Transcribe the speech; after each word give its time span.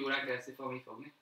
Négy 0.00 0.08
órán 0.08 0.24
keresztül 0.24 0.54
fogni 0.54 0.82
fogni. 0.84 1.12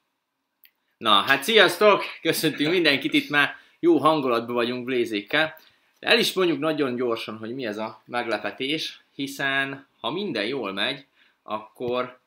Na, 0.99 1.21
hát 1.21 1.43
sziasztok! 1.43 2.05
Köszöntünk 2.23 2.71
mindenkit, 2.71 3.13
itt 3.13 3.29
már 3.29 3.57
jó 3.81 3.99
hangulatban 3.99 4.55
vagyunk 4.55 4.85
Blézékkel. 4.85 5.57
El 5.99 6.19
is 6.19 6.33
mondjuk 6.33 6.59
nagyon 6.59 6.97
gyorsan, 6.97 7.37
hogy 7.39 7.55
mi 7.55 7.67
ez 7.67 7.79
a 7.79 8.03
meglepetés, 8.05 9.01
hiszen 9.15 9.87
ha 10.01 10.11
minden 10.11 10.47
jól 10.47 10.73
megy, 10.73 11.07
akkor 11.43 12.19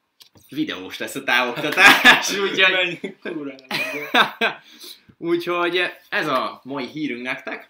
videós 0.49 0.97
lesz 0.97 1.15
a 1.15 1.23
távoktatás, 1.23 2.37
úgyhogy, 2.43 3.15
úgyhogy 5.31 5.81
ez 6.09 6.27
a 6.27 6.61
mai 6.63 6.85
hírünk 6.87 7.21
nektek. 7.21 7.69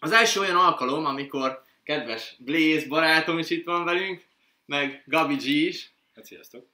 Az 0.00 0.12
első 0.12 0.40
olyan 0.40 0.56
alkalom, 0.56 1.04
amikor 1.04 1.62
kedves 1.82 2.36
Blaze 2.38 2.86
barátom 2.88 3.38
is 3.38 3.50
itt 3.50 3.64
van 3.64 3.84
velünk, 3.84 4.24
meg 4.66 5.02
Gabi 5.06 5.34
G 5.34 5.44
is. 5.44 5.92
Hát 6.14 6.24
sziasztok. 6.24 6.73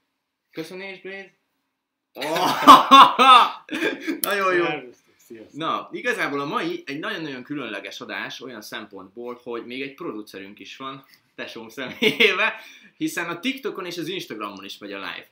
Köszönés, 0.53 1.01
Blaze! 1.01 1.32
Oh, 2.12 2.50
nagyon 4.21 4.54
jó! 4.54 4.64
Sziasztok. 5.17 5.59
Na, 5.59 5.89
igazából 5.93 6.40
a 6.40 6.45
mai 6.45 6.82
egy 6.86 6.99
nagyon-nagyon 6.99 7.43
különleges 7.43 8.00
adás 8.00 8.40
olyan 8.40 8.63
szempontból, 8.63 9.40
hogy 9.43 9.67
még 9.67 9.82
egy 9.82 9.95
producerünk 9.95 10.59
is 10.59 10.76
van, 10.76 11.04
tesóm 11.35 11.68
személyébe, 11.68 12.54
hiszen 12.96 13.29
a 13.29 13.40
TikTokon 13.40 13.86
és 13.86 13.99
az 13.99 14.09
Instagramon 14.09 14.64
is 14.64 14.79
megy 14.79 14.93
a 14.93 14.99
live. 14.99 15.29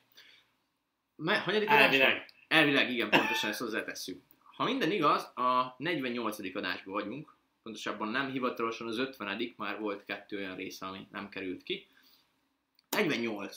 Me, 1.17 1.39
hanyadik 1.39 1.69
adás 1.69 1.83
Elvileg. 1.83 2.13
van? 2.13 2.25
Elvileg, 2.49 2.91
igen, 2.91 3.11
pontosan 3.11 3.51
ezt 3.51 3.59
hozzátesszük. 3.59 4.23
Ha 4.57 4.65
minden 4.65 4.91
igaz, 4.91 5.23
a 5.23 5.75
48. 5.79 6.57
adásban 6.57 6.95
vagyunk, 6.95 7.35
pontosabban 7.63 8.09
nem 8.09 8.31
hivatalosan 8.31 8.87
az 8.87 8.99
50 8.99 9.55
már 9.57 9.79
volt 9.79 10.05
kettő 10.05 10.37
olyan 10.37 10.57
része, 10.57 10.87
ami 10.87 11.07
nem 11.11 11.29
került 11.29 11.63
ki. 11.63 11.87
48. 12.91 13.57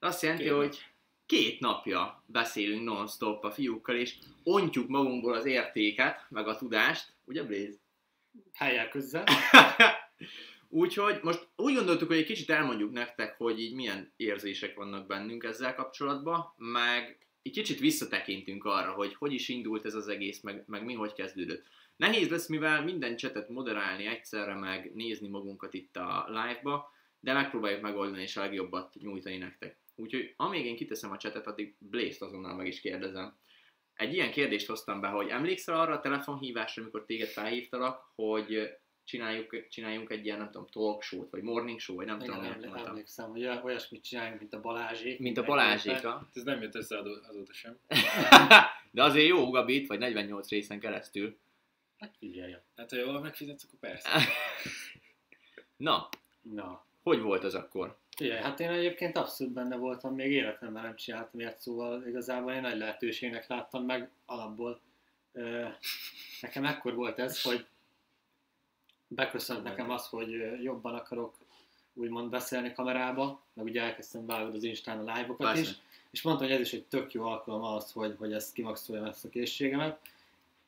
Azt 0.00 0.22
jelenti, 0.22 0.44
Két 0.44 0.52
hogy 0.52 0.78
két 1.26 1.60
napja 1.60 2.22
beszélünk 2.26 2.84
non-stop 2.84 3.44
a 3.44 3.50
fiúkkal, 3.50 3.96
és 3.96 4.14
ontjuk 4.42 4.88
magunkból 4.88 5.34
az 5.34 5.44
értéket, 5.44 6.26
meg 6.28 6.48
a 6.48 6.56
tudást, 6.56 7.12
ugye 7.24 7.42
Blaze? 7.42 7.78
Helyel 8.52 8.88
közzel. 8.88 9.24
Úgyhogy 10.68 11.20
most 11.22 11.48
úgy 11.56 11.74
gondoltuk, 11.74 12.08
hogy 12.08 12.16
egy 12.16 12.24
kicsit 12.24 12.50
elmondjuk 12.50 12.92
nektek, 12.92 13.36
hogy 13.36 13.60
így 13.60 13.74
milyen 13.74 14.12
érzések 14.16 14.74
vannak 14.74 15.06
bennünk 15.06 15.44
ezzel 15.44 15.74
kapcsolatban, 15.74 16.54
meg 16.56 17.18
egy 17.42 17.52
kicsit 17.52 17.78
visszatekintünk 17.78 18.64
arra, 18.64 18.92
hogy 18.92 19.14
hogy 19.14 19.32
is 19.32 19.48
indult 19.48 19.84
ez 19.84 19.94
az 19.94 20.08
egész, 20.08 20.40
meg, 20.40 20.64
meg 20.66 20.84
mi 20.84 20.94
hogy 20.94 21.12
kezdődött. 21.12 21.66
Nehéz 21.96 22.28
lesz, 22.28 22.46
mivel 22.48 22.84
minden 22.84 23.16
csetet 23.16 23.48
moderálni 23.48 24.06
egyszerre, 24.06 24.54
meg 24.54 24.94
nézni 24.94 25.28
magunkat 25.28 25.74
itt 25.74 25.96
a 25.96 26.24
live-ba, 26.28 26.92
de 27.20 27.32
megpróbáljuk 27.32 27.80
megoldani 27.80 28.22
és 28.22 28.36
a 28.36 28.40
legjobbat 28.40 28.94
nyújtani 28.94 29.36
nektek. 29.36 29.79
Úgyhogy 30.00 30.34
amíg 30.36 30.64
én 30.66 30.76
kiteszem 30.76 31.10
a 31.10 31.16
csetet, 31.16 31.46
addig 31.46 31.74
Blaze-t 31.78 32.22
azonnal 32.22 32.54
meg 32.54 32.66
is 32.66 32.80
kérdezem. 32.80 33.36
Egy 33.94 34.12
ilyen 34.14 34.30
kérdést 34.30 34.66
hoztam 34.66 35.00
be, 35.00 35.08
hogy 35.08 35.28
emlékszel 35.28 35.80
arra 35.80 35.92
a 35.94 36.00
telefonhívásra, 36.00 36.82
amikor 36.82 37.04
téged 37.04 37.28
felhívtalak, 37.28 38.10
hogy 38.14 38.76
csináljuk, 39.04 39.68
csináljunk 39.68 40.10
egy 40.10 40.24
ilyen, 40.24 40.38
nem 40.38 40.50
tudom, 40.50 40.66
talk 40.66 41.02
show-t, 41.02 41.30
vagy 41.30 41.42
morning 41.42 41.78
show, 41.80 41.96
vagy 41.96 42.06
nem 42.06 42.20
Igen, 42.20 42.28
tudom, 42.34 42.44
emlé- 42.44 42.66
mondtam. 42.66 42.86
emlékszem, 42.86 43.30
hogy 43.30 43.44
olyasmit 43.44 44.04
csináljunk, 44.04 44.40
mint 44.40 44.54
a 44.54 44.60
Balázsék. 44.60 45.18
Mint 45.18 45.38
a 45.38 45.44
Balázséka. 45.44 46.28
Ez 46.34 46.42
nem 46.42 46.62
jött 46.62 46.74
össze 46.74 46.98
azó- 46.98 47.18
azóta 47.28 47.52
sem. 47.52 47.78
De 48.92 49.02
azért 49.02 49.28
jó, 49.28 49.50
Gabi, 49.50 49.74
itt 49.74 49.86
vagy 49.88 49.98
48 49.98 50.48
részen 50.48 50.80
keresztül. 50.80 51.38
Hát 51.98 52.14
figyelj. 52.18 52.54
Hát 52.76 52.90
ha 52.90 52.96
jól 52.96 53.20
megfizetsz, 53.20 53.64
akkor 53.64 53.78
persze. 53.78 54.08
Na, 55.76 56.08
Na. 56.42 56.86
hogy 57.02 57.20
volt 57.20 57.44
az 57.44 57.54
akkor? 57.54 57.98
Figyelj, 58.20 58.42
hát 58.42 58.60
én 58.60 58.68
egyébként 58.68 59.16
abszolút 59.16 59.52
benne 59.52 59.76
voltam, 59.76 60.14
még 60.14 60.32
életemben 60.32 60.82
nem 60.82 60.96
csináltam 60.96 61.40
ilyet, 61.40 61.60
szóval 61.60 62.06
igazából 62.06 62.52
én 62.52 62.60
nagy 62.60 62.78
lehetőségnek 62.78 63.46
láttam 63.46 63.84
meg 63.84 64.10
alapból. 64.26 64.80
Ö, 65.32 65.66
nekem 66.40 66.64
ekkor 66.64 66.94
volt 66.94 67.18
ez, 67.18 67.42
hogy 67.42 67.66
beköszönt 69.08 69.62
nekem 69.62 69.90
az, 69.90 70.06
hogy 70.06 70.62
jobban 70.62 70.94
akarok 70.94 71.34
úgymond 71.94 72.30
beszélni 72.30 72.72
kamerába, 72.72 73.42
meg 73.52 73.64
ugye 73.64 73.82
elkezdtem 73.82 74.26
vágod 74.26 74.54
az 74.54 74.64
Instán 74.64 74.98
a 74.98 75.12
live-okat 75.12 75.46
Persze. 75.46 75.60
is, 75.60 75.76
és 76.10 76.22
mondtam, 76.22 76.46
hogy 76.46 76.56
ez 76.56 76.62
is 76.62 76.72
egy 76.72 76.84
tök 76.84 77.12
jó 77.12 77.24
alkalom 77.24 77.62
ahhoz, 77.62 77.92
hogy, 77.92 78.14
hogy 78.18 78.32
ezt 78.32 78.52
kimaxoljam 78.52 79.04
ezt 79.04 79.24
a 79.24 79.28
készségemet. 79.28 79.98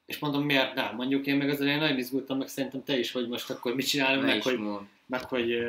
És 0.06 0.19
mondom, 0.19 0.44
miért 0.44 0.75
nem? 0.75 0.94
Mondjuk 0.94 1.26
én 1.26 1.37
meg 1.37 1.49
az 1.49 1.60
elején 1.60 1.78
nagyon 1.78 1.99
izgultam, 1.99 2.38
meg 2.38 2.49
szerintem 2.49 2.84
te 2.84 2.99
is, 2.99 3.12
hogy 3.12 3.28
most 3.28 3.50
akkor 3.50 3.75
mit 3.75 3.88
csinálunk, 3.88 4.21
Ne 4.21 4.26
meg 4.26 4.37
is 4.37 4.44
hogy, 4.44 4.60
meg 5.06 5.25
hogy 5.25 5.66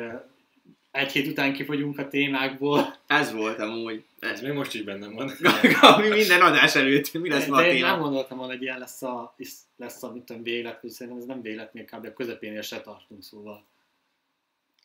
egy 0.94 1.12
hét 1.12 1.26
után 1.26 1.52
kifogyunk 1.52 1.98
a 1.98 2.08
témákból. 2.08 2.94
Ez 3.06 3.32
volt 3.32 3.58
amúgy. 3.58 4.04
Ez 4.18 4.30
Ez 4.30 4.40
még 4.40 4.52
most 4.52 4.74
is 4.74 4.82
bennem 4.82 5.14
van. 5.14 5.32
Gabi 5.80 6.08
minden 6.08 6.40
adás 6.40 6.74
előtt. 6.74 7.12
Mi 7.12 7.28
lesz 7.28 7.46
ma 7.46 7.56
a 7.56 7.60
De 7.60 7.72
én 7.72 7.80
nem 7.80 7.90
téma? 7.90 8.02
gondoltam 8.02 8.38
volna, 8.38 8.52
hogy 8.52 8.62
ilyen 8.62 8.78
lesz 8.78 9.02
a, 9.02 9.34
is- 9.36 9.52
lesz 9.76 10.02
a 10.02 10.12
mit 10.12 10.22
tudom, 10.22 10.42
véglet, 10.42 10.80
hogy 10.80 10.90
szerintem 10.90 11.22
ez 11.22 11.28
nem 11.28 11.42
véglet, 11.42 11.74
még 11.74 11.84
kb. 11.90 12.04
a 12.04 12.12
közepénél 12.12 12.62
se 12.62 12.80
tartunk, 12.80 13.22
szóval. 13.22 13.64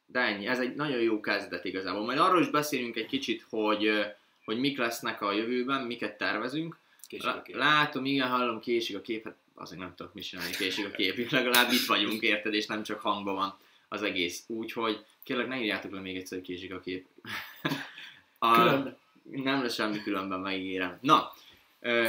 De 0.06 0.20
ennyi, 0.20 0.48
ez 0.48 0.60
egy 0.60 0.76
nagyon 0.76 1.02
jó 1.02 1.20
kezdet 1.20 1.66
igazából. 1.66 2.06
Majd 2.06 2.20
arról 2.20 2.42
is 2.42 2.50
beszélünk 2.50 2.96
egy 2.96 3.06
kicsit, 3.06 3.46
hogy, 3.50 3.90
hogy 4.46 4.60
mik 4.60 4.78
lesznek 4.78 5.22
a 5.22 5.32
jövőben, 5.32 5.82
miket 5.82 6.18
tervezünk. 6.18 6.78
A 7.20 7.42
kép. 7.42 7.56
Látom, 7.56 8.06
igen, 8.06 8.28
hallom, 8.28 8.60
késik 8.60 8.96
a 8.98 9.02
kép, 9.02 9.24
hát 9.24 9.36
azért 9.56 9.82
nem 9.82 9.94
tudok 9.96 10.14
mit 10.14 10.24
csinálni, 10.24 10.52
késik 10.52 10.86
a 10.86 10.92
kép, 10.92 11.30
legalább 11.32 11.72
itt 11.72 11.86
vagyunk, 11.86 12.22
érted, 12.22 12.54
és 12.54 12.66
nem 12.66 12.84
csak 12.84 13.00
hangban 13.00 13.36
van 13.36 13.58
az 13.90 14.04
egész. 14.04 14.44
Úgyhogy 14.48 15.06
kérlek, 15.24 15.48
ne 15.48 15.60
írjátok 15.60 15.92
le 15.92 16.00
még 16.00 16.16
egyszer, 16.18 16.38
hogy 16.38 16.48
késik 16.48 16.74
a 16.74 16.80
kép. 16.80 17.06
A, 18.42 18.54
Különben. 18.54 18.98
nem 19.24 19.62
lesz 19.62 19.74
semmi 19.74 20.02
különben, 20.02 20.40
megígérem. 20.40 20.98
Na, 21.02 21.32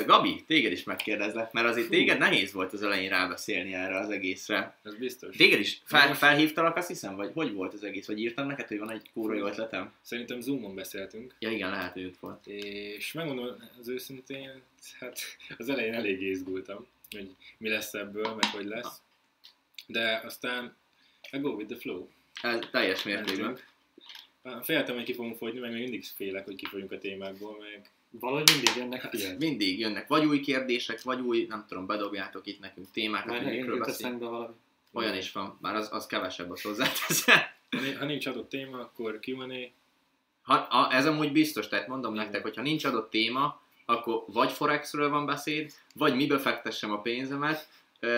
Gabi, 0.06 0.44
téged 0.46 0.72
is 0.72 0.84
megkérdezlek, 0.84 1.52
mert 1.52 1.66
azért 1.66 1.86
Fú. 1.86 1.92
téged 1.92 2.18
nehéz 2.18 2.52
volt 2.52 2.72
az 2.72 2.82
elején 2.82 3.08
rábeszélni 3.10 3.74
erre 3.74 3.98
az 3.98 4.10
egészre. 4.10 4.78
Ez 4.82 4.94
biztos. 4.94 5.36
Téged 5.36 5.60
is 5.60 5.80
fel, 5.84 6.06
Most- 6.08 6.18
felhívtalak, 6.18 6.76
azt 6.76 6.88
hiszem, 6.88 7.16
vagy 7.16 7.30
hogy 7.34 7.52
volt 7.52 7.72
az 7.74 7.84
egész? 7.84 8.06
Vagy 8.06 8.18
írtam 8.20 8.46
neked, 8.46 8.68
hogy 8.68 8.78
van 8.78 8.90
egy 8.90 9.10
kúra 9.12 9.34
jó 9.34 9.46
ötletem? 9.46 9.92
Szerintem 10.02 10.40
Zoomon 10.40 10.74
beszéltünk, 10.74 11.34
Ja 11.38 11.50
igen, 11.50 11.70
lehet, 11.70 11.92
hogy 11.92 12.04
ott 12.04 12.18
volt. 12.20 12.46
és 12.46 13.12
megmondom 13.12 13.46
az 13.80 13.88
őszintén, 13.88 14.62
hát 15.00 15.18
az 15.58 15.68
elején 15.68 15.94
elég 15.94 16.22
izgultam, 16.22 16.86
hogy 17.10 17.30
mi 17.58 17.68
lesz 17.68 17.94
ebből, 17.94 18.34
meg 18.34 18.44
hogy 18.44 18.66
lesz. 18.66 19.00
De 19.86 20.20
aztán 20.24 20.76
I 21.32 21.38
go 21.38 21.50
with 21.50 21.68
the 21.70 21.78
flow. 21.78 22.08
Ez 22.42 22.58
teljes 22.70 23.02
mértékben. 23.02 23.58
Féltem, 24.62 24.94
hogy 24.94 25.04
ki 25.04 25.14
fogunk 25.14 25.36
fogyni, 25.36 25.58
meg 25.60 25.72
még 25.72 25.82
mindig 25.82 26.04
félek, 26.04 26.44
hogy 26.44 26.54
kifogyunk 26.54 26.92
a 26.92 26.98
témákból, 26.98 27.56
meg 27.58 27.90
Valahogy 28.10 28.50
mindig 28.52 28.70
jönnek 28.76 29.08
ilyen. 29.10 29.36
Mindig 29.36 29.78
jönnek 29.78 30.08
vagy 30.08 30.24
új 30.24 30.40
kérdések, 30.40 31.02
vagy 31.02 31.20
új, 31.20 31.46
nem 31.48 31.64
tudom, 31.68 31.86
bedobjátok 31.86 32.46
itt 32.46 32.60
nekünk 32.60 32.90
témákat, 32.90 33.36
hogy 33.36 33.46
mikről 33.46 33.78
beszélünk. 33.78 34.24
Olyan 34.92 35.16
is 35.16 35.32
van, 35.32 35.58
már 35.60 35.74
az, 35.74 35.88
az 35.92 36.06
kevesebb, 36.06 36.50
az 36.50 36.62
hozzáteszem. 36.62 37.38
ha 37.70 37.80
ni- 37.80 37.92
ha 37.92 38.04
nincs 38.04 38.26
adott 38.26 38.48
téma, 38.48 38.78
akkor 38.78 39.18
Q&A, 39.26 39.70
Ha, 40.42 40.54
a, 40.54 40.94
ez 40.94 41.06
amúgy 41.06 41.32
biztos, 41.32 41.68
tehát 41.68 41.86
mondom 41.88 42.12
Igen. 42.14 42.24
nektek, 42.24 42.42
hogy 42.42 42.56
ha 42.56 42.62
nincs 42.62 42.84
adott 42.84 43.10
téma, 43.10 43.60
akkor 43.84 44.24
vagy 44.26 44.52
Forexről 44.52 45.08
van 45.10 45.26
beszéd, 45.26 45.72
vagy 45.94 46.14
mibe 46.14 46.38
fektessem 46.38 46.90
a 46.90 47.00
pénzemet, 47.00 47.68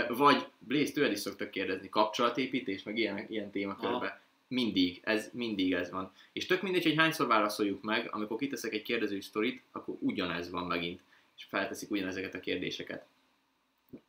vagy 0.09 0.47
Blaze, 0.59 0.93
tőled 0.93 1.12
is 1.12 1.19
szoktak 1.19 1.50
kérdezni, 1.50 1.88
kapcsolatépítés, 1.88 2.82
meg 2.82 2.98
ilyen, 2.98 3.26
ilyen 3.28 3.50
témakörbe. 3.50 4.20
Mindig, 4.48 5.00
ez 5.03 5.31
mindig 5.32 5.72
ez 5.72 5.91
van. 5.91 6.12
És 6.32 6.47
tök 6.47 6.62
mindegy, 6.62 6.82
hogy 6.82 6.97
hányszor 6.97 7.26
válaszoljuk 7.26 7.82
meg, 7.82 8.09
amikor 8.10 8.37
kiteszek 8.37 8.72
egy 8.72 8.82
kérdező 8.82 9.20
sztorit, 9.20 9.62
akkor 9.72 9.97
ugyanez 9.98 10.50
van 10.50 10.66
megint, 10.66 11.00
és 11.37 11.44
felteszik 11.44 11.91
ugyanezeket 11.91 12.34
a 12.34 12.41
kérdéseket. 12.41 13.06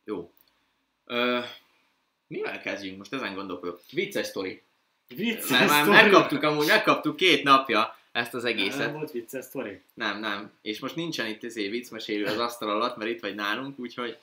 Jó. 0.04 0.32
Ö, 1.06 1.40
mivel 2.26 2.60
kezdjünk? 2.60 2.98
Most 2.98 3.12
ezen 3.12 3.34
gondolkodok. 3.34 3.80
Vicces 3.92 4.26
sztori. 4.26 4.62
Vicces 5.08 5.50
Mert 5.50 5.68
már 5.68 5.86
megkaptuk 5.86 6.42
amúgy, 6.42 6.66
megkaptuk 6.66 7.16
két 7.16 7.42
napja 7.42 7.98
ezt 8.12 8.34
az 8.34 8.42
Nem 8.42 8.52
egészet. 8.52 8.92
volt 8.92 9.10
vicces 9.10 9.44
sztori. 9.44 9.80
Nem, 9.94 10.20
nem. 10.20 10.52
És 10.62 10.78
most 10.78 10.96
nincsen 10.96 11.26
itt 11.26 11.42
izé 11.42 11.68
viccmesélő 11.68 12.24
az 12.24 12.38
asztal 12.38 12.70
alatt, 12.70 12.96
mert 12.96 13.10
itt 13.10 13.20
vagy 13.20 13.34
nálunk, 13.34 13.78
úgyhogy... 13.78 14.18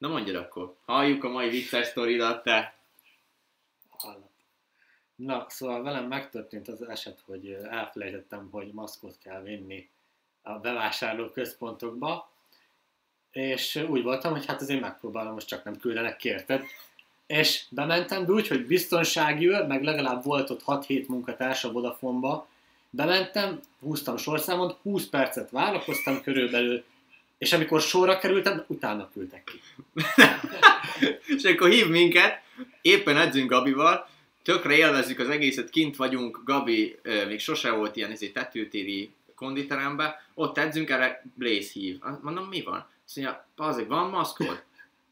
Na 0.00 0.08
mondjad 0.08 0.36
akkor. 0.36 0.74
Halljuk 0.84 1.24
a 1.24 1.28
mai 1.28 1.48
vicces 1.48 1.86
sztoridat, 1.86 2.42
te. 2.42 2.74
Na, 5.14 5.46
szóval 5.48 5.82
velem 5.82 6.06
megtörtént 6.06 6.68
az 6.68 6.82
eset, 6.82 7.22
hogy 7.26 7.50
elfelejtettem, 7.70 8.48
hogy 8.50 8.72
maszkot 8.72 9.18
kell 9.22 9.42
vinni 9.42 9.88
a 10.42 10.52
bevásárló 10.52 11.28
központokba, 11.28 12.30
és 13.30 13.76
úgy 13.76 14.02
voltam, 14.02 14.32
hogy 14.32 14.46
hát 14.46 14.60
azért 14.60 14.80
megpróbálom, 14.80 15.32
most 15.32 15.46
csak 15.46 15.64
nem 15.64 15.78
küldenek 15.78 16.16
kérted. 16.16 16.62
És 17.26 17.64
bementem, 17.70 18.24
de 18.24 18.32
úgy, 18.32 18.48
hogy 18.48 18.66
biztonságűr, 18.66 19.66
meg 19.66 19.82
legalább 19.82 20.24
volt 20.24 20.50
ott 20.50 20.62
6-7 20.66 21.06
munkatárs 21.06 21.64
a 21.64 21.72
Vodafone-ba, 21.72 22.48
bementem, 22.90 23.60
húztam 23.80 24.16
sorszámot, 24.16 24.78
20 24.82 25.08
percet 25.08 25.50
várakoztam 25.50 26.22
körülbelül, 26.22 26.84
és 27.40 27.52
amikor 27.52 27.80
sorra 27.80 28.18
kerültem, 28.18 28.64
utána 28.66 29.08
küldtek 29.12 29.44
ki. 29.44 29.60
És 31.36 31.44
akkor 31.44 31.70
hív 31.70 31.88
minket, 31.88 32.42
éppen 32.82 33.16
edzünk 33.16 33.50
Gabival, 33.50 34.08
tökre 34.42 34.76
élvezzük 34.76 35.18
az 35.18 35.28
egészet, 35.28 35.70
kint 35.70 35.96
vagyunk, 35.96 36.40
Gabi, 36.44 36.98
ö, 37.02 37.26
még 37.26 37.40
sose 37.40 37.70
volt 37.70 37.96
ilyen 37.96 38.10
izé, 38.10 38.28
tetőtéri 38.28 39.10
konditerembe, 39.34 40.26
ott 40.34 40.58
edzünk, 40.58 40.90
erre 40.90 41.22
Blaze 41.34 41.70
hív. 41.72 41.98
Mondom, 42.20 42.44
mi 42.44 42.62
van? 42.62 42.86
Azt 43.06 43.16
mondja, 43.16 43.46
azért 43.56 43.88
van 43.88 44.10
maszkod? 44.10 44.62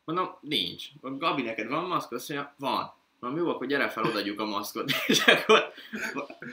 Mondom, 0.05 0.37
nincs. 0.41 0.85
Gabi, 1.01 1.43
neked 1.43 1.69
van 1.69 1.85
maszkod? 1.85 2.19
Azt 2.19 2.29
mondja, 2.29 2.55
van. 2.59 2.93
Mondom, 3.21 3.45
jó, 3.45 3.51
akkor 3.51 3.67
gyere 3.67 3.89
fel, 3.89 4.05
odaadjuk 4.05 4.41
a 4.41 4.45
maszkot. 4.45 4.91
És 5.07 5.21
akkor 5.27 5.73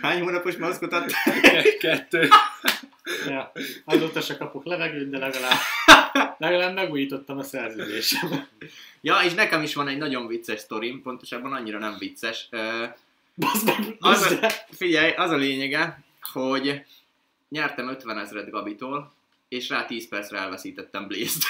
hány 0.01 0.21
hónapos 0.21 0.55
maszkot 0.55 0.93
adtál? 0.93 1.61
Kettő. 1.79 2.27
Ja, 3.27 3.51
azóta 3.85 4.21
se 4.21 4.37
kapok 4.37 4.65
levegőt, 4.65 5.09
de 5.09 5.17
legalább, 5.17 5.59
legalább 6.37 6.73
megújítottam 6.73 7.37
a 7.37 7.43
szerződésem. 7.43 8.47
Ja, 9.01 9.19
és 9.23 9.33
nekem 9.33 9.61
is 9.61 9.75
van 9.75 9.87
egy 9.87 9.97
nagyon 9.97 10.27
vicces 10.27 10.59
sztorim, 10.59 11.01
pontosabban 11.01 11.53
annyira 11.53 11.79
nem 11.79 11.95
vicces. 11.99 12.47
Meg, 13.35 13.95
Az 13.99 14.37
a, 14.41 14.49
figyelj, 14.69 15.11
az 15.11 15.31
a 15.31 15.35
lényege, 15.35 16.03
hogy 16.21 16.85
nyertem 17.49 17.89
50 17.89 18.17
ezeret 18.17 18.49
Gabitól, 18.49 19.13
és 19.47 19.69
rá 19.69 19.85
10 19.85 20.07
percre 20.07 20.37
elveszítettem 20.37 21.07
Blaze-t. 21.07 21.43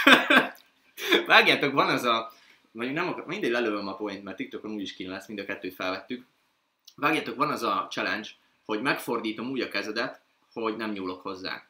Vágjátok, 1.27 1.73
van 1.73 1.89
az 1.89 2.03
a, 2.03 2.33
mondjuk 2.71 2.97
nem 2.97 3.07
akar, 3.07 3.25
mindegy 3.25 3.51
lelövöm 3.51 3.87
a 3.87 3.95
point, 3.95 4.23
mert 4.23 4.37
TikTokon 4.37 4.71
úgyis 4.71 4.93
kín 4.93 5.09
lesz, 5.09 5.27
mind 5.27 5.39
a 5.39 5.45
kettőt 5.45 5.75
felvettük. 5.75 6.25
Vágjátok, 6.95 7.35
van 7.35 7.49
az 7.49 7.63
a 7.63 7.87
challenge, 7.89 8.29
hogy 8.65 8.81
megfordítom 8.81 9.49
úgy 9.49 9.61
a 9.61 9.67
kezedet, 9.67 10.21
hogy 10.61 10.75
nem 10.75 10.91
nyúlok 10.91 11.21
hozzá. 11.21 11.63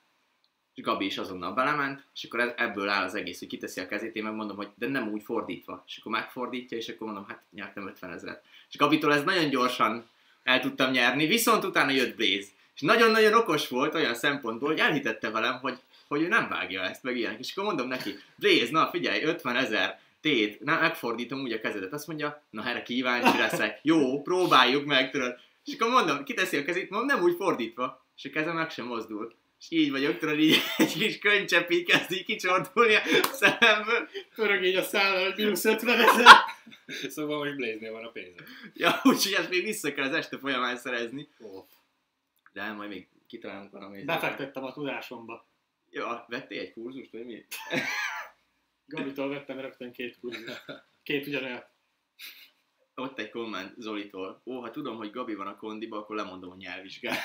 És 0.73 0.83
Gabi 0.83 1.05
is 1.05 1.17
azonnal 1.17 1.53
belement, 1.53 2.03
és 2.13 2.23
akkor 2.23 2.39
ez- 2.39 2.53
ebből 2.57 2.89
áll 2.89 3.03
az 3.03 3.15
egész, 3.15 3.39
hogy 3.39 3.47
kiteszi 3.47 3.79
a 3.81 3.87
kezét, 3.87 4.15
én 4.15 4.23
meg 4.23 4.33
mondom, 4.33 4.55
hogy 4.57 4.69
de 4.75 4.87
nem 4.87 5.07
úgy 5.11 5.23
fordítva. 5.23 5.83
És 5.87 5.97
akkor 5.97 6.11
megfordítja, 6.11 6.77
és 6.77 6.87
akkor 6.87 7.07
mondom, 7.07 7.25
hát 7.27 7.41
nyertem 7.51 7.87
50 7.87 8.11
ezeret. 8.11 8.43
És 8.69 8.77
Gabitól 8.77 9.13
ez 9.13 9.23
nagyon 9.23 9.49
gyorsan 9.49 10.09
el 10.43 10.59
tudtam 10.59 10.91
nyerni, 10.91 11.25
viszont 11.27 11.63
utána 11.63 11.91
jött 11.91 12.15
Blaze. 12.15 12.47
És 12.75 12.81
nagyon-nagyon 12.81 13.33
okos 13.33 13.67
volt 13.67 13.95
olyan 13.95 14.15
szempontból, 14.15 14.69
hogy 14.69 14.79
elhitette 14.79 15.29
velem, 15.29 15.59
hogy, 15.59 15.79
hogy 16.07 16.21
ő 16.21 16.27
nem 16.27 16.49
vágja 16.49 16.81
ezt, 16.81 17.03
meg 17.03 17.17
ilyenek. 17.17 17.39
És 17.39 17.51
akkor 17.51 17.63
mondom 17.63 17.87
neki, 17.87 18.15
Blaze, 18.35 18.71
na 18.71 18.87
figyelj, 18.89 19.23
50 19.23 19.55
ezer 19.55 19.99
tét, 20.21 20.59
na, 20.59 20.79
megfordítom 20.79 21.41
úgy 21.41 21.51
a 21.51 21.59
kezedet. 21.59 21.93
Azt 21.93 22.07
mondja, 22.07 22.43
na 22.49 22.65
erre 22.65 22.81
kíváncsi 22.83 23.37
leszek. 23.37 23.79
Jó, 23.81 24.21
próbáljuk 24.21 24.85
meg, 24.85 25.11
tudod. 25.11 25.35
És 25.65 25.73
akkor 25.73 25.89
mondom, 25.91 26.23
kiteszi 26.23 26.57
a 26.57 26.63
kezét, 26.63 26.89
mondom, 26.89 27.07
nem 27.15 27.23
úgy 27.25 27.35
fordítva. 27.35 28.04
És 28.15 28.25
a 28.25 28.29
keze 28.29 28.51
meg 28.51 28.69
sem 28.69 28.85
mozdul. 28.85 29.35
És 29.59 29.65
így 29.69 29.91
vagyok, 29.91 30.17
tudod, 30.17 30.39
így 30.39 30.57
egy 30.77 30.93
kis 30.93 31.19
könycsepp 31.19 31.69
így 31.69 31.85
kezd 31.85 32.11
így 32.11 32.25
kicsordulni 32.25 32.95
a 32.95 33.01
szememből. 33.31 34.09
Pörög 34.35 34.63
így 34.63 34.75
a 34.75 34.83
szállal, 34.83 35.23
hogy 35.23 35.35
mínusz 35.35 35.65
50 35.65 35.99
ezer. 35.99 36.27
Szóval 37.09 37.37
most 37.37 37.55
Blaze-nél 37.55 37.91
van 37.91 38.05
a 38.05 38.09
pénzem. 38.09 38.45
Ja, 38.73 38.99
úgyhogy 39.03 39.33
ezt 39.33 39.49
még 39.49 39.63
vissza 39.63 39.93
kell 39.93 40.05
az 40.05 40.13
este 40.13 40.37
folyamán 40.37 40.77
szerezni. 40.77 41.29
De 42.53 42.71
majd 42.71 42.89
még 42.89 43.07
kitalálunk 43.27 43.71
valami. 43.71 44.03
Befektettem 44.03 44.63
a 44.63 44.73
tudásomba. 44.73 45.47
Ja, 45.89 46.25
vettél 46.27 46.59
egy 46.59 46.73
kurzust, 46.73 47.11
vagy 47.11 47.25
mi? 47.25 47.45
Gabitól 48.85 49.29
vettem 49.29 49.59
rögtön 49.59 49.91
két 49.91 50.19
kurzus. 50.19 50.61
Két 51.03 51.27
ugyanolyat. 51.27 51.69
Ott 52.95 53.19
egy 53.19 53.29
komment 53.29 53.73
Zolitól. 53.77 54.41
Ó, 54.45 54.59
ha 54.59 54.71
tudom, 54.71 54.97
hogy 54.97 55.11
Gabi 55.11 55.35
van 55.35 55.47
a 55.47 55.55
kondiba, 55.55 55.97
akkor 55.97 56.15
lemondom 56.15 56.51
a 56.51 56.55
nyelvvizsgát. 56.55 57.19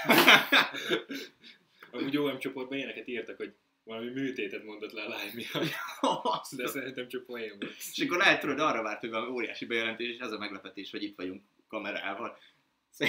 Amúgy 1.93 2.17
OM 2.17 2.39
csoportban 2.39 2.79
ilyeneket 2.79 3.09
írtak, 3.09 3.37
hogy 3.37 3.55
valami 3.85 4.11
műtétet 4.11 4.65
mondott 4.65 4.93
le 4.93 5.03
a 5.03 5.09
live 5.09 5.33
miatt. 5.35 6.57
De 6.57 6.67
szerintem 6.67 7.09
csak 7.09 7.25
poén 7.25 7.57
volt. 7.61 7.75
és 7.77 8.05
akkor 8.05 8.17
lehet 8.17 8.41
tudod, 8.41 8.59
arra 8.59 8.83
várt, 8.83 9.01
hogy 9.01 9.11
valami 9.11 9.31
óriási 9.31 9.65
bejelentés, 9.65 10.09
és 10.09 10.21
az 10.21 10.33
a 10.33 10.39
meglepetés, 10.39 10.91
hogy 10.91 11.03
itt 11.03 11.17
vagyunk 11.17 11.43
kamerával. 11.69 12.39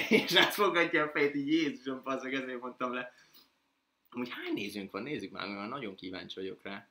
És 0.10 0.36
átfogadja 0.36 1.04
a 1.04 1.10
fejét, 1.10 1.36
így 1.36 1.48
Jézusom, 1.48 2.02
passzak, 2.04 2.34
ezért 2.34 2.62
mondtam 2.62 2.94
le. 2.94 3.14
Amúgy 4.10 4.30
hány 4.30 4.54
nézőnk 4.54 4.92
van? 4.92 5.04
Nézzük 5.04 5.32
már, 5.32 5.48
mert 5.48 5.70
nagyon 5.70 5.96
kíváncsi 5.96 6.40
vagyok 6.40 6.62
rá. 6.64 6.90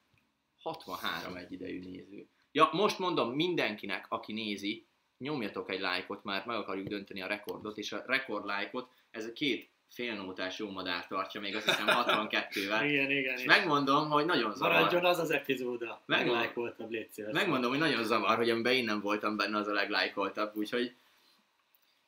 63 0.63 1.37
egyidejű 1.37 1.81
néző. 1.81 2.29
Ja, 2.53 2.69
most 2.73 2.99
mondom 2.99 3.35
mindenkinek, 3.35 4.07
aki 4.09 4.33
nézi, 4.33 4.87
nyomjatok 5.21 5.71
egy 5.71 5.81
lájkot, 5.81 6.25
mert 6.25 6.47
meg 6.47 6.57
akarjuk 6.57 6.89
dönteni 6.89 7.23
a 7.23 7.27
rekordot, 7.27 7.79
és 7.79 7.93
a 7.93 8.03
rekord 8.07 8.45
lájkot, 8.45 8.89
ez 9.11 9.25
a 9.25 9.33
két 9.33 9.69
félnótás 9.89 10.59
jó 10.59 10.71
madár 10.71 11.07
tartja, 11.07 11.41
még 11.41 11.57
azt 11.57 11.65
hiszem 11.65 11.87
62-vel. 11.89 12.85
Igen, 12.89 13.11
igen. 13.11 13.35
És 13.35 13.41
és 13.41 13.45
megmondom, 13.45 14.11
hogy 14.11 14.25
nagyon 14.25 14.55
zavar. 14.55 14.73
Maradjon 14.73 15.05
az 15.05 15.19
az 15.19 15.31
epizóda. 15.31 16.01
Meglájkoltabb, 16.07 16.91
légy 16.91 17.11
szíves. 17.11 17.33
Megmondom, 17.33 17.71
hogy 17.71 17.79
nagyon 17.79 18.05
zavar, 18.05 18.37
hogy 18.37 18.51
amiben 18.51 18.73
én 18.73 18.85
nem 18.85 19.01
voltam 19.01 19.37
benne, 19.37 19.59
az 19.59 19.67
a 19.67 19.73
leglájkoltabb, 19.73 20.57
úgyhogy 20.57 20.95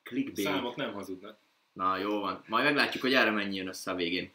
clickbait. 0.02 0.46
Számok 0.46 0.76
nem 0.76 0.92
hazudnak. 0.92 1.36
Na, 1.72 1.96
jó 1.96 2.20
van. 2.20 2.44
Majd 2.46 2.64
meglátjuk, 2.64 3.02
hogy 3.02 3.14
erre 3.14 3.30
mennyi 3.30 3.56
jön 3.56 3.68
össze 3.68 3.90
a 3.90 3.94
végén. 3.94 4.32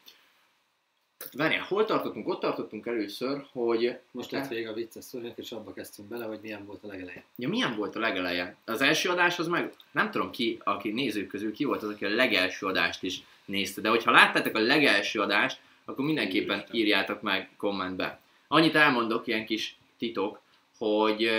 Várjál, 1.31 1.65
hol 1.67 1.85
tartottunk? 1.85 2.27
Ott 2.27 2.39
tartottunk 2.39 2.85
először, 2.85 3.45
hogy... 3.51 3.97
Most 4.11 4.31
lett 4.31 4.47
vége 4.47 4.69
a 4.69 4.73
vicces 4.73 5.03
sztorinak, 5.03 5.37
és 5.37 5.51
abba 5.51 5.73
kezdtünk 5.73 6.09
bele, 6.09 6.25
hogy 6.25 6.39
milyen 6.41 6.65
volt 6.65 6.83
a 6.83 6.87
legeleje. 6.87 7.23
Ja, 7.35 7.49
milyen 7.49 7.75
volt 7.75 7.95
a 7.95 7.99
legeleje? 7.99 8.55
Az 8.65 8.81
első 8.81 9.09
adás 9.09 9.39
az 9.39 9.47
meg... 9.47 9.73
Nem 9.91 10.11
tudom 10.11 10.31
ki, 10.31 10.59
aki 10.63 10.91
nézők 10.91 11.27
közül 11.27 11.53
ki 11.53 11.63
volt 11.63 11.83
az, 11.83 11.89
aki 11.89 12.05
a 12.05 12.15
legelső 12.15 12.65
adást 12.65 13.03
is 13.03 13.23
nézte, 13.45 13.81
de 13.81 13.89
hogyha 13.89 14.11
láttátok 14.11 14.55
a 14.55 14.59
legelső 14.59 15.19
adást, 15.19 15.59
akkor 15.85 16.05
mindenképpen 16.05 16.65
írjátok 16.71 17.21
meg 17.21 17.49
kommentbe. 17.57 18.19
Annyit 18.47 18.75
elmondok, 18.75 19.27
ilyen 19.27 19.45
kis 19.45 19.77
titok, 19.97 20.41
hogy 20.77 21.29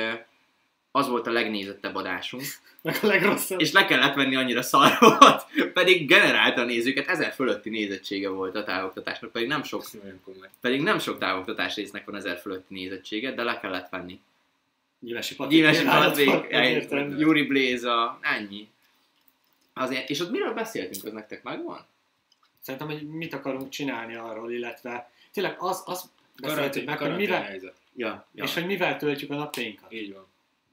az 0.90 1.08
volt 1.08 1.26
a 1.26 1.30
legnézettebb 1.30 1.94
adásunk, 1.94 2.42
Meg 2.82 2.98
a 3.02 3.06
legrosszabb. 3.06 3.60
és 3.60 3.72
le 3.72 3.84
kellett 3.84 4.14
venni 4.14 4.36
annyira 4.36 4.62
szar 4.62 4.96
volt, 4.98 5.46
pedig 5.72 6.06
generálta 6.06 6.60
a 6.60 6.64
nézőket, 6.64 7.08
ezer 7.08 7.32
fölötti 7.32 7.70
nézettsége 7.70 8.28
volt 8.28 8.56
a 8.56 8.64
távoktatásnak, 8.64 9.32
pedig 9.32 9.48
nem 9.48 9.62
sok, 9.62 9.84
pedig 10.60 10.82
nem 10.82 10.98
sok 10.98 11.18
távoktatás 11.18 11.74
résznek 11.74 12.04
van 12.04 12.16
ezer 12.16 12.38
fölötti 12.38 12.74
nézettsége, 12.74 13.32
de 13.32 13.42
le 13.42 13.58
kellett 13.60 13.88
venni. 13.88 14.20
Gyimesi 15.00 15.34
Patrik. 15.34 15.70
Nyilván 15.70 16.12
Patrik. 16.12 17.18
Yuri 17.18 17.42
Blaze, 17.42 18.18
ennyi. 18.20 18.68
Azért, 19.74 20.10
és 20.10 20.20
ott 20.20 20.30
miről 20.30 20.52
beszéltünk, 20.52 21.04
az 21.04 21.12
nektek 21.12 21.42
megvan? 21.42 21.86
Szerintem, 22.60 22.90
hogy 22.90 23.08
mit 23.08 23.34
akarunk 23.34 23.68
csinálni 23.68 24.14
arról, 24.14 24.52
illetve 24.52 25.10
tényleg 25.32 25.54
az, 25.58 25.82
az 25.84 26.10
beszéltük 26.40 26.56
Karantén, 26.56 26.84
meg, 26.84 26.98
hogy 26.98 27.16
mivel. 27.16 27.74
Ja, 27.96 28.26
ja. 28.34 28.44
és 28.44 28.54
hogy 28.54 28.66
mivel 28.66 28.96
töltjük 28.96 29.30
a 29.30 29.34
napjainkat. 29.34 29.92
Így 29.92 30.12
van. 30.12 30.26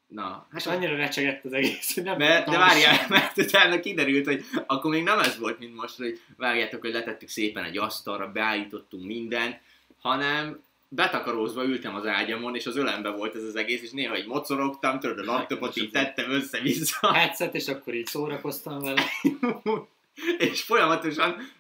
Na, 0.07 0.47
hát 0.51 0.65
annyira 0.65 0.95
recsegett 0.95 1.45
az 1.45 1.53
egész, 1.53 1.93
hogy 1.93 2.03
nem 2.03 2.17
Mert, 2.17 2.49
de 2.49 2.57
várjál, 2.57 3.05
mert 3.09 3.37
utána 3.37 3.79
kiderült, 3.79 4.25
hogy 4.25 4.45
akkor 4.65 4.91
még 4.91 5.03
nem 5.03 5.19
ez 5.19 5.39
volt, 5.39 5.59
mint 5.59 5.75
most, 5.75 5.97
hogy 5.97 6.19
vágjátok, 6.37 6.81
hogy 6.81 6.93
letettük 6.93 7.29
szépen 7.29 7.63
egy 7.63 7.77
asztalra, 7.77 8.31
beállítottunk 8.31 9.05
mindent, 9.05 9.59
hanem 10.01 10.63
betakarózva 10.87 11.63
ültem 11.63 11.95
az 11.95 12.05
ágyamon, 12.05 12.55
és 12.55 12.65
az 12.65 12.77
ölembe 12.77 13.09
volt 13.09 13.35
ez 13.35 13.43
az 13.43 13.55
egész, 13.55 13.81
és 13.81 13.91
néha 13.91 14.17
így 14.17 14.27
mocorogtam, 14.27 14.99
tudod, 14.99 15.19
a 15.19 15.31
laptopot 15.31 15.77
így 15.77 15.91
tettem 15.91 16.31
össze-vissza, 16.31 17.13
Headset, 17.13 17.55
és 17.55 17.67
akkor 17.67 17.93
így 17.93 18.05
szórakoztam 18.05 18.79
vele. 18.79 19.03
és 20.49 20.61
folyamatosan 20.61 21.51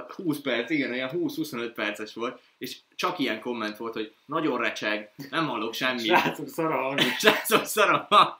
20 0.00 0.40
perc, 0.40 0.70
igen, 0.70 0.90
olyan 0.90 1.10
20-25 1.12 1.72
perces 1.74 2.14
volt, 2.14 2.40
és 2.58 2.78
csak 2.94 3.18
ilyen 3.18 3.40
komment 3.40 3.76
volt, 3.76 3.92
hogy 3.92 4.14
nagyon 4.26 4.58
recseg, 4.58 5.12
nem 5.30 5.46
hallok 5.46 5.74
semmit. 5.74 6.04
Srácok, 6.04 6.48
szara 6.48 6.76
hang. 6.76 7.00
Srácok, 7.20 7.64
szar 7.64 7.90
a 7.90 8.06
hang. 8.08 8.38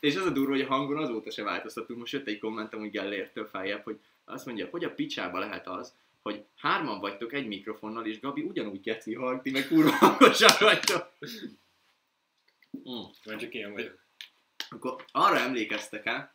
És 0.00 0.16
az 0.16 0.26
a 0.26 0.30
durva, 0.30 0.50
hogy 0.50 0.60
a 0.60 0.66
hangon 0.66 0.96
azóta 0.96 1.30
se 1.30 1.42
változtattunk. 1.42 1.98
Most 1.98 2.12
jött 2.12 2.26
egy 2.26 2.38
kommentem, 2.38 2.80
hogy 2.80 2.90
Gellértől 2.90 3.46
feljebb, 3.46 3.84
hogy 3.84 3.98
azt 4.24 4.46
mondja, 4.46 4.68
hogy 4.70 4.84
a 4.84 4.94
picsába 4.94 5.38
lehet 5.38 5.68
az, 5.68 5.94
hogy 6.22 6.44
hárman 6.56 7.00
vagytok 7.00 7.32
egy 7.32 7.46
mikrofonnal, 7.46 8.06
és 8.06 8.20
Gabi 8.20 8.42
ugyanúgy 8.42 8.80
keci 8.80 9.14
hang, 9.14 9.42
ti 9.42 9.50
meg 9.50 9.66
kurva 9.66 9.90
hangosan 9.90 10.56
vagytok. 10.60 11.12
Mm. 12.90 13.36
Csak 13.38 13.54
ilyen 13.54 13.72
vagyok. 13.72 13.98
Akkor 14.68 15.04
arra 15.12 15.38
emlékeztek 15.38 16.06
el, 16.06 16.32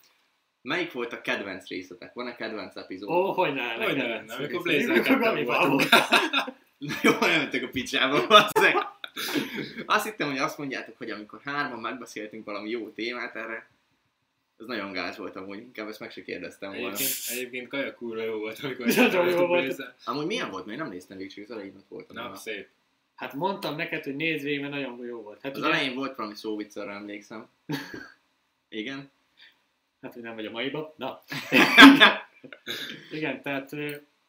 melyik 0.64 0.92
volt 0.92 1.14
a 1.14 1.22
kedvenc 1.22 1.68
részletek? 1.68 2.14
Van-e 2.14 2.36
kedvenc 2.36 2.76
epizód? 2.76 3.10
Ó, 3.10 3.32
hogy 3.32 3.54
ne, 3.54 3.74
Hogy 3.74 3.96
ne 3.96 4.08
lenne, 4.08 4.34
amikor 4.34 4.62
volt. 5.46 5.90
Na 6.78 6.94
jó, 7.02 7.12
nem 7.20 7.40
mentek 7.40 7.64
a 7.64 7.68
picsába, 7.68 8.28
bazzeg. 8.28 8.76
Azt 9.86 10.06
hittem, 10.06 10.30
hogy 10.30 10.38
azt 10.38 10.58
mondjátok, 10.58 10.98
hogy 10.98 11.10
amikor 11.10 11.42
hárman 11.44 11.80
megbeszéltünk 11.80 12.46
valami 12.46 12.70
jó 12.70 12.90
témát 12.90 13.36
erre, 13.36 13.70
ez 14.60 14.66
nagyon 14.66 14.92
gáz 14.92 15.18
volt 15.18 15.36
amúgy, 15.36 15.58
inkább 15.58 15.88
ezt 15.88 16.00
meg 16.00 16.12
se 16.12 16.24
kérdeztem 16.24 16.72
volna. 16.72 16.88
Egyébként, 16.88 17.38
egyébként 17.38 17.68
kaja 17.68 17.94
kurva 17.94 18.24
jó 18.24 18.38
volt, 18.38 18.60
amikor 18.64 18.86
Nagyon 18.86 19.30
jó 19.30 19.46
volt. 19.46 19.62
Blaze-zel. 19.62 19.96
Amúgy 20.06 20.26
milyen 20.26 20.50
volt? 20.50 20.66
Még 20.66 20.78
nem 20.78 20.90
néztem 20.90 21.18
végig, 21.18 21.34
csak 21.34 21.44
az 21.44 21.52
elején 21.52 21.76
ott 21.76 21.88
voltam. 21.88 22.16
Na, 22.16 22.36
szép. 22.36 22.68
Hát 23.16 23.34
mondtam 23.34 23.76
neked, 23.76 24.04
hogy 24.04 24.16
nézd 24.16 24.44
végig, 24.44 24.60
mert 24.60 24.72
nagyon 24.74 25.06
jó 25.06 25.22
volt. 25.22 25.42
Hát, 25.42 25.52
az 25.52 25.58
ugye, 25.58 25.68
elején 25.68 25.96
volt 25.96 26.16
valami 26.16 26.36
szóvic, 26.36 26.76
arra 26.76 26.92
emlékszem. 26.92 27.48
Igen? 28.70 29.12
Hát 30.04 30.14
hogy 30.14 30.24
nem 30.24 30.36
vagy 30.36 30.46
a 30.46 30.52
maiba. 30.52 30.94
Na. 30.98 31.24
Igen, 33.12 33.42
tehát 33.42 33.72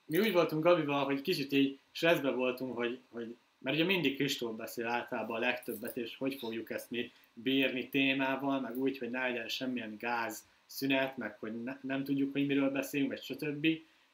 mi 0.06 0.18
úgy 0.18 0.32
voltunk 0.32 0.62
Gabival, 0.62 1.04
hogy 1.04 1.20
kicsit 1.20 1.52
így 1.52 1.78
stressbe 1.92 2.30
voltunk, 2.30 2.76
hogy, 2.76 3.00
hogy 3.10 3.36
mert 3.58 3.76
ugye 3.76 3.84
mindig 3.84 4.14
Kristóf 4.16 4.56
beszél 4.56 4.86
általában 4.86 5.36
a 5.36 5.38
legtöbbet, 5.38 5.96
és 5.96 6.16
hogy 6.16 6.34
fogjuk 6.34 6.70
ezt 6.70 6.90
mi 6.90 7.12
bírni 7.32 7.88
témával, 7.88 8.60
meg 8.60 8.76
úgy, 8.76 8.98
hogy 8.98 9.10
ne 9.10 9.20
legyen 9.20 9.48
semmilyen 9.48 9.96
gáz 9.98 10.44
szünet, 10.66 11.16
meg 11.16 11.36
hogy 11.38 11.62
ne, 11.62 11.76
nem 11.80 12.04
tudjuk, 12.04 12.32
hogy 12.32 12.46
miről 12.46 12.70
beszélünk, 12.70 13.10
vagy 13.10 13.22
stb. 13.22 13.66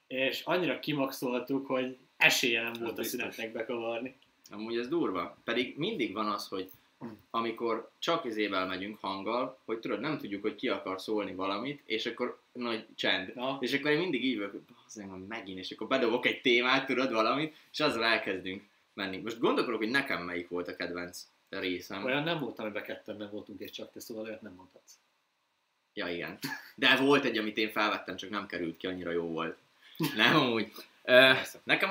és 0.07 0.43
annyira 0.45 0.79
kimaxoltuk, 0.79 1.67
hogy 1.67 1.97
esélye 2.17 2.63
nem 2.63 2.73
volt 2.81 2.99
a 2.99 3.03
szünetnek 3.03 3.53
bekavarni. 3.53 4.17
Amúgy 4.51 4.77
ez 4.77 4.89
durva. 4.89 5.37
Pedig 5.45 5.79
mindig 5.79 6.13
van 6.13 6.29
az, 6.29 6.49
hogy 6.49 6.71
amikor 7.31 7.91
csak 7.99 8.25
izével 8.25 8.67
megyünk 8.67 8.99
hanggal, 9.01 9.59
hogy 9.65 9.79
tudod, 9.79 10.01
nem 10.01 10.19
tudjuk, 10.19 10.43
hogy 10.43 10.55
ki 10.55 10.69
akar 10.69 11.01
szólni 11.01 11.35
valamit, 11.35 11.83
és 11.85 12.07
akkor 12.07 12.41
nagy 12.53 12.87
csend. 12.95 13.35
Na, 13.35 13.59
És 13.61 13.73
akkor 13.73 13.91
én 13.91 13.99
mindig 13.99 14.25
így 14.25 14.37
vagyok, 14.37 14.53
hogy 14.53 15.27
megint, 15.29 15.59
és 15.59 15.71
akkor 15.71 15.87
bedobok 15.87 16.27
egy 16.27 16.41
témát, 16.41 16.87
tudod, 16.87 17.13
valamit, 17.13 17.57
és 17.73 17.81
azzal 17.81 18.05
elkezdünk 18.05 18.63
menni. 18.95 19.17
Most 19.17 19.39
gondolok, 19.39 19.77
hogy 19.77 19.91
nekem 19.91 20.23
melyik 20.23 20.49
volt 20.49 20.69
a 20.69 20.77
kedvenc 20.77 21.27
részem. 21.49 22.05
olyan 22.05 22.23
nem 22.23 22.41
voltam, 22.41 22.65
amiben 22.65 22.83
ketten 22.83 23.29
voltunk, 23.31 23.61
és 23.61 23.71
csak 23.71 23.93
te 23.93 24.01
szóval 24.01 24.25
olyat 24.25 24.43
nem 24.43 24.53
mondhatsz. 24.53 24.93
Ja, 25.95 26.09
igen. 26.09 26.39
De 26.75 26.97
volt 26.97 27.25
egy, 27.25 27.39
amit 27.39 27.57
én 27.57 27.71
felvettem, 27.71 28.17
csak 28.17 28.31
nem 28.31 28.47
került 28.47 28.77
ki, 28.77 28.87
annyira 28.87 29.11
jó 29.11 29.25
volt. 29.25 29.57
Nem, 30.17 30.37
amúgy. 30.37 30.73
Ö, 31.03 31.33
nekem 31.63 31.91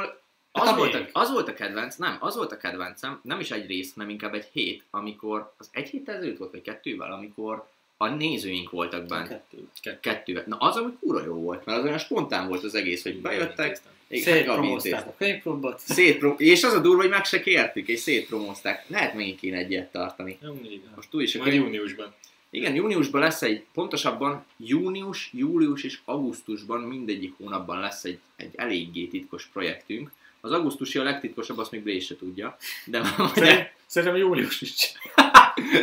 az 0.52 0.76
volt, 0.76 0.94
a, 0.94 0.98
még. 0.98 1.10
az 1.14 1.32
volt 1.32 1.48
a 1.48 1.54
kedvenc, 1.54 1.96
nem, 1.96 2.18
az 2.20 2.36
volt 2.36 2.52
a 2.52 2.58
kedvencem, 2.58 3.20
nem 3.24 3.40
is 3.40 3.52
egy 3.52 3.68
rész, 3.68 3.94
hanem 3.94 4.10
inkább 4.10 4.34
egy 4.34 4.48
hét, 4.52 4.84
amikor, 4.90 5.54
az 5.58 5.70
egy 5.72 5.90
héttel 5.90 6.16
ezelőtt 6.16 6.38
volt, 6.38 6.52
vagy 6.52 6.62
kettővel, 6.62 7.12
amikor 7.12 7.68
a 7.98 8.08
nézőink 8.08 8.70
voltak 8.70 9.06
bent. 9.06 9.28
kettő. 9.28 9.68
Kettővel. 10.02 10.44
Na 10.48 10.58
az, 10.58 10.76
ami 10.76 10.92
kúra 11.00 11.26
jó 11.26 11.34
volt, 11.34 11.66
mert 11.66 11.78
az 11.78 11.84
olyan 11.84 11.98
spontán 11.98 12.48
volt 12.48 12.64
az 12.64 12.76
egész, 12.76 13.04
hogy 13.04 13.22
bejöttek. 13.22 13.82
Szétpromozták 14.10 15.08
a 15.08 15.14
könyvklubot. 15.18 15.80
Szétpro- 15.80 16.40
és 16.40 16.64
az 16.64 16.74
a 16.74 16.80
durva, 16.80 17.02
hogy 17.02 17.10
meg 17.10 17.26
se 17.26 17.40
kértük, 17.42 17.88
és 17.88 18.00
szétpromozták. 18.00 18.86
Lehet 18.88 19.14
megint 19.14 19.40
kéne 19.40 19.58
egy 19.58 19.72
ilyet 19.72 19.92
tartani. 19.92 20.38
Igen. 20.64 20.92
Most 20.96 21.10
túl 21.10 21.22
is 21.22 21.36
a 21.36 21.38
Majd 21.38 21.52
könyv... 21.52 21.64
júniusban. 21.64 22.14
Igen, 22.50 22.76
júniusban 22.76 23.22
lesz 23.22 23.42
egy, 23.42 23.66
pontosabban 23.74 24.46
június, 24.58 25.30
július 25.34 25.84
és 25.84 26.00
augusztusban 26.06 26.82
mindegyik 26.82 27.34
hónapban 27.38 27.80
lesz 27.80 28.04
egy, 28.04 28.20
egy 28.36 28.52
eléggé 28.56 29.06
titkos 29.06 29.46
projektünk. 29.46 30.12
Az 30.42 30.52
augusztusi 30.52 30.98
a 31.00 31.04
legtitkosabb, 31.04 31.58
azt 31.58 31.72
még 31.72 31.84
Blaze 31.84 32.06
se 32.06 32.16
tudja, 32.16 32.58
de 32.86 33.00
majd, 33.00 33.34
Szerint- 33.36 33.72
Szerintem 33.86 34.18
július 34.18 34.62
is. 34.62 34.92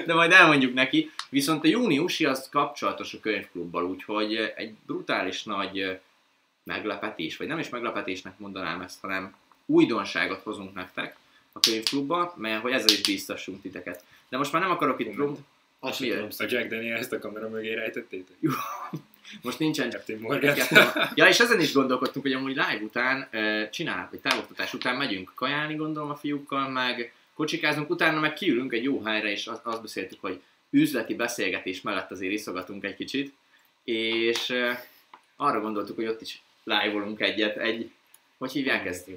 de 0.07 0.15
majd 0.15 0.33
elmondjuk 0.33 0.75
neki. 0.75 1.11
Viszont 1.29 1.65
a 1.65 1.69
júniusi 1.69 2.25
az 2.25 2.49
kapcsolatos 2.49 3.15
a 3.15 3.21
könyvklubbal, 3.21 3.85
úgyhogy 3.85 4.35
egy 4.57 4.75
brutális 4.87 5.43
nagy 5.43 5.99
meglepetés, 6.65 7.37
vagy 7.37 7.47
nem 7.47 7.59
is 7.59 7.69
meglepetésnek 7.69 8.39
mondanám 8.39 8.81
ezt, 8.81 9.01
hanem 9.01 9.35
újdonságot 9.67 10.43
hozunk 10.43 10.75
nektek 10.75 11.17
a 11.53 11.61
könyvklubba, 11.61 12.35
mert 12.37 12.63
hogy 12.63 12.73
ezzel 12.73 12.95
is 12.95 13.01
bíztassunk 13.03 13.63
titeket. 13.63 14.05
De 14.29 14.37
most 14.37 14.53
már 14.53 14.63
nem 14.63 14.71
akarok 14.71 15.01
itt 15.01 15.15
prom- 15.15 15.39
Azt 15.79 15.99
sem 15.99 16.09
tudom. 16.09 16.29
A 16.39 16.45
Jack 16.49 16.69
Daniels-t 16.69 17.13
a 17.13 17.19
kamera 17.19 17.49
mögé 17.49 17.75
rejtettétek? 17.75 18.37
Most 19.43 19.59
nincsen 19.59 19.91
Captain 19.91 20.19
Morgan. 20.21 20.57
Ja, 21.15 21.27
és 21.27 21.41
ezen 21.41 21.61
is 21.61 21.73
gondolkodtunk, 21.73 22.25
hogy 22.25 22.35
amúgy 22.35 22.55
live 22.57 22.81
után 22.83 23.29
csinálunk, 23.71 24.11
vagy 24.11 24.21
távoktatás 24.21 24.75
után 24.75 24.97
megyünk 24.97 25.33
kajálni, 25.35 25.75
gondolom 25.75 26.11
a 26.11 26.17
fiúkkal, 26.17 26.69
meg 26.69 27.13
kocsikázunk, 27.35 27.91
utána 27.91 28.21
meg 28.21 28.33
kiülünk 28.33 28.73
egy 28.73 28.83
jó 28.83 29.03
helyre, 29.03 29.31
és 29.31 29.47
azt, 29.47 29.83
beszéltük, 29.83 30.21
hogy 30.21 30.41
üzleti 30.71 31.15
beszélgetés 31.15 31.81
mellett 31.81 32.11
azért 32.11 32.33
iszogatunk 32.33 32.85
egy 32.85 32.97
kicsit, 32.97 33.35
és 33.85 34.55
arra 35.37 35.61
gondoltuk, 35.61 35.97
hogy 35.97 36.07
ott 36.07 36.21
is 36.21 36.43
live-olunk 36.65 37.21
egyet, 37.21 37.57
egy, 37.57 37.91
hogy 38.39 38.53
hívják 38.53 38.87
ezt? 38.87 39.11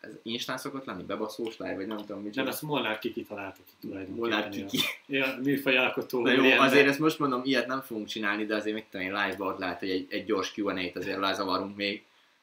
Ez 0.00 0.10
Instán 0.22 0.58
szokott 0.58 0.84
lenni? 0.84 1.02
Bebaszós 1.02 1.56
live, 1.56 1.74
vagy 1.74 1.86
nem 1.86 1.96
tudom 1.96 2.22
mit 2.22 2.34
Nem, 2.34 2.46
ezt 2.46 2.62
Molnár 2.62 2.98
Kiki 2.98 3.24
találta 3.24 3.58
ki 3.66 3.72
tulajdonképpen. 3.80 4.18
Molnár 4.18 4.48
Kiki. 4.48 4.78
Ja, 5.06 5.38
műfaj 5.42 5.76
alkotó. 5.76 6.22
Na 6.22 6.32
jó, 6.32 6.44
ilyen, 6.44 6.58
azért 6.58 6.86
ezt 6.86 6.98
most 6.98 7.18
mondom, 7.18 7.42
ilyet 7.44 7.66
nem 7.66 7.80
fogunk 7.80 8.06
csinálni, 8.06 8.46
de 8.46 8.54
azért 8.54 8.74
mit 8.74 8.84
tudom 8.90 9.06
én, 9.06 9.12
live-ban 9.12 9.52
ott 9.52 9.58
lehet, 9.58 9.78
hogy 9.78 9.90
egy, 9.90 10.06
egy 10.10 10.24
gyors 10.24 10.52
Q&A-t 10.56 10.96
azért 10.96 11.18
lezavarunk 11.18 11.76
még. 11.76 12.02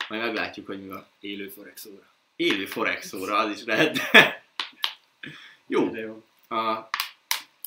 Majd 0.09 0.21
meglátjuk, 0.21 0.65
hogy 0.65 0.81
mi 0.81 0.87
van. 0.87 1.05
Élő 1.19 1.47
Forex 1.47 1.85
óra. 1.85 2.05
Élő 2.35 2.65
Forex 2.65 3.13
óra, 3.13 3.37
az 3.37 3.51
is 3.51 3.63
lehet. 3.63 3.97
Jó, 5.67 5.89
De 5.89 5.99
jó. 5.99 6.23
a, 6.57 6.89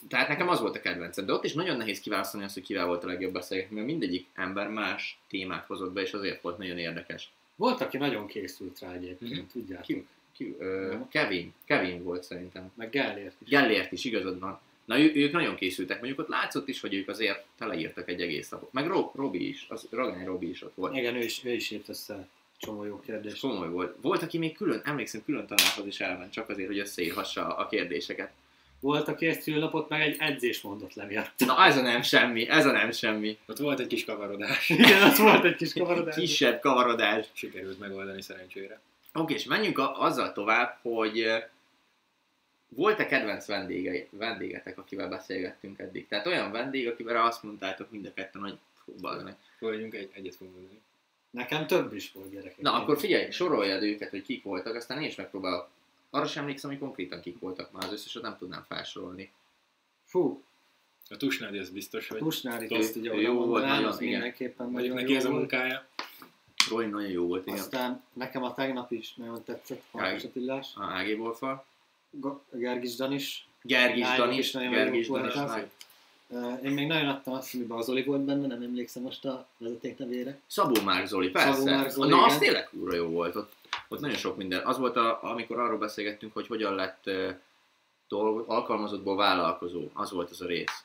tehát 0.09 0.28
nekem 0.28 0.49
az 0.49 0.61
volt 0.61 0.76
a 0.76 0.80
kedvencem, 0.80 1.26
de 1.26 1.32
ott 1.32 1.44
is 1.44 1.52
nagyon 1.52 1.76
nehéz 1.76 2.00
kiválasztani 2.00 2.44
azt, 2.44 2.54
hogy 2.54 2.62
kivel 2.62 2.87
volt 2.87 3.04
a 3.04 3.06
legjobb 3.06 3.32
beszélgetni, 3.32 3.75
mert 3.75 3.87
mindegyik 3.87 4.26
ember 4.35 4.68
más 4.68 5.18
témát 5.28 5.66
hozott 5.66 5.92
be, 5.92 6.00
és 6.00 6.12
azért 6.12 6.42
volt 6.42 6.59
nagyon 6.59 6.78
érdekes. 6.78 7.30
Volt, 7.61 7.81
aki 7.81 7.97
nagyon 7.97 8.26
készült 8.26 8.79
rá 8.79 8.93
egyébként, 8.93 9.31
Mhm. 9.31 9.40
tudjátok. 9.52 9.87
Ki, 9.87 10.07
ki, 10.37 10.55
ö. 10.59 10.95
Kevin, 11.11 11.52
Kevin 11.64 12.02
volt 12.02 12.23
szerintem. 12.25 12.71
Meg 12.75 12.90
Gellért 12.90 13.35
is. 13.40 13.49
Gellért 13.49 13.93
is, 13.93 14.05
igazad 14.05 14.38
van. 14.40 14.61
Na, 14.85 14.99
ő, 14.99 15.12
ők 15.14 15.33
nagyon 15.33 15.55
készültek, 15.57 15.99
mondjuk 15.99 16.19
ott 16.19 16.29
látszott 16.29 16.69
is, 16.69 16.81
hogy 16.81 16.95
ők 16.95 17.09
azért 17.09 17.45
teleírtak 17.59 18.09
egy 18.09 18.21
egész 18.21 18.49
napot. 18.49 18.73
Meg 18.73 18.87
Rob, 18.87 19.14
Robi 19.14 19.49
is, 19.49 19.67
az 19.69 19.87
Ragány 19.90 20.25
Robi 20.25 20.49
is 20.49 20.62
ott 20.62 20.75
volt. 20.75 20.97
Igen, 20.97 21.14
ő 21.14 21.19
is, 21.23 21.45
ő 21.45 21.52
is 21.52 21.71
írt 21.71 21.88
össze 21.88 22.29
csomó 22.59 22.85
jó 22.85 22.99
És 23.00 23.07
kérdést. 23.07 23.40
komoly 23.40 23.69
volt. 23.69 23.97
Volt, 24.00 24.23
aki 24.23 24.38
még 24.38 24.57
külön, 24.57 24.81
emlékszem, 24.85 25.23
külön 25.25 25.47
tanárhoz 25.47 25.87
is 25.87 26.00
elment, 26.00 26.33
csak 26.33 26.49
azért, 26.49 26.69
hogy 26.69 26.79
összeírhassa 26.79 27.57
a 27.57 27.67
kérdéseket. 27.67 28.33
Volt, 28.81 29.09
aki 29.09 29.27
ezt 29.27 29.43
szülnapot 29.43 29.89
meg 29.89 30.01
egy 30.01 30.17
edzés 30.19 30.61
mondott 30.61 30.95
le 30.95 31.05
miatt. 31.05 31.33
Na, 31.37 31.65
ez 31.65 31.77
a 31.77 31.83
nem 31.83 32.03
semmi, 32.03 32.49
ez 32.49 32.67
a 32.67 32.73
nem 32.73 32.93
semmi. 32.93 33.39
Ott 33.47 33.59
volt 33.59 33.81
egy 33.81 33.87
kis 33.87 34.05
kavarodás. 34.05 34.69
Igen, 34.69 35.03
az 35.03 35.19
volt 35.19 35.45
egy 35.45 35.57
kis 35.57 35.73
kavarodás. 35.73 36.15
Kisebb 36.15 36.61
kavarodás. 36.61 37.27
Sikerült 37.33 37.79
megoldani 37.79 38.23
szerencsére. 38.23 38.81
Oké, 39.15 39.35
és 39.35 39.45
menjünk 39.45 39.79
a, 39.79 40.01
azzal 40.01 40.33
tovább, 40.33 40.79
hogy 40.83 41.27
volt-e 42.69 43.07
kedvenc 43.07 43.47
vendége, 43.47 44.07
vendégetek, 44.11 44.79
akivel 44.79 45.09
beszélgettünk 45.09 45.79
eddig? 45.79 46.09
Tehát 46.09 46.27
olyan 46.27 46.53
vendég, 46.53 46.89
akivel 46.89 47.27
azt 47.27 47.43
mondtátok 47.43 47.91
mind 47.91 48.07
a 48.07 48.15
ketten, 48.15 48.41
hogy 48.41 48.59
meg. 49.03 49.37
Fogadjunk 49.59 49.95
egy, 49.95 50.11
egyet 50.13 50.35
fogunk 50.35 50.57
mondani. 50.57 50.81
Nekem 51.31 51.67
több 51.67 51.95
is 51.95 52.13
volt 52.13 52.31
gyerekek. 52.31 52.61
Na, 52.61 52.73
akkor 52.73 52.99
figyelj, 52.99 53.31
soroljad 53.31 53.83
őket, 53.83 54.11
hogy 54.11 54.23
kik 54.23 54.43
voltak, 54.43 54.75
aztán 54.75 55.01
én 55.01 55.09
is 55.09 55.15
megpróbálok. 55.15 55.69
Arra 56.11 56.26
sem 56.26 56.43
emlékszem, 56.43 56.71
hogy 56.71 56.79
konkrétan 56.79 57.21
kik 57.21 57.38
voltak 57.38 57.73
már, 57.73 57.85
az 57.85 57.93
összeset 57.93 58.23
nem 58.23 58.37
tudnám 58.38 58.64
felsorolni. 58.69 59.33
Fú, 60.05 60.43
A 61.09 61.17
Tusnádi 61.17 61.59
az 61.59 61.71
biztos, 61.71 62.09
hogy 62.09 62.19
Tusnárit 62.19 62.73
Ő- 62.73 62.76
azt 62.76 62.97
ugye 62.97 63.14
jó 63.14 63.45
volt, 63.45 63.64
nagyon, 63.64 63.85
az 63.85 64.00
igen. 64.00 64.12
mindenképpen 64.12 64.71
mondjuk 64.71 64.95
nagyon 64.95 65.00
neki 65.00 65.12
jó 65.12 65.19
ez 65.19 65.25
a 65.25 65.29
volt. 65.29 65.40
munkája. 65.40 65.87
Roy 66.71 66.87
nagyon 66.87 67.11
jó 67.11 67.26
volt, 67.26 67.47
igen. 67.47 67.59
Aztán 67.59 68.02
nekem 68.12 68.43
a 68.43 68.55
tegnap 68.55 68.93
is 68.93 69.14
nagyon 69.14 69.45
tetszett, 69.45 69.83
Farkas 69.90 70.25
Attilás. 70.25 70.69
A 70.75 70.83
AG 70.83 71.19
Wolfa. 71.21 71.64
Gergis 72.52 72.95
Danis. 72.97 73.47
Gergis 73.62 74.07
Danis, 74.17 74.38
is 74.38 74.50
nagyon 74.52 74.71
Gergis 74.73 75.09
Danis. 75.09 75.35
Uh, 76.33 76.61
Én 76.64 76.71
még 76.71 76.87
nagyon 76.87 77.09
adtam 77.09 77.35
azt, 77.35 77.55
amiben 77.55 77.79
az 77.79 77.88
Oli 77.88 78.02
volt 78.05 78.21
benne, 78.21 78.47
nem 78.47 78.62
emlékszem 78.62 79.02
most 79.02 79.25
a 79.25 79.47
vezeték 79.59 79.99
nevére. 79.99 80.38
Szabó 80.47 80.81
Márk 80.85 81.07
Zoli, 81.07 81.29
persze. 81.31 81.52
Szabó 81.52 81.64
Márk 81.71 81.90
Zoli, 81.90 82.09
Na, 82.11 82.17
igen. 82.17 82.29
az 82.29 82.38
tényleg 82.38 82.69
kurva 82.69 82.95
jó 82.95 83.07
volt. 83.07 83.37
Ott, 83.37 83.52
ott 83.92 84.00
nagyon 84.00 84.16
sok 84.16 84.37
minden. 84.37 84.66
Az 84.66 84.78
volt, 84.78 84.97
a, 84.97 85.23
amikor 85.23 85.59
arról 85.59 85.78
beszélgettünk, 85.78 86.32
hogy 86.32 86.47
hogyan 86.47 86.75
lett 86.75 87.06
uh, 87.06 87.35
dolg, 88.09 88.44
alkalmazottból 88.49 89.16
vállalkozó. 89.16 89.90
Az 89.92 90.11
volt 90.11 90.30
az 90.30 90.40
a 90.40 90.47
rész. 90.47 90.85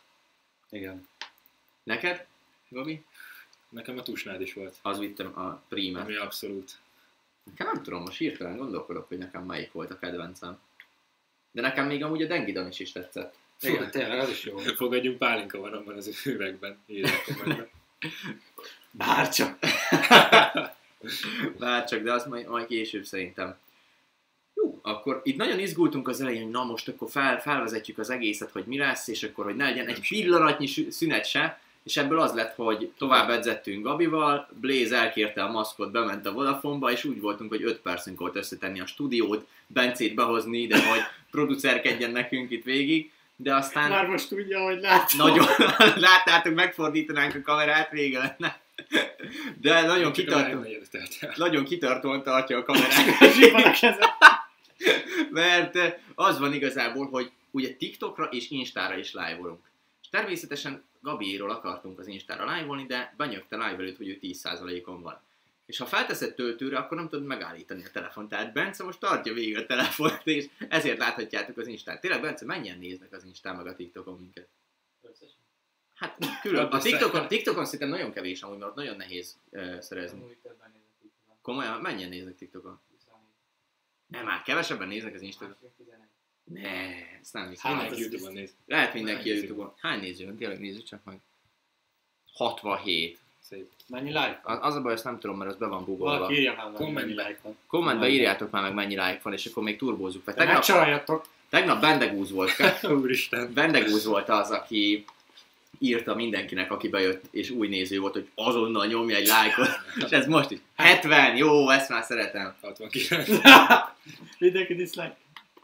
Igen. 0.69 1.07
Neked, 1.83 2.25
Gabi? 2.69 3.03
Nekem 3.69 3.97
a 3.97 4.01
Tusnád 4.01 4.41
is 4.41 4.53
volt. 4.53 4.75
Az 4.81 5.00
vittem 5.00 5.39
a 5.39 5.62
prímet. 5.67 6.03
Ami 6.03 6.15
abszolút. 6.15 6.71
Nekem 7.43 7.67
nem 7.74 7.83
tudom, 7.83 8.01
most 8.01 8.17
hirtelen 8.17 8.57
gondolkodok, 8.57 9.07
hogy 9.07 9.17
nekem 9.17 9.43
melyik 9.43 9.71
volt 9.71 9.91
a 9.91 10.00
kedvencem. 10.00 10.59
De 11.51 11.62
nekem 11.62 11.85
még 11.85 12.03
amúgy 12.03 12.21
a 12.21 12.27
Dengi 12.27 12.51
Danis 12.51 12.79
is 12.79 12.91
tetszett. 12.91 13.35
Igen, 13.62 13.91
tényleg 13.91 14.19
az 14.19 14.29
is 14.29 14.43
jó. 14.43 14.57
Fogadjunk 14.57 15.17
pálinka 15.17 15.59
van 15.59 15.74
abban 15.74 15.95
az 15.95 16.25
üvegben. 16.25 16.79
Bárcsak. 18.91 19.57
Bárcsak, 21.59 22.03
de 22.03 22.12
az 22.12 22.25
majd, 22.25 22.47
majd 22.47 22.65
később 22.67 23.03
szerintem. 23.03 23.55
Jó, 24.53 24.79
akkor 24.81 25.21
itt 25.24 25.38
nagyon 25.38 25.59
izgultunk 25.59 26.07
az 26.07 26.21
elején, 26.21 26.41
hogy 26.41 26.51
na 26.51 26.63
most 26.63 26.88
akkor 26.88 27.09
fel, 27.09 27.41
felvezetjük 27.41 27.97
az 27.97 28.09
egészet, 28.09 28.51
hogy 28.51 28.65
mi 28.65 28.77
lesz, 28.77 29.07
és 29.07 29.24
akkor, 29.24 29.45
hogy 29.45 29.55
ne 29.55 29.63
legyen 29.63 29.88
egy 29.88 30.07
pillanatnyi 30.07 30.67
szünet 30.89 31.25
se, 31.25 31.59
és 31.85 31.97
ebből 31.97 32.19
az 32.19 32.33
lett, 32.33 32.55
hogy 32.55 32.91
tovább 32.97 33.29
edzettünk 33.29 33.83
Gabival, 33.83 34.50
Blaze 34.59 34.97
elkérte 34.97 35.43
a 35.43 35.51
maszkot, 35.51 35.91
bement 35.91 36.25
a 36.25 36.31
Vodafone-ba, 36.31 36.91
és 36.91 37.03
úgy 37.03 37.21
voltunk, 37.21 37.50
hogy 37.50 37.63
5 37.63 37.79
percünk 37.79 38.19
volt 38.19 38.35
összetenni 38.35 38.79
a 38.79 38.85
stúdiót, 38.85 39.47
Bencét 39.67 40.15
behozni 40.15 40.57
ide, 40.57 40.89
hogy 40.89 41.00
producerkedjen 41.31 42.12
nekünk 42.12 42.51
itt 42.51 42.63
végig, 42.63 43.12
de 43.35 43.55
aztán... 43.55 43.89
Már 43.89 44.07
most 44.07 44.29
tudja, 44.29 44.59
hogy 44.59 44.79
látom. 44.79 45.27
Nagyon, 45.27 45.45
láttátok, 45.95 46.53
megfordítanánk 46.53 47.35
a 47.35 47.41
kamerát, 47.41 47.91
vége 47.91 48.19
lenne. 48.19 48.59
De 49.62 49.82
nagyon 49.82 50.01
Csak 50.01 50.12
a 50.12 50.12
kitartó, 50.12 50.44
háromnegyed 50.44 50.88
telt 50.91 51.17
el. 51.20 51.34
nagyon 51.36 51.63
kitartóan 51.63 52.24
tartja 52.24 52.58
a 52.58 52.63
kamerát, 52.63 53.05
mert 55.32 55.75
eh, 55.75 55.94
az 56.15 56.39
van 56.39 56.53
igazából, 56.53 57.10
hogy 57.10 57.32
ugye 57.51 57.74
TikTokra 57.74 58.25
és 58.25 58.50
Instára 58.50 58.98
is 58.98 59.13
live-olunk. 59.13 59.70
És 60.01 60.10
természetesen 60.10 60.84
Gabiéról 61.01 61.51
akartunk 61.51 62.00
az 62.00 62.08
Instára 62.08 62.55
live 62.55 62.86
de 62.88 63.13
benyögte 63.17 63.55
live 63.55 63.77
előtt, 63.77 63.98
hogy 63.98 64.08
ő 64.08 64.20
10%-on 64.22 65.01
van. 65.01 65.22
És 65.65 65.77
ha 65.77 65.86
felteszed 65.86 66.34
töltőre, 66.34 66.77
akkor 66.77 66.98
nem 66.98 67.10
tudod 67.10 67.25
megállítani 67.25 67.84
a 67.84 67.91
telefon. 67.94 68.27
Tehát 68.27 68.53
Bence 68.53 68.84
most 68.84 69.00
tartja 69.00 69.34
végig 69.34 69.58
a 69.58 69.65
telefont, 69.65 70.22
és 70.24 70.46
ezért 70.70 70.98
láthatjátok 70.98 71.58
az 71.58 71.67
Instát. 71.67 72.01
Tényleg, 72.01 72.22
Bence, 72.22 72.46
mennyien 72.46 72.77
néznek 72.77 73.13
az 73.13 73.24
Instán 73.24 73.55
meg 73.55 73.67
a 73.67 73.75
TikTokon 73.75 74.17
minket? 74.17 74.48
Hát 75.96 76.18
külön. 76.42 76.66
A. 76.66 76.78
TikTokon, 76.78 77.28
TikTokon 77.28 77.66
szerintem 77.66 77.90
nagyon 77.90 78.12
kevés 78.12 78.42
amúgy, 78.42 78.58
mert 78.58 78.75
nagyon 78.75 78.96
nehéz 78.96 79.38
uh, 79.50 79.80
szerezni. 79.80 80.20
Van. 80.20 80.36
Komolyan, 81.42 81.82
mennyien 81.82 82.10
néznek 82.10 82.36
TikTokon? 82.36 82.80
Nem, 84.08 84.25
már 84.25 84.42
kevesebben 84.42 84.88
néznek 84.88 85.14
az 85.14 85.22
Instagram. 85.22 85.58
Ne, 86.44 86.70
ezt 87.22 87.34
nem 87.34 87.50
hiszem. 87.50 87.72
Hát, 87.72 87.82
Mindenki 87.82 88.04
ez 88.04 88.12
Youtube-on 88.12 88.34
néz. 88.34 88.56
Lehet 88.66 88.94
mindenki 88.94 89.30
a 89.30 89.34
Hány 89.34 89.42
Youtube-on. 89.42 89.74
Hány 89.78 90.00
néző 90.00 90.25
van? 90.25 90.36
Tényleg 90.38 90.60
nézzük 90.60 90.84
csak 90.84 91.04
meg. 91.04 91.20
67. 92.34 93.20
Szép. 93.40 93.70
Mennyi 93.88 94.08
like? 94.10 94.40
Az 94.44 94.58
az 94.62 94.75
a 94.75 94.82
baj, 94.82 94.94
azt 94.94 95.04
nem 95.04 95.20
tudom, 95.20 95.38
mert 95.38 95.52
az 95.52 95.58
be 95.58 95.68
van 95.68 95.84
googolva. 95.84 96.18
Valaki 96.18 96.34
írja 96.34 96.56
már 96.56 96.92
mennyi 96.92 97.12
like 97.12 97.40
van. 97.42 97.58
Kommentbe 97.68 98.08
írjátok 98.10 98.52
már 98.52 98.62
meg 98.62 98.74
mennyi 98.74 98.96
like 98.96 99.20
van, 99.24 99.34
és 99.34 99.46
akkor 99.46 99.64
még 99.64 99.78
turbózzuk 99.78 100.24
Tegnap, 100.24 100.64
csaljatok! 100.64 101.25
tegnap 101.50 101.82
Bendegúz 101.82 102.32
volt. 102.32 102.52
Úristen. 103.02 103.54
Bendegúz 103.54 104.06
volt 104.06 104.30
az, 104.30 104.52
aki 104.52 105.06
írta 105.79 106.15
mindenkinek, 106.15 106.72
aki 106.72 106.88
bejött, 106.88 107.24
és 107.32 107.50
új 107.50 107.67
néző 107.67 108.00
volt, 108.00 108.13
hogy 108.13 108.27
azonnal 108.36 108.86
nyomja 108.86 109.15
egy 109.15 109.27
lájkot. 109.27 109.70
és 110.05 110.12
ez 110.12 110.27
most 110.27 110.51
is. 110.51 110.60
70, 110.75 111.36
jó, 111.38 111.70
ezt 111.70 111.89
már 111.89 112.03
szeretem. 112.03 112.55
69. 112.62 113.29
Mindenki 114.39 114.75
dislike. 114.75 115.17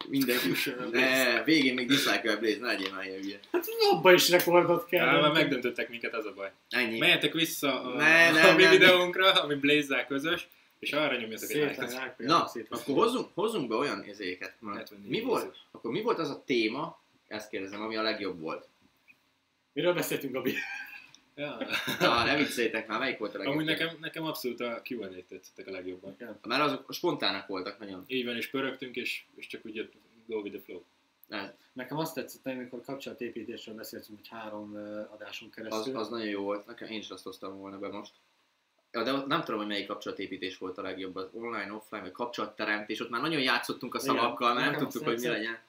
Mindenki. 0.09 0.47
Ne, 0.91 1.43
végén 1.43 1.73
még 1.73 1.87
dislike-vel 1.87 2.37
Blaze, 2.37 2.59
ne 2.59 2.65
legyél 2.65 2.91
már 2.91 3.05
ilyen 3.05 3.21
hülye. 3.21 3.39
Hát 3.51 3.65
abba 3.91 4.13
is 4.13 4.29
rekordot 4.29 4.85
kell. 4.85 5.07
Á, 5.07 5.19
már 5.19 5.31
megdöntöttek 5.31 5.89
minket, 5.89 6.13
az 6.13 6.25
a 6.25 6.33
baj. 6.35 6.51
Ennyi. 6.69 6.97
Menjetek 6.97 7.33
vissza 7.33 7.81
a, 7.81 7.97
Ne, 7.97 8.31
ne, 8.31 8.49
a 8.49 8.55
mi 8.55 8.63
ne. 8.63 8.69
videónkra, 8.69 9.31
ami 9.31 9.55
blaze 9.55 10.05
közös, 10.07 10.47
és 10.79 10.91
arra 10.91 11.15
nyomjatok 11.15 11.49
egy 11.49 11.77
lájkot. 11.77 12.17
Na, 12.17 12.47
szépen. 12.47 12.79
akkor 12.79 12.95
hozzunk, 12.95 13.27
hozzunk 13.33 13.69
be 13.69 13.75
olyan 13.75 14.03
74 14.03 14.47
Mi 15.07 15.19
volt? 15.21 15.55
Akkor 15.71 15.91
mi 15.91 16.01
volt 16.01 16.19
az 16.19 16.29
a 16.29 16.43
téma, 16.45 16.99
ezt 17.27 17.49
kérdezem, 17.49 17.81
ami 17.81 17.95
a 17.95 18.01
legjobb 18.01 18.39
volt? 18.39 18.67
Miről 19.73 19.93
beszéltünk, 19.93 20.33
Gabi? 20.33 20.53
Ja. 21.35 21.57
Na, 21.99 22.23
ne 22.25 22.35
vicceljétek 22.35 22.87
már, 22.87 22.99
melyik 22.99 23.17
volt 23.17 23.33
a 23.33 23.37
legjobb? 23.37 23.55
Amúgy 23.55 23.67
nekem, 23.67 23.97
nekem 23.99 24.23
abszolút 24.23 24.59
a 24.59 24.81
Q&A 24.89 25.07
tetszettek 25.27 25.67
a 25.67 25.71
legjobban. 25.71 26.15
Mert 26.47 26.61
azok 26.61 26.93
spontának 26.93 27.47
voltak 27.47 27.79
nagyon. 27.79 28.03
Így 28.07 28.25
van, 28.25 28.35
és 28.35 28.49
pörögtünk, 28.49 28.95
és, 28.95 29.23
és 29.35 29.47
csak 29.47 29.65
úgy 29.65 29.75
jött 29.75 29.93
go 30.25 30.39
with 30.39 30.55
the 30.55 30.63
flow. 30.65 30.81
Ne, 31.27 31.53
Nekem 31.73 31.97
azt 31.97 32.13
tetszett, 32.13 32.45
amikor 32.45 32.81
kapcsolatépítésről 32.81 33.75
beszéltünk, 33.75 34.17
hogy 34.17 34.27
három 34.27 34.75
adáson 35.11 35.47
Az, 35.47 35.55
keresztül. 35.55 35.97
az 35.97 36.09
nagyon 36.09 36.27
jó 36.27 36.41
volt, 36.43 36.65
nekem 36.65 36.87
én 36.87 36.99
is 36.99 37.09
azt 37.09 37.23
hoztam 37.23 37.57
volna 37.57 37.79
be 37.79 37.87
most. 37.87 38.11
Ja, 38.91 39.03
de 39.03 39.11
nem 39.11 39.43
tudom, 39.43 39.59
hogy 39.59 39.67
melyik 39.69 39.87
kapcsolatépítés 39.87 40.57
volt 40.57 40.77
a 40.77 40.81
legjobb, 40.81 41.15
az 41.15 41.27
online, 41.33 41.73
offline, 41.73 42.01
vagy 42.01 42.11
kapcsolatteremtés, 42.11 42.99
ott 42.99 43.09
már 43.09 43.21
nagyon 43.21 43.41
játszottunk 43.41 43.95
a 43.95 43.99
Igen, 44.03 44.15
szavakkal, 44.15 44.53
mert 44.53 44.71
nem 44.71 44.79
tudtuk, 44.79 45.03
hogy 45.03 45.19
mi 45.19 45.27
legyen. 45.27 45.59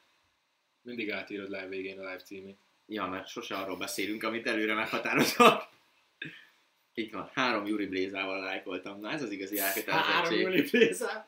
Mindig 0.82 1.10
átírod 1.10 1.48
live 1.48 1.68
végén 1.68 1.98
a 1.98 2.02
live 2.02 2.22
címét. 2.22 2.56
Ja, 2.92 3.06
mert 3.06 3.28
sose 3.28 3.54
arról 3.54 3.76
beszélünk, 3.76 4.22
amit 4.22 4.46
előre 4.46 4.74
meghatározok. 4.74 5.68
Itt 6.94 7.12
van, 7.12 7.30
három 7.32 7.66
Yuri 7.66 7.86
Blézával 7.86 8.40
lájkoltam. 8.40 9.00
Na 9.00 9.10
ez 9.10 9.22
az 9.22 9.30
igazi 9.30 9.58
Három 9.58 9.76
elkötelezettség. 9.76 10.40
Júli 10.40 10.70
Pézár. 10.70 11.26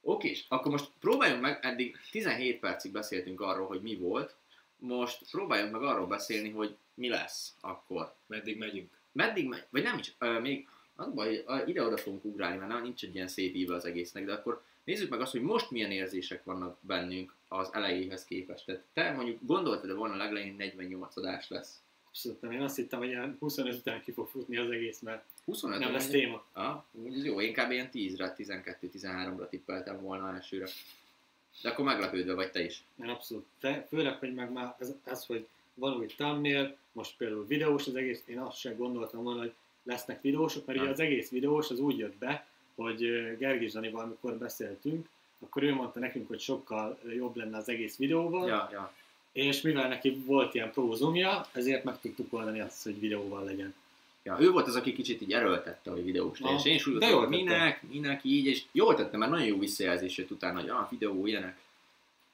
Oké, 0.00 0.36
akkor 0.48 0.70
most 0.70 0.90
próbáljunk 1.00 1.42
meg, 1.42 1.58
eddig 1.62 1.96
17 2.10 2.58
percig 2.58 2.92
beszéltünk 2.92 3.40
arról, 3.40 3.66
hogy 3.66 3.82
mi 3.82 3.96
volt, 3.96 4.36
most 4.76 5.30
próbáljunk 5.30 5.72
meg 5.72 5.82
arról 5.82 6.06
beszélni, 6.06 6.50
hogy 6.50 6.76
mi 6.94 7.08
lesz 7.08 7.54
akkor. 7.60 8.14
Meddig 8.26 8.58
megyünk? 8.58 8.90
Meddig 9.12 9.48
megy, 9.48 9.64
vagy 9.70 9.82
nem 9.82 9.98
is, 9.98 10.14
ö, 10.18 10.40
még 10.40 10.68
az 10.96 11.12
baj, 11.12 11.44
ide-oda 11.66 11.96
fogunk 11.96 12.24
ugrálni, 12.24 12.56
mert 12.56 12.70
nem, 12.70 12.82
nincs 12.82 13.02
egy 13.02 13.14
ilyen 13.14 13.28
szép 13.28 13.54
íve 13.54 13.74
az 13.74 13.84
egésznek, 13.84 14.24
de 14.24 14.32
akkor 14.32 14.62
nézzük 14.90 15.10
meg 15.10 15.20
azt, 15.20 15.32
hogy 15.32 15.42
most 15.42 15.70
milyen 15.70 15.90
érzések 15.90 16.44
vannak 16.44 16.78
bennünk 16.80 17.34
az 17.48 17.68
elejéhez 17.72 18.24
képest. 18.24 18.64
Tehát 18.64 18.82
te 18.92 19.12
mondjuk 19.12 19.38
gondoltad 19.42 19.96
volna 19.96 20.16
legelején 20.16 20.54
48 20.56 21.16
adás 21.16 21.48
lesz. 21.48 21.82
Abszolút 22.08 22.40
nem. 22.40 22.50
Én 22.50 22.62
azt 22.62 22.76
hittem, 22.76 22.98
hogy 22.98 23.08
ilyen 23.08 23.36
25 23.40 23.74
után 23.74 24.02
ki 24.02 24.12
fog 24.12 24.28
futni 24.28 24.56
az 24.56 24.70
egész, 24.70 25.00
mert 25.00 25.24
25 25.44 25.78
nem 25.78 25.92
lesz 25.92 26.08
téma. 26.08 26.44
Ah, 26.52 26.82
jó, 27.24 27.40
én 27.40 27.52
kb. 27.52 27.70
ilyen 27.70 27.88
10-re, 27.92 28.34
12-13-ra 28.38 29.48
tippeltem 29.48 30.00
volna 30.00 30.34
elsőre. 30.34 30.68
De 31.62 31.68
akkor 31.68 31.84
meglepődve 31.84 32.34
vagy 32.34 32.50
te 32.50 32.64
is. 32.64 32.84
Én 33.02 33.08
abszolút. 33.08 33.46
De 33.60 33.86
főleg, 33.88 34.18
hogy 34.18 34.34
meg 34.34 34.52
már 34.52 34.76
ez, 34.78 34.92
ez, 35.04 35.26
hogy 35.26 35.46
van 35.74 35.96
új 35.96 36.06
thumbnail, 36.06 36.76
most 36.92 37.16
például 37.16 37.46
videós 37.46 37.86
az 37.86 37.94
egész, 37.94 38.22
én 38.26 38.38
azt 38.38 38.58
sem 38.58 38.76
gondoltam 38.76 39.22
volna, 39.22 39.40
hogy 39.40 39.52
lesznek 39.82 40.20
videósok, 40.20 40.66
mert 40.66 40.78
ugye 40.78 40.86
Nem. 40.86 40.94
az 40.94 41.00
egész 41.00 41.30
videós 41.30 41.70
az 41.70 41.78
úgy 41.78 41.98
jött 41.98 42.16
be, 42.16 42.49
hogy 42.82 43.04
ö, 43.04 43.36
Gergely 43.36 43.68
Zsanival, 43.68 44.02
amikor 44.02 44.34
beszéltünk, 44.34 45.08
akkor 45.44 45.62
ő 45.62 45.74
mondta 45.74 45.98
nekünk, 45.98 46.28
hogy 46.28 46.40
sokkal 46.40 46.98
jobb 47.16 47.36
lenne 47.36 47.56
az 47.56 47.68
egész 47.68 47.96
videóval, 47.96 48.48
Ja, 48.48 48.68
ja. 48.72 48.92
és 49.32 49.60
mivel 49.60 49.88
neki 49.88 50.22
volt 50.26 50.54
ilyen 50.54 50.72
pro 50.72 50.94
zoomja, 50.94 51.46
ezért 51.52 51.84
meg 51.84 52.00
tudtuk 52.00 52.32
oldani 52.32 52.60
azt, 52.60 52.82
hogy 52.82 53.00
videóval 53.00 53.44
legyen. 53.44 53.74
Ja, 54.22 54.36
ő 54.40 54.50
volt 54.50 54.66
az, 54.66 54.76
aki 54.76 54.92
kicsit 54.92 55.20
így 55.20 55.32
erőltette, 55.32 55.90
hogy 55.90 56.04
videós 56.04 56.40
legyen. 56.40 56.56
És 56.56 56.64
én 56.64 56.74
is 56.74 56.86
úgy 56.86 56.98
de 56.98 57.10
voltam, 57.10 57.32
hogy 57.32 57.42
minek, 57.42 57.82
minek 57.92 58.20
így, 58.24 58.46
és 58.46 58.62
jól 58.72 58.94
tette, 58.94 59.16
mert 59.16 59.30
nagyon 59.30 59.46
jó 59.46 59.58
visszajelzés 59.58 60.16
jött 60.16 60.30
utána, 60.30 60.60
hogy 60.60 60.68
ah, 60.68 60.90
videó, 60.90 61.26
ilyenek. 61.26 61.56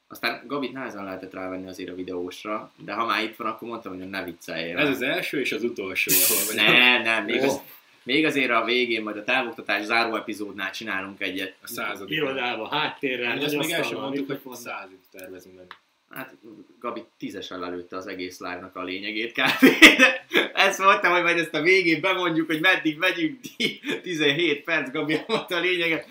Aztán 0.08 0.42
Gabit 0.46 0.72
nehezen 0.72 1.04
lehetett 1.04 1.32
rávenni 1.32 1.68
azért 1.68 1.90
a 1.90 1.94
videósra, 1.94 2.72
de 2.76 2.92
ha 2.92 3.04
már 3.04 3.22
itt 3.22 3.36
van, 3.36 3.46
akkor 3.46 3.68
mondtam, 3.68 3.98
hogy 3.98 4.10
ne 4.10 4.24
vicceljél. 4.24 4.78
Ez 4.78 4.88
az 4.88 5.02
első 5.02 5.40
és 5.40 5.52
az 5.52 5.62
utolsó, 5.62 6.12
ahol 6.24 6.44
vagyok. 6.46 6.66
Nem, 6.66 7.02
nem, 7.02 7.24
még, 7.24 7.42
Ó. 7.42 7.44
az, 7.44 7.60
még 8.06 8.24
azért 8.24 8.50
a 8.50 8.64
végén, 8.64 9.02
majd 9.02 9.16
a 9.16 9.24
távoktatás 9.24 9.84
záró 9.84 10.16
epizódnál 10.16 10.70
csinálunk 10.70 11.20
egyet. 11.20 11.54
A 11.62 11.66
századik. 11.66 12.16
Irodába, 12.16 12.68
háttérrel, 12.68 13.30
Hát 13.30 13.42
ezt 13.42 13.56
még 13.56 13.70
el 13.70 13.82
sem 13.82 13.98
mondtuk, 13.98 14.40
hogy 14.42 14.56
százig 14.56 14.98
tervezünk 15.12 15.54
menni. 15.54 15.68
Hát 16.10 16.34
Gabi 16.80 17.04
tízesen 17.18 17.58
lelőtte 17.58 17.96
az 17.96 18.06
egész 18.06 18.38
live-nak 18.38 18.76
a 18.76 18.82
lényegét 18.82 19.32
kb. 19.32 19.66
De 19.98 20.24
ezt 20.54 20.78
mondtam, 20.78 21.12
hogy 21.12 21.22
majd 21.22 21.38
ezt 21.38 21.54
a 21.54 21.60
végén 21.60 22.00
bemondjuk, 22.00 22.46
hogy 22.46 22.60
meddig 22.60 22.98
megyünk, 22.98 23.40
17 24.02 24.64
perc, 24.64 24.90
Gabi 24.90 25.18
mondta 25.26 25.56
a 25.56 25.60
lényeget. 25.60 26.06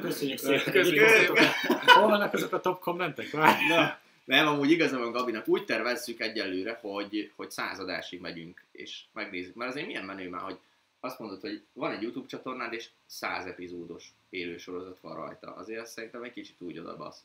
Köszönjük 0.00 0.38
szépen. 0.38 0.72
Köszönjük 0.72 1.08
szépen. 1.08 1.46
Hol 1.86 2.08
vannak 2.08 2.32
azok 2.32 2.52
a 2.52 2.60
top 2.60 2.80
kommentek? 2.80 3.32
Na, 3.68 3.98
nem, 4.24 4.46
amúgy 4.46 4.70
igaza 4.70 4.98
van 4.98 5.12
Gabinak, 5.12 5.48
úgy 5.48 5.64
tervezzük 5.64 6.20
egyelőre, 6.20 6.78
hogy, 6.80 7.30
hogy 7.36 7.50
századásig 7.50 8.20
megyünk, 8.20 8.64
és 8.72 9.00
megnézzük. 9.12 9.54
Mert 9.54 9.70
azért 9.70 9.86
milyen 9.86 10.04
menő 10.04 10.28
már, 10.28 10.40
hogy 10.40 10.56
azt 11.00 11.18
mondod, 11.18 11.40
hogy 11.40 11.62
van 11.72 11.92
egy 11.92 12.02
YouTube 12.02 12.26
csatornád, 12.26 12.72
és 12.72 12.88
száz 13.06 13.46
epizódos 13.46 14.12
élősorozat 14.30 15.00
van 15.00 15.14
rajta. 15.14 15.54
Azért 15.54 15.80
azt 15.80 15.92
szerintem 15.92 16.22
egy 16.22 16.32
kicsit 16.32 16.60
úgy 16.60 16.78
odabasz. 16.78 17.24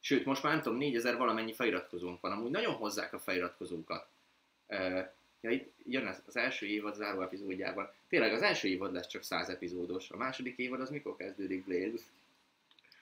Sőt, 0.00 0.24
most 0.24 0.42
már 0.42 0.52
nem 0.52 0.62
tudom, 0.62 0.78
4000 0.78 1.16
valamennyi 1.16 1.52
feliratkozónk 1.52 2.20
van. 2.20 2.32
Amúgy 2.32 2.50
nagyon 2.50 2.74
hozzák 2.74 3.12
a 3.12 3.18
feliratkozókat. 3.18 4.06
Ja, 5.40 5.50
itt 5.50 5.72
jön 5.84 6.06
az, 6.06 6.22
az 6.26 6.36
első 6.36 6.66
évad 6.66 6.94
záró 6.94 7.22
epizódjában. 7.22 7.90
Tényleg 8.08 8.32
az 8.32 8.42
első 8.42 8.68
évad 8.68 8.92
lesz 8.92 9.06
csak 9.06 9.22
100 9.22 9.48
epizódos. 9.48 10.10
A 10.10 10.16
második 10.16 10.58
évad 10.58 10.80
az 10.80 10.90
mikor 10.90 11.16
kezdődik, 11.16 11.64
Blaze? 11.64 12.04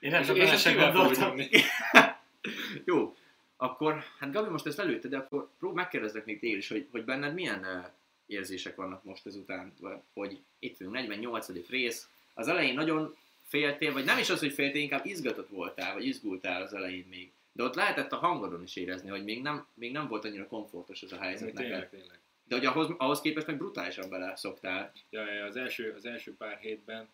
Én 0.00 0.10
nem 0.10 0.20
És, 0.20 0.26
csak 0.26 0.36
és 0.36 0.62
fogod 0.62 0.92
gondoltam. 0.92 1.38
Jó, 2.84 3.16
akkor, 3.56 4.02
hát 4.18 4.32
Gabi 4.32 4.48
most 4.50 4.66
ezt 4.66 4.76
lelőtte, 4.76 5.08
de 5.08 5.16
akkor 5.16 5.48
prób 5.58 5.74
megkérdezlek 5.74 6.24
még 6.24 6.40
téged 6.40 6.58
is, 6.58 6.68
hogy, 6.68 6.88
hogy 6.90 7.04
benned 7.04 7.34
milyen 7.34 7.92
érzések 8.26 8.74
vannak 8.76 9.04
most 9.04 9.26
ezután, 9.26 9.72
hogy 10.12 10.40
itt 10.58 10.76
vagyunk, 10.76 10.96
48. 10.96 11.68
rész, 11.68 12.08
az 12.34 12.48
elején 12.48 12.74
nagyon 12.74 13.16
féltél, 13.42 13.92
vagy 13.92 14.04
nem 14.04 14.18
is 14.18 14.30
az, 14.30 14.38
hogy 14.38 14.52
féltél, 14.52 14.82
inkább 14.82 15.06
izgatott 15.06 15.48
voltál, 15.48 15.94
vagy 15.94 16.06
izgultál 16.06 16.62
az 16.62 16.74
elején 16.74 17.06
még. 17.08 17.30
De 17.52 17.62
ott 17.62 17.74
lehetett 17.74 18.12
a 18.12 18.16
hangodon 18.16 18.62
is 18.62 18.76
érezni, 18.76 19.08
hogy 19.08 19.24
még 19.24 19.42
nem, 19.42 19.66
még 19.74 19.92
nem 19.92 20.08
volt 20.08 20.24
annyira 20.24 20.46
komfortos 20.46 21.02
ez 21.02 21.12
a 21.12 21.18
helyzet 21.18 21.52
neked. 21.52 21.70
Tényleg, 21.70 21.90
tényleg. 21.90 22.20
De 22.48 22.56
hogy 22.56 22.64
ahhoz, 22.64 22.88
ahhoz 22.98 23.20
képest 23.20 23.46
meg 23.46 23.56
brutálisan 23.56 24.08
bele 24.08 24.36
szoktál. 24.36 24.92
Ja, 25.10 25.32
ja, 25.32 25.44
az 25.44 25.56
első, 25.56 25.92
az 25.96 26.04
első 26.04 26.34
pár 26.36 26.58
hétben, 26.58 27.08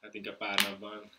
hát 0.00 0.14
inkább 0.14 0.36
pár 0.36 0.62
napban, 0.62 1.10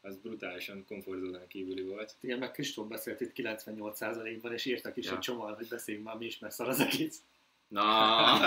az 0.00 0.16
brutálisan 0.16 0.84
komfortzónán 0.86 1.46
kívüli 1.46 1.82
volt. 1.82 2.14
Igen, 2.20 2.38
meg 2.38 2.50
Kristóf 2.50 2.88
beszélt 2.88 3.20
itt 3.20 3.32
98%-ban, 3.34 4.52
és 4.52 4.64
írtak 4.64 4.96
is 4.96 5.06
Ja. 5.06 5.12
egy 5.12 5.18
csomóan, 5.18 5.54
hogy 5.54 5.68
beszéljünk 5.68 6.06
már 6.06 6.16
mi 6.16 6.24
is, 6.26 6.38
mert 6.38 6.54
szar 6.54 6.68
az 6.68 6.80
egész. 6.80 7.22
Na, 7.70 8.38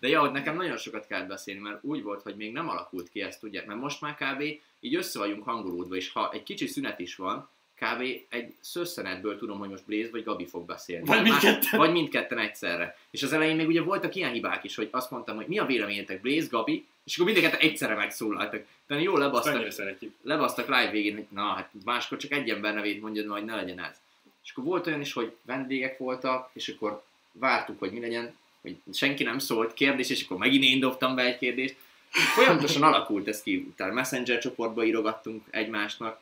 de 0.00 0.08
jó, 0.08 0.20
hogy 0.20 0.30
nekem 0.30 0.56
nagyon 0.56 0.76
sokat 0.76 1.06
kell 1.06 1.22
beszélni, 1.22 1.60
mert 1.60 1.78
úgy 1.80 2.02
volt, 2.02 2.22
hogy 2.22 2.34
még 2.36 2.52
nem 2.52 2.68
alakult 2.68 3.10
ki 3.10 3.22
ezt, 3.22 3.42
ugye, 3.42 3.62
mert 3.66 3.80
most 3.80 4.00
már 4.00 4.14
kb. 4.14 4.42
így 4.80 4.94
össze 4.94 5.18
vagyunk 5.18 5.44
hangolódva, 5.44 5.96
és 5.96 6.12
ha 6.12 6.30
egy 6.32 6.42
kicsi 6.42 6.66
szünet 6.66 6.98
is 6.98 7.16
van, 7.16 7.48
kb. 7.74 8.02
egy 8.28 8.54
szösszenetből 8.60 9.38
tudom, 9.38 9.58
hogy 9.58 9.68
most 9.68 9.84
Blaze 9.86 10.10
vagy 10.10 10.24
Gabi 10.24 10.46
fog 10.46 10.66
beszélni. 10.66 11.06
Vagy 11.06 11.22
mindketten. 11.22 11.78
Vagy 11.78 11.92
mindketten 11.92 12.38
egyszerre. 12.38 12.96
És 13.10 13.22
az 13.22 13.32
elején 13.32 13.56
még 13.56 13.66
ugye 13.66 13.82
voltak 13.82 14.14
ilyen 14.14 14.32
hibák 14.32 14.64
is, 14.64 14.74
hogy 14.74 14.88
azt 14.90 15.10
mondtam, 15.10 15.36
hogy 15.36 15.46
mi 15.46 15.58
a 15.58 15.66
véleményetek 15.66 16.20
Blaze, 16.20 16.48
Gabi, 16.50 16.86
és 17.04 17.18
akkor 17.18 17.32
mindketten 17.32 17.60
egyszerre 17.60 17.94
megszólaltak. 17.94 18.64
Jól 18.88 19.22
Azt 19.22 19.44
lebasztak, 19.44 19.98
lebasztak 20.22 20.66
live 20.66 20.90
végén, 20.90 21.14
hogy 21.14 21.26
na, 21.28 21.42
hát 21.42 21.70
máskor 21.84 22.18
csak 22.18 22.32
egy 22.32 22.50
ember 22.50 22.74
nevét 22.74 23.00
mondjad, 23.00 23.26
majd 23.26 23.44
ne 23.44 23.54
legyen 23.54 23.80
ez. 23.80 24.00
És 24.44 24.50
akkor 24.50 24.64
volt 24.64 24.86
olyan 24.86 25.00
is, 25.00 25.12
hogy 25.12 25.36
vendégek 25.42 25.98
voltak, 25.98 26.50
és 26.52 26.68
akkor 26.68 27.02
vártuk, 27.32 27.78
hogy 27.78 27.92
mi 27.92 28.00
legyen, 28.00 28.36
hogy 28.62 28.76
senki 28.92 29.22
nem 29.22 29.38
szólt 29.38 29.74
kérdés, 29.74 30.10
és 30.10 30.24
akkor 30.24 30.36
megint 30.36 30.64
én 30.64 30.80
dobtam 30.80 31.14
be 31.14 31.22
egy 31.22 31.38
kérdést. 31.38 31.76
Folyamatosan 32.10 32.82
alakult 32.82 33.28
ez 33.28 33.42
ki, 33.42 33.56
utána 33.56 33.92
Messenger 33.92 34.38
csoportba 34.38 34.84
írogattunk 34.84 35.44
egymásnak, 35.50 36.20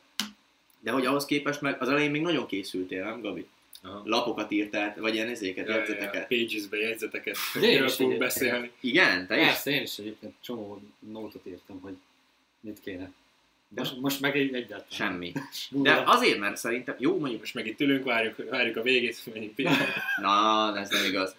de 0.80 0.90
hogy 0.90 1.06
ahhoz 1.06 1.24
képest 1.24 1.60
meg 1.60 1.82
az 1.82 1.88
elején 1.88 2.10
még 2.10 2.22
nagyon 2.22 2.46
készültél, 2.46 3.04
nem 3.04 3.20
Gabi? 3.20 3.46
Aha. 3.82 4.02
lapokat 4.04 4.50
írtál, 4.50 4.94
vagy 4.98 5.14
ilyen 5.14 5.28
ezéket, 5.28 5.66
Ja, 5.66 5.72
ja, 5.74 5.78
jegyzeteket. 5.78 6.28
Pages-be 6.28 6.76
jegyzeteket, 6.76 7.36
De 7.54 7.60
én 7.60 7.68
miről 7.68 7.86
is 7.86 7.94
fogunk 7.94 8.18
beszélni. 8.18 8.70
Igen, 8.80 9.26
te 9.26 9.40
is? 9.40 9.46
Persze, 9.46 9.70
én 9.70 9.82
is 9.82 9.98
egyébként 9.98 10.34
csomó 10.40 10.82
nótot 10.98 11.46
írtam, 11.46 11.80
hogy 11.80 11.96
mit 12.60 12.80
kéne. 12.80 13.12
De- 13.68 13.80
Most, 13.80 14.00
most 14.00 14.20
meg 14.20 14.36
egy 14.36 14.54
egyáltalán. 14.54 14.84
Semmi. 14.90 15.32
De 15.70 16.02
azért, 16.06 16.38
mert 16.38 16.56
szerintem, 16.56 16.94
jó 16.98 17.18
mondjuk, 17.18 17.40
Most 17.40 17.54
meg 17.54 17.66
itt 17.66 17.80
ülünk, 17.80 18.04
várjuk, 18.04 18.50
várjuk 18.50 18.76
a 18.76 18.82
végét, 18.82 19.34
mennyi 19.34 19.48
pillanat. 19.48 19.88
na, 20.22 20.78
ez 20.78 20.90
nem 20.90 21.04
igaz. 21.04 21.34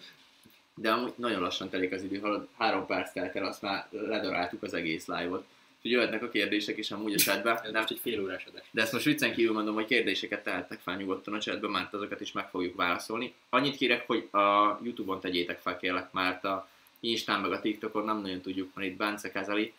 De 0.76 0.92
amúgy 0.92 1.14
nagyon 1.16 1.42
lassan 1.42 1.70
telik 1.70 1.92
az 1.92 2.04
idő, 2.04 2.20
halad, 2.20 2.48
három 2.58 2.86
perc 2.86 3.12
telt 3.14 3.36
el, 3.36 3.46
azt 3.46 3.62
már 3.62 3.88
ledaráltuk 3.92 4.64
az 4.64 4.74
egész 4.74 5.06
live-ot. 5.08 5.46
Úgyhogy 5.76 5.92
jöhetnek 5.92 6.24
a 6.24 6.30
kérdések 6.30 6.78
is 6.78 6.92
amúgy 6.92 7.14
a 7.14 7.18
chatbe. 7.18 7.52
Ez 7.64 7.72
De, 7.72 7.78
most 7.80 7.92
egy 7.92 8.00
fél 8.02 8.22
órás 8.22 8.46
adás. 8.46 8.66
de 8.72 8.82
ezt 8.82 8.92
most 8.94 9.06
viccen 9.06 9.34
kívül 9.34 9.54
mondom, 9.54 9.74
hogy 9.74 9.86
kérdéseket 9.86 10.44
tehettek 10.44 10.80
fel 10.80 10.96
nyugodtan 10.96 11.34
a 11.34 11.40
chatbe, 11.40 11.68
mert 11.68 11.94
azokat 11.94 12.22
is 12.22 12.32
meg 12.32 12.50
fogjuk 12.50 12.76
válaszolni. 12.76 13.34
Annyit 13.50 13.76
kérek, 13.78 14.08
hogy 14.08 14.28
a 14.32 14.80
Youtube-on 14.84 15.20
tegyétek 15.20 15.60
fel 15.60 15.78
kérlek, 15.78 16.12
mert 16.12 16.44
a 16.44 16.68
Instán 17.00 17.42
meg 17.42 17.52
a 17.52 17.62
TikTokon 17.62 18.06
nem 18.06 18.22
nagyon 18.22 18.42
tudjuk, 18.42 18.72
mert 18.74 18.88
itt 18.90 18.98
Bence 18.98 19.32
kezeli, 19.32 19.74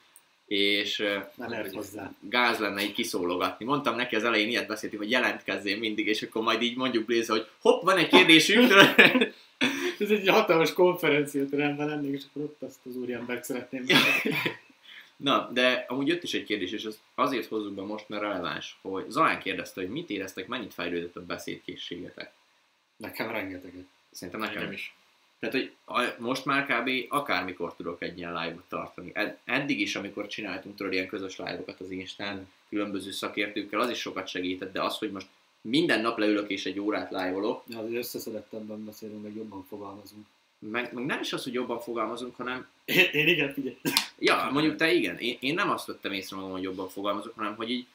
és 0.51 1.05
lehet 1.37 1.73
hozzá. 1.73 2.13
gáz 2.21 2.59
lenne 2.59 2.83
így 2.83 2.93
kiszólogatni. 2.93 3.65
Mondtam 3.65 3.97
neki 3.97 4.17
az 4.17 4.25
elején 4.25 4.49
ilyet 4.49 4.67
beszéltünk, 4.67 5.03
hogy 5.03 5.11
jelentkezzél 5.11 5.79
mindig, 5.79 6.07
és 6.07 6.23
akkor 6.23 6.43
majd 6.43 6.63
így 6.63 6.77
mondjuk 6.77 7.05
Blaze, 7.05 7.33
hogy 7.33 7.47
hopp, 7.59 7.83
van 7.83 7.97
egy 7.97 8.09
kérdésünk, 8.09 8.73
Ez 9.99 10.11
egy 10.11 10.29
hatalmas 10.29 10.73
konferenciateremben 10.73 11.87
lennék, 11.87 12.15
és 12.15 12.23
akkor 12.31 12.43
ott 12.43 12.63
azt 12.63 12.87
az 12.87 12.97
úriembert 12.97 13.45
szeretném. 13.45 13.85
Na, 15.17 15.51
de 15.53 15.85
amúgy 15.89 16.09
jött 16.09 16.23
is 16.23 16.35
egy 16.35 16.45
kérdés, 16.45 16.73
és 16.73 16.85
az 16.85 17.01
azért 17.15 17.47
hozzuk 17.47 17.75
be 17.75 17.83
most, 17.83 18.09
mert 18.09 18.23
releváns, 18.23 18.79
hogy 18.83 19.05
Zalán 19.09 19.39
kérdezte, 19.39 19.81
hogy 19.81 19.91
mit 19.91 20.11
éreztek, 20.11 20.47
mennyit 20.47 20.75
fejlődött 20.75 21.17
a 21.17 21.25
beszédkészségetek. 21.25 22.33
Nekem 22.97 23.31
rengeteget. 23.31 23.87
Szerintem 24.11 24.41
nekem 24.41 24.57
Nekem 24.57 24.73
is. 24.73 24.95
Tehát, 25.40 25.55
hogy 25.55 25.72
most 26.18 26.44
már 26.44 26.66
kb. 26.66 26.90
akármikor 27.09 27.74
tudok 27.74 28.03
egy 28.03 28.18
ilyen 28.18 28.33
live-ot 28.35 28.64
tartani. 28.68 29.11
Ed- 29.14 29.38
Eddig 29.44 29.81
is, 29.81 29.96
amikor 29.96 30.26
csináltunk 30.26 30.76
tudod 30.76 30.92
ilyen 30.92 31.07
közös 31.07 31.37
live-okat 31.37 31.81
az 31.81 31.90
Instán, 31.90 32.48
különböző 32.68 33.11
szakértőkkel, 33.11 33.81
az 33.81 33.90
is 33.90 33.98
sokat 33.98 34.29
segített, 34.29 34.72
de 34.72 34.83
az, 34.83 34.98
hogy 34.98 35.11
most 35.11 35.26
minden 35.61 36.00
nap 36.00 36.18
leülök 36.18 36.50
és 36.50 36.66
egy 36.66 36.81
órát 36.81 37.11
live-olok, 37.11 37.62
Ja, 37.68 37.79
azért 37.79 37.96
összeszedettebben 37.98 38.85
beszélünk, 38.85 39.22
meg 39.22 39.37
jobban 39.37 39.64
fogalmazunk. 39.68 40.26
meg, 40.59 40.92
meg 40.92 41.05
nem 41.05 41.20
is 41.20 41.33
az, 41.33 41.44
hogy 41.44 41.53
jobban 41.53 41.81
fogalmazunk, 41.81 42.37
hanem 42.37 42.68
Én, 42.85 43.09
én 43.12 43.29
igen, 43.29 43.53
figyelj. 43.53 43.76
Ja, 44.18 44.48
mondjuk 44.53 44.76
te 44.76 44.92
igen. 44.92 45.18
Én, 45.18 45.37
én 45.40 45.55
nem 45.55 45.70
azt 45.70 45.87
vettem 45.87 46.12
észre 46.12 46.37
magam, 46.37 46.50
hogy 46.50 46.62
jobban 46.62 46.88
fogalmazok, 46.88 47.33
hanem 47.37 47.55
hogy 47.57 47.70
így 47.70 47.87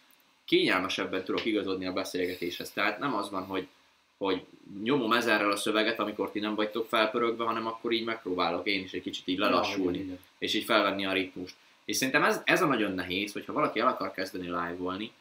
kényelmesebben 0.45 1.23
tudok 1.23 1.45
igazodni 1.45 1.85
a 1.85 1.93
beszélgetéshez. 1.93 2.71
Tehát 2.71 2.99
nem 2.99 3.13
az 3.15 3.29
van, 3.29 3.43
hogy, 3.43 3.67
hogy 4.17 4.41
nyomom 4.83 5.11
ezerrel 5.11 5.51
a 5.51 5.55
szöveget, 5.55 5.99
amikor 5.99 6.31
ti 6.31 6.39
nem 6.39 6.55
vagytok 6.55 6.87
felpörögve, 6.87 7.43
hanem 7.43 7.67
akkor 7.67 7.91
így 7.91 8.05
megpróbálok 8.05 8.67
én 8.67 8.83
is 8.83 8.91
egy 8.91 9.01
kicsit 9.01 9.27
így 9.27 9.37
lelassulni, 9.37 10.05
Ja, 10.05 10.17
és 10.37 10.53
így 10.53 10.63
felvenni 10.63 11.05
a 11.05 11.13
ritmust. 11.13 11.55
És 11.85 11.95
szerintem 11.95 12.23
ez, 12.23 12.41
ez 12.43 12.61
a 12.61 12.65
nagyon 12.65 12.91
nehéz, 12.91 13.33
hogyha 13.33 13.53
valaki 13.53 13.79
el 13.79 13.87
akar 13.87 14.11
kezdeni 14.11 14.45
live-olni, 14.45 15.11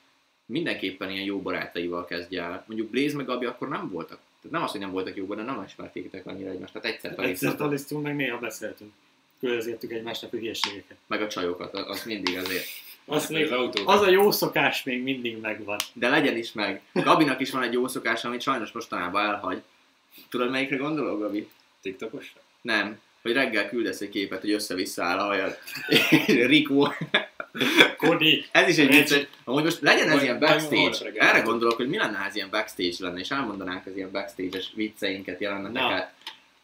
mindenképpen 0.46 1.10
ilyen 1.10 1.24
jó 1.24 1.40
barátaival 1.40 2.04
kezdje 2.04 2.42
el. 2.42 2.64
Mondjuk 2.66 2.90
Blaze 2.90 3.16
meg 3.16 3.26
Gabi 3.26 3.46
akkor 3.46 3.68
nem 3.68 3.90
voltak. 3.90 4.18
Tehát 4.18 4.50
nem 4.50 4.62
az, 4.62 4.70
hogy 4.70 4.80
nem 4.80 4.90
voltak 4.90 5.16
jóban, 5.16 5.36
de 5.36 5.42
nem 5.42 5.64
ismertétek 5.66 6.26
annyira 6.26 6.50
egymást. 6.50 6.72
Tehát 6.72 6.88
egyszer 6.88 7.12
igen. 7.12 7.24
Egyszer 7.24 7.56
talisztunk, 7.56 8.02
meg 8.02 8.16
néha 8.16 8.38
beszéltünk. 8.38 8.92
Küldözgettük 9.38 9.92
egymásnak 9.92 10.32
a 10.32 10.36
hülyeségeket. 10.36 10.96
meg 11.06 11.22
a 11.22 11.28
csajokat, 11.28 11.74
az 11.74 12.04
mindig 12.04 12.36
azért. 12.36 12.66
Az, 13.06 13.28
még, 13.28 13.52
az 13.52 13.68
az 13.84 14.00
a 14.00 14.10
jó 14.10 14.30
szokás 14.30 14.82
még 14.82 15.02
mindig 15.02 15.40
megvan. 15.40 15.76
De 15.92 16.08
legyen 16.08 16.36
is 16.36 16.52
meg. 16.52 16.82
Gabinak 16.92 17.40
is 17.40 17.50
van 17.50 17.62
egy 17.62 17.72
jó 17.72 17.88
szokása, 17.88 18.28
amit 18.28 18.40
sajnos 18.40 18.72
mostanában 18.72 19.24
elhagy. 19.24 19.62
Tudod, 20.28 20.50
melyikre 20.50 20.76
gondolok, 20.76 21.20
Gabi? 21.20 21.48
TikTokosra? 21.82 22.40
Nem. 22.60 23.00
Hogy 23.22 23.32
reggel 23.32 23.68
küldesz 23.68 24.00
egy 24.00 24.08
képet, 24.08 24.40
hogy 24.40 24.50
össze-vissza 24.50 25.04
áll 25.04 25.18
a 25.18 25.24
hajad. 25.24 25.58
Rikó. 26.46 26.92
Kodi, 27.96 28.44
Ez 28.52 28.68
is 28.68 28.76
egy 28.76 28.88
vicces. 28.88 29.26
Amúgy 29.44 29.62
most 29.62 29.80
legyen 29.80 30.10
ez 30.10 30.22
ilyen 30.22 30.38
backstage. 30.38 31.12
Erre 31.14 31.40
gondolok, 31.40 31.76
hogy 31.76 31.88
mi 31.88 31.96
lenne, 31.96 32.18
ha 32.18 32.24
ez 32.24 32.34
ilyen 32.34 32.50
backstage 32.50 32.94
lenne, 32.98 33.18
és 33.18 33.30
elmondanánk 33.30 33.86
az 33.86 33.96
ilyen 33.96 34.10
backstage-es 34.10 34.70
vicceinket, 34.74 35.40
jeleneteket. 35.40 36.12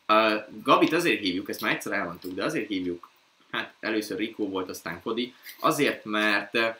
Uh, 0.08 0.32
Gabit 0.62 0.92
azért 0.92 1.20
hívjuk, 1.20 1.48
ezt 1.48 1.60
már 1.60 1.72
egyszer 1.72 1.92
elmondtuk, 1.92 2.34
de 2.34 2.44
azért 2.44 2.68
hívjuk, 2.68 3.10
hát 3.50 3.74
először 3.80 4.18
Rikó 4.18 4.48
volt, 4.48 4.68
aztán 4.68 5.02
Kodi, 5.02 5.34
azért, 5.60 6.04
mert 6.04 6.54
eh, 6.54 6.74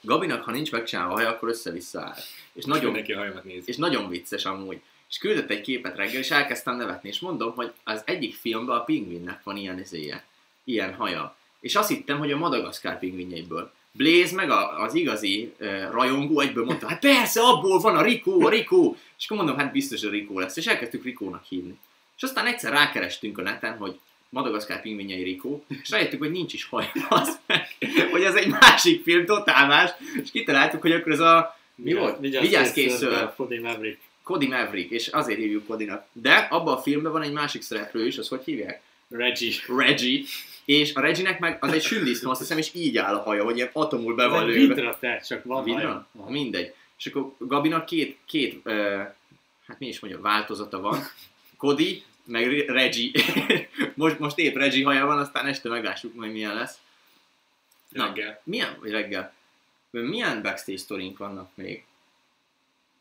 Gabinak, 0.00 0.44
ha 0.44 0.50
nincs 0.50 0.72
megcsinálva 0.72 1.12
a 1.12 1.16
haja, 1.16 1.28
akkor 1.28 1.48
össze-vissza 1.48 2.00
áll. 2.00 2.16
És 2.52 2.64
Nagyon 2.64 2.92
neki 2.92 3.12
a 3.12 3.18
hajamat 3.18 3.44
nézi. 3.44 3.70
és 3.70 3.76
nagyon 3.76 4.08
vicces 4.08 4.44
amúgy. 4.44 4.80
És 5.08 5.18
küldött 5.18 5.50
egy 5.50 5.60
képet 5.60 5.96
reggel, 5.96 6.20
és 6.20 6.30
elkezdtem 6.30 6.76
nevetni, 6.76 7.08
és 7.08 7.18
mondom, 7.18 7.54
hogy 7.54 7.72
az 7.84 8.02
egyik 8.04 8.34
filmben 8.34 8.76
a 8.76 8.84
pingvinnek 8.84 9.42
van 9.42 9.56
ilyen 9.56 9.78
izéje, 9.78 10.24
ilyen 10.64 10.94
haja. 10.94 11.36
És 11.60 11.76
azt 11.76 11.88
hittem, 11.88 12.18
hogy 12.18 12.32
a 12.32 12.36
Madagaszkár 12.36 12.98
pingvinjeiből. 12.98 13.72
Blaze 13.92 14.34
meg 14.34 14.50
a, 14.50 14.82
az 14.82 14.94
igazi 14.94 15.52
uh, 15.58 15.90
rajongó 15.90 16.40
egyből 16.40 16.64
mondta, 16.64 16.88
hát 16.88 17.00
persze, 17.00 17.40
abból 17.40 17.78
van 17.78 17.96
a 17.96 18.02
Rikó, 18.02 18.46
a 18.46 18.48
Rikó. 18.48 18.96
És 19.18 19.24
akkor 19.24 19.36
mondom, 19.36 19.56
hát 19.56 19.72
biztos 19.72 20.02
a 20.02 20.10
Rikó 20.10 20.38
lesz. 20.38 20.56
És 20.56 20.66
elkezdtük 20.66 21.04
Rikónak 21.04 21.44
hívni. 21.44 21.78
És 22.16 22.22
aztán 22.22 22.46
egyszer 22.46 22.72
rákerestünk 22.72 23.38
a 23.38 23.42
neten, 23.42 23.76
hogy 23.76 23.98
Madagaszkár 24.28 24.82
pingvinjei 24.82 25.22
Rikó, 25.22 25.64
és 25.82 25.90
rájöttük, 25.90 26.18
hogy 26.18 26.30
nincs 26.30 26.52
is 26.52 26.64
haj, 26.64 26.90
az 27.08 27.38
meg, 27.46 27.68
hogy 28.10 28.22
ez 28.22 28.34
egy 28.34 28.48
másik 28.48 29.02
film, 29.02 29.24
totál 29.24 29.66
más, 29.66 29.90
és 30.22 30.30
kitaláltuk, 30.30 30.80
hogy 30.80 30.92
akkor 30.92 31.12
ez 31.12 31.20
a, 31.20 31.58
mi 31.74 31.92
volt? 31.92 32.18
Vigyázz 32.20 32.72
kész 32.72 32.96
ször. 32.96 33.34
Kodi 33.36 33.58
Maverick. 33.58 34.00
Cody 34.22 34.46
Maverick, 34.46 34.90
és 34.90 35.06
azért 35.06 35.38
hívjuk 35.38 35.66
Codynak. 35.66 36.06
De 36.12 36.34
abban 36.34 36.74
a 36.74 36.80
filmben 36.80 37.12
van 37.12 37.22
egy 37.22 37.32
másik 37.32 37.62
szereplő 37.62 38.06
is, 38.06 38.18
az 38.18 38.28
hogy 38.28 38.42
hívják? 38.44 38.80
Reggie. 39.08 39.52
Reggie. 39.76 40.22
És 40.64 40.94
a 40.94 41.00
Reggie-nek 41.00 41.38
meg 41.38 41.58
az 41.60 41.72
egy 41.72 41.82
sündisznó, 41.82 42.30
azt 42.30 42.40
hiszem, 42.40 42.58
és 42.58 42.70
így 42.74 42.96
áll 42.96 43.14
a 43.14 43.22
haja, 43.22 43.44
hogy 43.44 43.56
ilyen 43.56 43.70
atomul 43.72 44.14
be 44.14 44.26
van 44.26 44.46
lőve. 44.46 44.74
vidra, 44.74 44.98
tehát 45.00 45.26
csak 45.26 45.44
van 45.44 45.64
Vidra? 45.64 45.80
haja. 45.80 46.08
Aha. 46.18 46.30
Mindegy. 46.30 46.74
És 46.98 47.06
akkor 47.06 47.34
Gabinak 47.38 47.84
két, 47.84 48.16
két 48.26 48.60
uh, 48.64 48.74
hát 49.66 49.78
mi 49.78 49.86
is 49.86 50.00
mondjam, 50.00 50.22
változata 50.22 50.80
van. 50.80 50.98
Cody, 51.56 52.02
meg 52.28 52.52
Re- 52.52 52.72
Reggie. 52.72 53.10
most, 53.94 54.18
most 54.18 54.38
épp 54.38 54.56
Reggie 54.56 54.84
haja 54.84 55.06
van, 55.06 55.18
aztán 55.18 55.46
este 55.46 55.68
meglássuk 55.68 56.14
majd 56.14 56.32
milyen 56.32 56.54
lesz. 56.54 56.78
Na. 57.88 58.04
Reggel. 58.06 58.40
Milyen, 58.44 58.76
vagy 58.80 58.90
reggel? 58.90 59.32
Milyen 59.90 60.42
backstage 60.42 60.78
sztorink 60.78 61.18
vannak 61.18 61.50
még? 61.54 61.84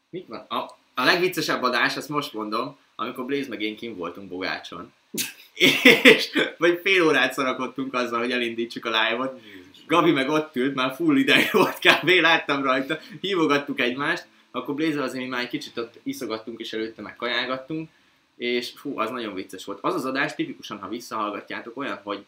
Mik 0.10 0.28
van? 0.28 0.46
A, 0.48 0.56
a 0.94 1.04
legviccesebb 1.04 1.64
adás, 1.64 1.96
ezt 1.96 2.10
most 2.10 2.34
mondom, 2.34 2.78
amikor 2.96 3.26
Blaze 3.26 3.50
meg 3.50 3.62
én 3.62 3.76
kim 3.76 3.96
voltunk 3.96 4.30
Bogácson. 4.30 4.94
És 6.04 6.30
vagy 6.58 6.80
fél 6.84 7.04
órát 7.04 7.34
szarakodtunk 7.34 7.94
azzal, 7.94 8.20
hogy 8.20 8.32
elindítsuk 8.32 8.86
a 8.86 8.90
live-ot. 8.90 9.42
Gabi 9.88 10.12
meg 10.12 10.30
ott 10.30 10.56
ült, 10.56 10.76
már 10.76 10.96
full 10.96 11.18
ideje 11.18 11.50
volt 11.52 11.80
kb. 11.80 12.10
láttam 12.10 12.64
rajta, 12.64 13.00
hívogattuk 13.22 13.80
egymást, 13.80 14.26
akkor 14.52 14.76
Blaze 14.76 15.04
azért 15.04 15.24
mi 15.24 15.30
már 15.30 15.42
egy 15.42 15.50
kicsit 15.50 15.78
ott 15.78 16.00
iszogattunk 16.04 16.60
és 16.60 16.74
előtte 16.74 17.02
meg 17.02 17.16
kajálgattunk, 17.16 17.90
és 18.38 18.74
fú, 18.76 19.00
az 19.00 19.10
nagyon 19.10 19.34
vicces 19.34 19.66
volt. 19.66 19.80
Az 19.82 19.94
az 19.94 20.06
adás 20.06 20.36
tipikusan, 20.36 20.80
ha 20.80 20.88
visszahallgatjátok, 20.88 21.78
olyan, 21.78 22.00
hogy 22.04 22.26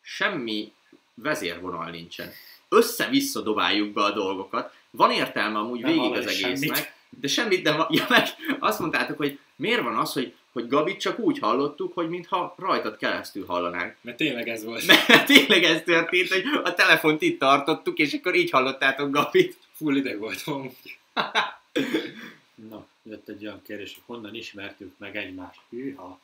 semmi 0.00 0.72
vezérvonal 1.14 1.90
nincsen. 1.90 2.32
Össze-vissza 2.68 3.40
dobáljuk 3.40 3.92
be 3.92 4.02
a 4.02 4.12
dolgokat. 4.12 4.74
Van 4.90 5.10
értelme 5.10 5.58
amúgy 5.58 5.80
Nem 5.80 5.92
végig 5.92 6.12
az 6.12 6.26
egésznek, 6.26 6.76
semmit. 6.76 6.92
de 7.20 7.28
semmit 7.28 7.62
nem, 7.62 7.86
ja, 7.88 8.06
meg 8.08 8.28
azt 8.58 8.78
mondtátok, 8.78 9.16
hogy 9.16 9.38
miért 9.56 9.82
van 9.82 9.96
az, 9.96 10.12
hogy, 10.12 10.34
hogy 10.52 10.68
Gabit 10.68 11.00
csak 11.00 11.18
úgy 11.18 11.38
hallottuk, 11.38 11.94
hogy 11.94 12.08
mintha 12.08 12.54
rajtad 12.58 12.96
keresztül 12.96 13.46
hallanánk. 13.46 13.96
Mert 14.00 14.16
tényleg 14.16 14.48
ez 14.48 14.64
volt. 14.64 14.86
Mert 15.08 15.26
tényleg 15.26 15.62
ez 15.62 15.82
történt, 15.82 16.28
hogy 16.28 16.44
a 16.64 16.74
telefont 16.74 17.22
itt 17.22 17.38
tartottuk, 17.38 17.98
és 17.98 18.12
akkor 18.12 18.34
így 18.34 18.50
hallottátok 18.50 19.10
Gabit. 19.10 19.56
Full 19.72 19.96
ideg 19.96 20.18
voltam. 20.18 20.76
Na, 22.70 22.86
jött 23.08 23.28
egy 23.28 23.46
olyan 23.46 23.62
kérdés, 23.62 23.94
hogy 23.94 24.02
honnan 24.06 24.34
ismertük 24.34 24.98
meg 24.98 25.16
egymást. 25.16 25.60
Hűha. 25.70 26.20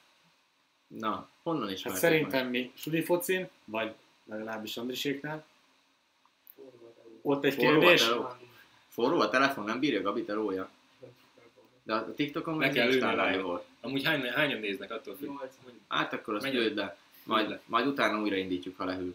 Na, 0.87 1.29
honnan 1.43 1.71
is 1.71 1.83
Hát 1.83 1.97
szerintem 1.97 2.49
mi 2.49 2.73
suli 2.75 3.03
focin, 3.03 3.49
vagy 3.65 3.95
legalábbis 4.25 4.77
Andriséknál. 4.77 5.47
Ott 7.23 7.45
egy 7.45 7.55
Forró 7.55 7.77
a 7.77 7.79
kérdés. 7.79 8.05
teló. 8.05 8.29
Forró 8.89 9.21
a 9.21 9.29
telefon, 9.29 9.65
nem 9.65 9.81
bírja 9.81 10.03
Gabi 10.03 10.25
telója. 10.25 10.71
De 11.83 11.95
a 11.95 12.15
TikTokon 12.15 12.57
Meg 12.57 12.67
meg 12.67 12.77
kell 12.77 12.93
ülni 12.93 13.43
volt. 13.43 13.65
Amúgy 13.81 14.05
hány, 14.05 14.23
hányan 14.23 14.61
néznek 14.61 14.91
attól 14.91 15.17
függ? 15.17 15.41
Hát 15.89 16.13
akkor 16.13 16.35
azt 16.35 16.53
lőd 16.53 16.77
le. 16.77 16.97
Majd, 17.25 17.49
le. 17.49 17.61
majd 17.67 17.87
utána 17.87 18.21
újraindítjuk, 18.21 18.77
ha 18.77 18.85
lehűl. 18.85 19.15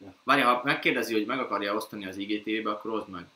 Ja. 0.00 0.14
Várja, 0.22 0.44
ha 0.46 0.60
megkérdezi, 0.64 1.12
hogy 1.12 1.26
meg 1.26 1.38
akarja 1.38 1.74
osztani 1.74 2.06
az 2.06 2.16
IGTV-be, 2.16 2.70
akkor 2.70 2.90
oszd 2.90 3.08
meg. 3.08 3.26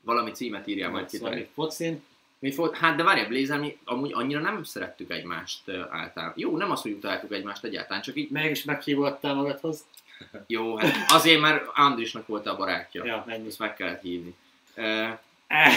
Valami 0.00 0.30
címet 0.30 0.66
írjál 0.66 0.90
majd 0.90 1.08
ki. 1.08 1.16
Szóval 1.16 1.32
te. 1.32 1.38
mi 1.38 1.48
focin, 1.52 2.02
Mi 2.40 2.50
volt? 2.54 2.76
Hát 2.76 2.96
de 2.96 3.02
várja, 3.02 3.28
Blazer, 3.28 3.58
mi 3.60 3.78
amúgy 3.84 4.12
annyira 4.12 4.40
nem 4.40 4.62
szerettük 4.62 5.10
egymást 5.10 5.60
uh, 5.66 5.84
általán. 5.90 6.32
Jó, 6.36 6.56
nem 6.56 6.70
az, 6.70 6.82
hogy 6.82 6.92
utáltuk 6.92 7.32
egymást 7.32 7.64
egyáltalán, 7.64 8.02
csak 8.02 8.16
így 8.16 8.30
mégis 8.30 8.64
meghívottál 8.64 9.34
magadhoz. 9.34 9.84
jó, 10.46 10.76
hát 10.76 11.10
azért, 11.12 11.40
mert 11.40 11.66
Andrisnak 11.74 12.26
volt 12.26 12.46
a 12.46 12.56
barátja. 12.56 13.04
Ja, 13.04 13.24
ennyi. 13.28 13.46
Ezt 13.46 13.58
meg 13.58 13.74
kellett 13.74 14.02
hívni. 14.02 14.34
Uh, 14.76 15.08
Eh, 15.46 15.72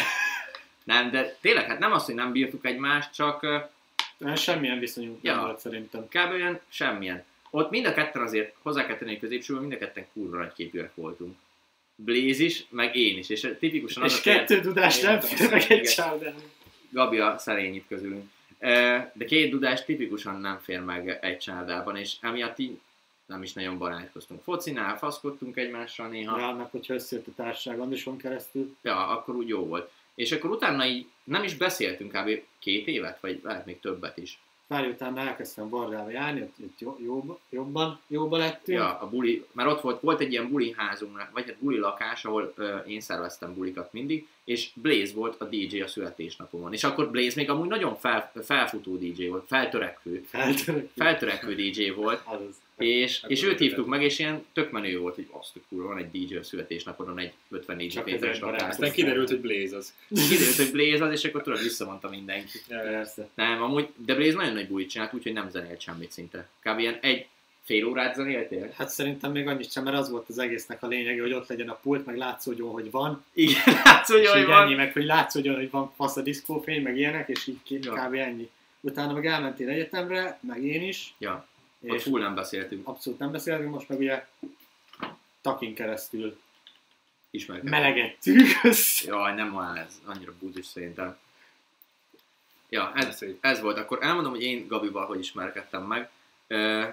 Nem, 0.84 1.12
de 1.12 1.38
tényleg, 1.42 1.66
hát 1.66 1.80
nem 1.80 1.92
az, 1.92 2.06
hogy 2.06 2.16
nem 2.16 2.32
bírtuk 2.32 2.66
egymást, 2.66 3.14
csak 3.14 3.42
Nem, 4.18 4.36
Semmilyen 4.36 4.80
viszonyunk 4.80 5.20
Ja. 5.24 5.34
nem 5.36 5.44
volt 5.44 5.60
szerintem. 5.60 6.08
kb. 6.08 6.32
olyan 6.32 6.60
semmilyen. 6.68 7.24
Ott 7.50 7.70
mind 7.70 7.86
a 7.86 7.94
ketten 7.94 8.22
azért 8.22 8.56
hozzá 8.62 8.86
kell 8.86 8.98
tenni, 8.98 9.20
középsőben 9.20 9.62
mind 9.62 9.74
a 9.74 9.78
ketten 9.78 10.06
kurva 10.14 10.38
nagy 10.38 10.54
képűek 10.54 10.96
voltunk. 10.96 11.36
Blaze 11.96 12.44
is, 12.44 12.66
meg 12.70 12.96
én 12.96 13.18
is, 13.18 13.30
és 13.30 13.48
tipikusan 13.60 14.04
az 14.04 14.12
És 14.12 14.18
a 14.18 14.22
fél- 14.22 14.38
kettő 14.38 14.62
tudás 14.62 15.00
nem 15.00 15.20
fér 15.20 15.50
meg 15.50 15.66
egy 15.72 15.92
igen. 15.94 16.34
Gabi 16.94 17.20
a 17.20 17.38
szerény 17.38 17.76
itt 17.76 17.88
közülünk. 17.88 18.30
De 19.14 19.26
két 19.28 19.52
dudás 19.52 19.86
tipikusan 19.86 20.40
nem 20.40 20.60
fér 20.62 20.82
meg 20.82 21.18
egy 21.22 21.38
csárdában, 21.38 21.96
és 21.96 22.16
emiatt 22.22 22.60
így 22.60 22.80
nem 23.26 23.44
is 23.44 23.54
nagyon 23.54 23.78
barátkoztunk. 23.78 24.44
Focinál 24.44 24.98
faszkodtunk 24.98 25.58
egymással 25.58 26.08
néha, 26.08 26.40
Ja, 26.40 26.48
annak, 26.48 26.72
hogyha 26.72 26.94
összejött 26.94 27.28
a 27.28 27.32
társaság 27.36 27.80
Andison 27.80 28.18
keresztül. 28.18 28.76
ja, 28.82 29.08
akkor 29.08 29.36
úgy 29.36 29.48
jó 29.48 29.66
volt. 29.66 29.92
És 30.16 30.32
akkor 30.32 30.50
utána 30.50 30.86
így 30.86 31.08
nem 31.24 31.44
is 31.44 31.56
beszéltünk 31.56 32.12
kb. 32.12 32.42
két 32.60 32.88
évet, 32.88 33.20
vagy 33.22 33.40
lehet 33.44 33.66
még 33.66 33.80
többet 33.80 34.18
is. 34.18 34.40
Pár 34.74 34.84
év 34.86 34.92
után 34.92 35.18
elkezdtem 35.18 35.70
Vardába 35.70 36.10
járni, 36.10 36.42
ott, 36.42 36.54
ott 36.64 36.80
jó, 36.80 36.98
jobb, 37.04 37.38
jobban, 37.50 38.00
jobban 38.08 38.40
lettünk. 38.40 38.78
Ja, 38.78 39.00
a 39.00 39.10
buli, 39.10 39.46
mert 39.52 39.70
ott 39.70 39.82
volt, 39.82 40.02
volt 40.02 40.20
egy 40.20 40.32
ilyen 40.32 40.50
buli 40.50 40.74
házunk, 40.78 41.30
vagy 41.34 41.46
hát 41.46 41.58
buli 41.58 41.78
lakás, 41.78 42.26
ahol 42.26 42.54
ö, 42.56 42.78
én 42.78 43.02
szerveztem 43.02 43.54
bulikat 43.54 43.94
mindig, 43.94 44.28
és 44.44 44.70
Blaze 44.74 45.14
volt 45.14 45.42
a 45.42 45.46
DJ 45.46 45.82
a 45.82 45.88
születésnapomon. 45.88 46.74
És 46.74 46.84
akkor 46.84 47.10
Blaze 47.10 47.34
még 47.36 47.50
amúgy 47.50 47.68
nagyon 47.68 47.96
fel, 47.96 48.32
felfutó 48.44 48.98
DJ 48.98 49.28
volt, 49.28 49.48
feltörekvő, 49.48 50.24
Feltörök. 50.28 50.90
feltörekvő 50.96 51.56
DJ 51.56 51.90
volt, 51.90 52.22
Azaz. 52.24 52.62
És, 52.78 53.22
Hát 53.22 53.32
és 53.32 53.44
őt 53.44 53.60
hívtuk 53.60 53.88
meg, 53.88 54.04
és 54.04 54.20
ilyen 54.20 54.46
tök 54.54 54.72
menő 54.72 54.98
volt, 55.00 55.16
hogy 55.16 55.28
azt 55.32 55.52
kurva, 55.70 55.88
van 55.88 55.98
egy 55.98 56.12
DJ 56.28 56.36
születésnapodon, 56.42 57.20
egy 57.20 57.34
54 57.50 57.90
Csak 57.90 58.06
méteres 58.06 58.30
ezért 58.36 58.44
lakás. 58.52 58.70
Aztán 58.70 58.92
kiderült, 58.92 59.30
hogy 59.30 59.40
Blaze 59.42 59.78
az. 59.78 59.94
Kiderült, 60.30 60.56
hogy 60.56 60.72
Blaze 60.72 61.04
az, 61.06 61.12
és 61.12 61.24
akkor 61.26 61.42
tudod, 61.42 61.62
visszamondta 61.62 62.10
mindenki. 62.10 62.60
Persze. 62.68 63.30
Nem, 63.36 63.62
amúgy, 63.62 63.88
de 64.06 64.16
Blaze 64.16 64.36
nagyon 64.36 64.54
nagy 64.54 64.68
bulit 64.68 64.90
csinált, 64.90 65.14
úgyhogy 65.14 65.34
nem 65.34 65.50
zenélt 65.50 65.82
semmit 65.82 66.12
szinte. 66.12 66.48
Kb. 66.64 66.80
ilyen 66.80 66.98
egy 67.02 67.28
fél 67.64 67.86
órát 67.86 68.16
zenéltél? 68.16 68.74
Hát 68.78 68.90
szerintem 68.90 69.32
még 69.32 69.48
annyit 69.48 69.72
sem, 69.72 69.84
mert 69.84 69.98
az 69.98 70.10
volt 70.10 70.30
az 70.30 70.38
egésznek 70.38 70.84
a 70.84 70.88
lényege, 70.88 71.22
hogy 71.22 71.34
ott 71.34 71.48
legyen 71.48 71.70
a 71.70 71.76
pult, 71.82 72.06
meg 72.06 72.18
látszódjon, 72.18 72.72
hogy 72.72 72.92
van. 72.92 73.24
Igen, 73.34 73.62
látsz, 73.84 74.12
hogy 74.12 74.20
így 74.22 74.26
ennyi, 74.34 74.46
van. 74.46 74.74
meg 74.74 74.94
hogy 74.94 75.06
látszódjon, 75.06 75.56
hogy 75.56 75.70
van 75.70 75.92
fasz 75.96 76.16
a 76.18 76.22
diszkófény, 76.22 76.82
meg 76.82 76.98
ilyenek, 76.98 77.30
és 77.30 77.48
így 77.48 77.58
ki- 77.64 77.80
Ja. 77.84 77.94
kb. 77.94 78.14
ennyi. 78.14 78.50
Utána 78.82 79.14
meg 79.14 79.26
elmentél 79.26 79.70
egyetemre, 79.70 80.40
meg 80.42 80.64
én 80.64 80.82
is, 80.88 81.14
Ja, 81.18 81.48
ott 81.84 81.96
és 81.96 82.04
full 82.04 82.22
nem 82.22 82.36
beszéltünk. 82.36 82.88
abszolút 82.88 83.20
nem 83.20 83.32
beszéltünk, 83.32 83.74
most 83.74 83.90
meg 83.90 84.00
ugye 84.00 84.28
takin 85.42 85.76
keresztül 85.76 86.40
Ismerkedünk. 87.32 87.76
melegettünk 87.76 88.48
össze. 88.64 89.08
Jaj, 89.08 89.34
nem 89.34 89.52
van 89.52 89.76
ez, 89.76 90.02
annyira 90.06 90.34
búzis 90.40 90.66
szerintem. 90.66 91.18
Ja, 92.70 92.92
ez, 92.96 93.20
Ez 93.42 93.62
volt. 93.62 93.78
Akkor 93.78 93.98
elmondom, 94.02 94.32
hogy 94.32 94.42
én 94.44 94.68
Gabival 94.68 95.06
hogy 95.06 95.20
ismerkedtem 95.20 95.84
meg. 95.84 96.10
Uh, 96.50 96.86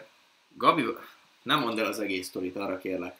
Gabi, 0.56 0.84
nem 1.42 1.58
mondd 1.58 1.78
el 1.78 1.86
az 1.86 2.00
egész 2.00 2.26
sztorit, 2.26 2.56
arra 2.56 2.78
kérlek. 2.78 3.16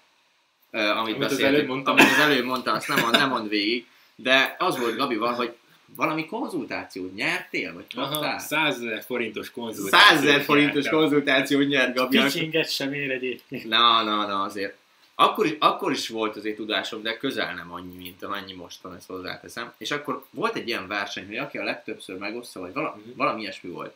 Uh, 0.72 0.98
amit, 0.98 1.14
Amit 1.14 1.30
az 1.30 1.38
előbb 1.40 1.66
mondtam. 1.66 1.96
Amit 1.96 2.10
az 2.12 2.18
előbb 2.18 2.44
mondtam, 2.44 2.74
azt 2.74 2.88
nem 2.88 3.00
mond, 3.00 3.12
nem 3.14 3.28
mond 3.28 3.48
végig. 3.48 3.86
De 4.14 4.56
az 4.58 4.78
volt 4.78 4.96
Gabival, 4.96 5.32
hogy 5.32 5.56
valami 5.96 6.26
konzultációt 6.26 7.14
nyertél, 7.14 7.72
vagy 7.74 7.84
kaptál? 7.94 8.38
100 8.38 8.76
ezer 8.76 9.02
forintos 9.02 9.50
konzultáció. 9.50 9.98
100 10.16 10.24
ezer 10.24 10.42
forintos 10.42 10.88
konzultációt 10.88 11.68
nyert 11.68 11.94
Gabi. 11.94 12.18
Kicsinget 12.22 12.70
sem 12.70 12.92
ér 12.92 13.10
egyébként. 13.10 13.64
Na, 13.64 14.02
na, 14.02 14.26
na, 14.26 14.42
azért. 14.42 14.76
Akkor 15.14 15.46
is, 15.46 15.52
akkor 15.58 15.92
is 15.92 16.08
volt 16.08 16.36
azért 16.36 16.56
tudásom, 16.56 17.02
de 17.02 17.16
közel 17.16 17.54
nem 17.54 17.72
annyi, 17.72 17.96
mint 17.96 18.22
amennyi 18.22 18.52
most 18.52 18.80
van, 18.82 18.94
ezt 18.96 19.06
hozzáteszem. 19.08 19.72
És 19.78 19.90
akkor 19.90 20.24
volt 20.30 20.56
egy 20.56 20.68
ilyen 20.68 20.86
verseny, 20.86 21.26
hogy 21.26 21.36
aki 21.36 21.58
a 21.58 21.64
legtöbbször 21.64 22.16
megoszta, 22.18 22.60
vagy 22.60 22.72
vala, 22.72 22.88
Mhm. 22.96 23.16
valami 23.16 23.40
ilyesmi 23.40 23.70
volt. 23.70 23.94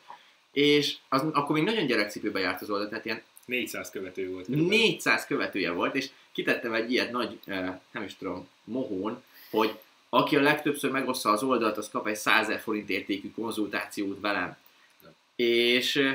És 0.52 0.96
az, 1.08 1.22
akkor 1.32 1.56
még 1.56 1.64
nagyon 1.64 1.86
gyerekcipőbe 1.86 2.40
járt 2.40 2.62
az 2.62 2.70
oldal, 2.70 2.88
tehát 2.88 3.04
ilyen 3.04 3.22
400 3.46 3.90
követő 3.90 4.30
volt. 4.30 4.44
körülbelül. 4.46 4.78
400 4.78 5.26
követője 5.26 5.70
volt, 5.70 5.94
és 5.94 6.08
kitettem 6.32 6.72
egy 6.72 6.92
ilyet 6.92 7.10
nagy, 7.10 7.38
eh, 7.46 7.74
nem 7.90 8.02
is 8.02 8.16
tudom, 8.16 8.48
mohón, 8.64 9.22
hogy 9.50 9.78
aki 10.14 10.36
a 10.36 10.40
legtöbbször 10.40 10.90
megoszta 10.90 11.30
az 11.30 11.42
oldalt, 11.42 11.76
az 11.76 11.90
kap 11.90 12.06
egy 12.06 12.16
100 12.16 12.46
000 12.46 12.58
forint 12.58 12.90
értékű 12.90 13.30
konzultációt 13.30 14.20
velem. 14.20 14.56
Ja. 15.02 15.14
És 15.36 16.14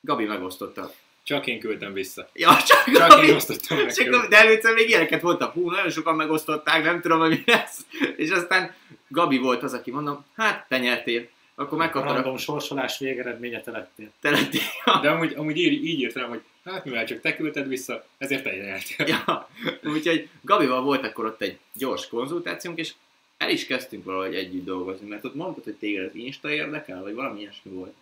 Gabi 0.00 0.24
megosztotta. 0.24 0.92
Csak 1.22 1.46
én 1.46 1.60
küldtem 1.60 1.92
vissza. 1.92 2.28
Ja, 2.32 2.56
csak, 2.66 2.94
Csak 2.94 3.08
Gabi, 3.08 3.26
én 3.26 3.34
osztottam 3.34 3.78
meg. 3.78 3.92
Csak, 3.92 4.26
de 4.26 4.36
előtte 4.36 4.72
még 4.72 4.88
ilyeneket 4.88 5.22
mondtam, 5.22 5.50
hú, 5.50 5.70
nagyon 5.70 5.90
sokan 5.90 6.16
megosztották, 6.16 6.84
nem 6.84 7.00
tudom, 7.00 7.18
hogy 7.18 7.30
mi 7.30 7.42
lesz. 7.46 7.86
És 8.16 8.30
aztán 8.30 8.74
Gabi 9.08 9.38
volt 9.38 9.62
az, 9.62 9.72
aki 9.72 9.90
mondom, 9.90 10.24
hát 10.36 10.68
te 10.68 10.78
nyertél. 10.78 11.28
Akkor 11.54 11.78
megkaptad 11.78 12.10
a 12.10 12.14
random 12.14 12.36
sorsolás 12.36 12.98
végeredménye 12.98 13.60
te 13.60 13.70
lettél. 13.70 14.10
te 14.20 14.30
lettél. 14.30 14.60
De 15.02 15.10
amúgy, 15.10 15.34
amúgy 15.36 15.56
így, 15.58 15.84
így 15.84 16.00
írt 16.00 16.14
rám, 16.14 16.28
hogy 16.28 16.42
hát 16.64 16.84
mivel 16.84 17.06
csak 17.06 17.20
te 17.20 17.36
küldted 17.36 17.68
vissza, 17.68 18.04
ezért 18.18 18.42
te 18.42 18.56
nyertél. 18.56 19.06
Ja. 19.06 19.48
Úgyhogy 19.82 20.28
Gabival 20.42 20.82
volt 20.82 21.04
akkor 21.04 21.24
ott 21.24 21.42
egy 21.42 21.58
gyors 21.72 22.08
konzultációnk, 22.08 22.78
és 22.78 22.92
el 23.36 23.50
is 23.50 23.66
kezdtünk 23.66 24.04
valahogy 24.04 24.34
együtt 24.34 24.64
dolgozni, 24.64 25.08
mert 25.08 25.24
ott 25.24 25.34
mondtad, 25.34 25.64
hogy 25.64 25.74
téged 25.74 26.04
az 26.04 26.14
Insta 26.14 26.50
érdekel, 26.50 27.02
vagy 27.02 27.14
valami 27.14 27.40
ilyesmi 27.40 27.70
volt. 27.70 27.94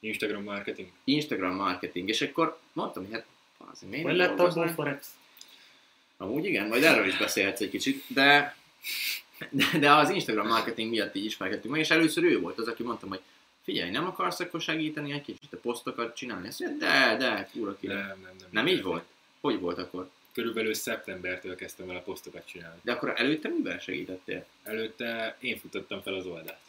Instagram 0.00 0.42
marketing. 0.42 0.88
Instagram 1.04 1.54
marketing, 1.54 2.08
és 2.08 2.22
akkor 2.22 2.58
mondtam, 2.72 3.04
hogy 3.04 3.12
hát 3.12 3.26
azért 3.72 3.92
miért 3.92 4.06
Hogy 4.06 4.16
nem 4.16 4.28
lett 4.28 4.38
abból 4.38 4.68
Forex? 4.68 5.14
Amúgy 6.16 6.44
igen, 6.44 6.68
majd 6.68 6.82
erről 6.82 7.06
is 7.06 7.16
beszélhetsz 7.18 7.60
egy 7.60 7.70
kicsit, 7.70 8.04
de, 8.06 8.56
de, 9.50 9.78
de 9.78 9.92
az 9.92 10.10
Instagram 10.10 10.46
marketing 10.46 10.90
miatt 10.90 11.14
így 11.14 11.24
ismerkedtünk 11.24 11.72
meg, 11.72 11.82
és 11.82 11.90
először 11.90 12.24
ő 12.24 12.40
volt 12.40 12.58
az, 12.58 12.68
aki 12.68 12.82
mondtam, 12.82 13.08
hogy 13.08 13.20
figyelj, 13.62 13.90
nem 13.90 14.06
akarsz 14.06 14.40
akkor 14.40 14.60
segíteni 14.60 15.12
egy 15.12 15.22
kicsit 15.22 15.52
a 15.52 15.56
posztokat 15.56 16.16
csinálni? 16.16 16.48
Azt 16.48 16.60
mondja, 16.60 16.88
de, 16.88 17.16
de, 17.16 17.48
kúra 17.52 17.76
ki. 17.80 17.86
Nem, 17.86 17.96
Nem, 17.96 18.06
nem, 18.06 18.34
nem. 18.38 18.48
nem 18.50 18.66
így 18.66 18.82
volt? 18.82 19.04
Hogy 19.40 19.60
volt 19.60 19.78
akkor? 19.78 20.10
Körülbelül 20.32 20.74
szeptembertől 20.74 21.54
kezdtem 21.54 21.90
el 21.90 21.96
a 21.96 22.00
posztokat 22.00 22.46
csinálni. 22.46 22.80
De 22.82 22.92
akkor 22.92 23.12
előtte 23.16 23.48
mivel 23.48 23.78
segítettél? 23.78 24.46
Előtte 24.62 25.36
én 25.40 25.58
futottam 25.58 26.02
fel 26.02 26.14
az 26.14 26.26
oldalt. 26.26 26.60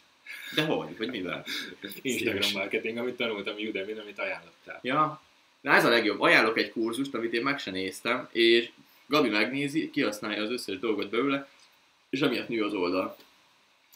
De 0.54 0.64
hogy? 0.64 0.96
Vagy 0.96 1.10
mivel? 1.10 1.44
Instagram 2.02 2.50
marketing, 2.52 2.98
amit 2.98 3.16
tanultam 3.16 3.56
Udemy-n, 3.56 3.98
amit 3.98 4.18
ajánlottál. 4.18 4.78
Ja, 4.82 5.22
de 5.60 5.70
ez 5.70 5.84
a 5.84 5.88
legjobb. 5.88 6.20
Ajánlok 6.20 6.58
egy 6.58 6.70
kurzust, 6.70 7.14
amit 7.14 7.32
én 7.32 7.42
meg 7.42 7.58
sem 7.58 7.72
néztem, 7.72 8.28
és 8.32 8.70
Gabi 9.06 9.28
megnézi, 9.28 9.90
kihasználja 9.90 10.42
az 10.42 10.50
összes 10.50 10.78
dolgot 10.78 11.10
belőle, 11.10 11.48
és 12.10 12.20
amiatt 12.20 12.48
nő 12.48 12.64
az 12.64 12.74
oldal. 12.74 13.16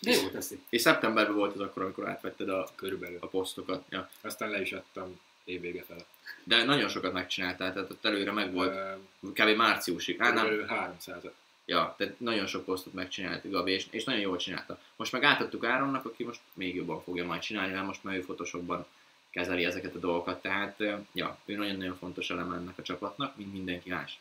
De 0.00 0.10
jó 0.10 0.28
teszi. 0.28 0.58
És 0.68 0.80
szeptemberben 0.80 1.34
volt 1.34 1.54
az 1.54 1.60
akkor, 1.60 1.82
amikor 1.82 2.08
átvetted 2.08 2.48
a, 2.48 2.68
Körülbelül. 2.74 3.18
a 3.20 3.26
posztokat. 3.26 3.84
Ja. 3.90 4.10
Aztán 4.20 4.50
le 4.50 4.60
is 4.60 4.72
adtam 4.72 5.20
évvége 5.44 5.82
fele. 5.82 6.04
De 6.44 6.64
nagyon 6.64 6.88
sokat 6.88 7.12
megcsináltál, 7.12 7.72
tehát 7.72 7.90
ott 7.90 8.04
előre 8.04 8.32
meg 8.32 8.52
volt. 8.52 8.76
Kb. 9.20 9.56
márciusig. 9.56 10.20
Hát 10.20 10.34
nem. 10.34 10.44
Körülbelül 10.44 10.74
300 10.74 11.22
Ja, 11.64 11.94
tehát 11.98 12.20
nagyon 12.20 12.46
sok 12.46 12.64
posztot 12.64 12.92
megcsinált 12.92 13.50
Gabi, 13.50 13.72
és, 13.72 13.86
és 13.90 14.04
nagyon 14.04 14.20
jól 14.20 14.36
csinálta. 14.36 14.78
Most 14.96 15.12
meg 15.12 15.22
átadtuk 15.22 15.64
Áronnak, 15.64 16.04
aki 16.04 16.24
most 16.24 16.40
még 16.54 16.74
jobban 16.74 17.02
fogja 17.02 17.24
majd 17.24 17.40
csinálni, 17.40 17.72
mert 17.72 17.86
most 17.86 18.04
már 18.04 18.16
ő 18.16 18.20
Photoshopban 18.20 18.86
kezeli 19.30 19.64
ezeket 19.64 19.94
a 19.94 19.98
dolgokat, 19.98 20.42
tehát 20.42 20.82
ja, 21.12 21.38
ő 21.44 21.56
nagyon-nagyon 21.56 21.96
fontos 21.96 22.30
eleme 22.30 22.56
ennek 22.56 22.78
a 22.78 22.82
csapatnak, 22.82 23.36
mint 23.36 23.52
mindenki 23.52 23.88
más. 23.88 24.18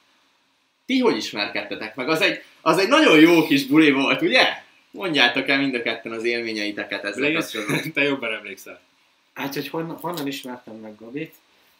Ti 0.85 0.99
hogy 0.99 1.15
ismerkedtetek 1.15 1.95
meg? 1.95 2.09
Az 2.09 2.21
egy, 2.21 2.43
az 2.61 2.77
egy 2.77 2.87
nagyon 2.87 3.19
jó 3.19 3.45
kis 3.45 3.65
buli 3.65 3.91
volt, 3.91 4.21
ugye? 4.21 4.43
Mondjátok 4.91 5.47
el 5.47 5.59
mind 5.59 5.75
a 5.75 5.81
ketten 5.81 6.11
az 6.11 6.23
élményeiteket 6.23 7.03
ezzel 7.03 7.33
kapcsolatban. 7.33 7.91
Te 7.93 8.03
jobban 8.03 8.33
emlékszel. 8.33 8.81
Hát, 9.33 9.53
hogy 9.53 9.67
honnan, 9.67 9.97
honnan 9.97 10.27
ismertem 10.27 10.75
meg 10.75 10.95
Gabit? 10.95 11.35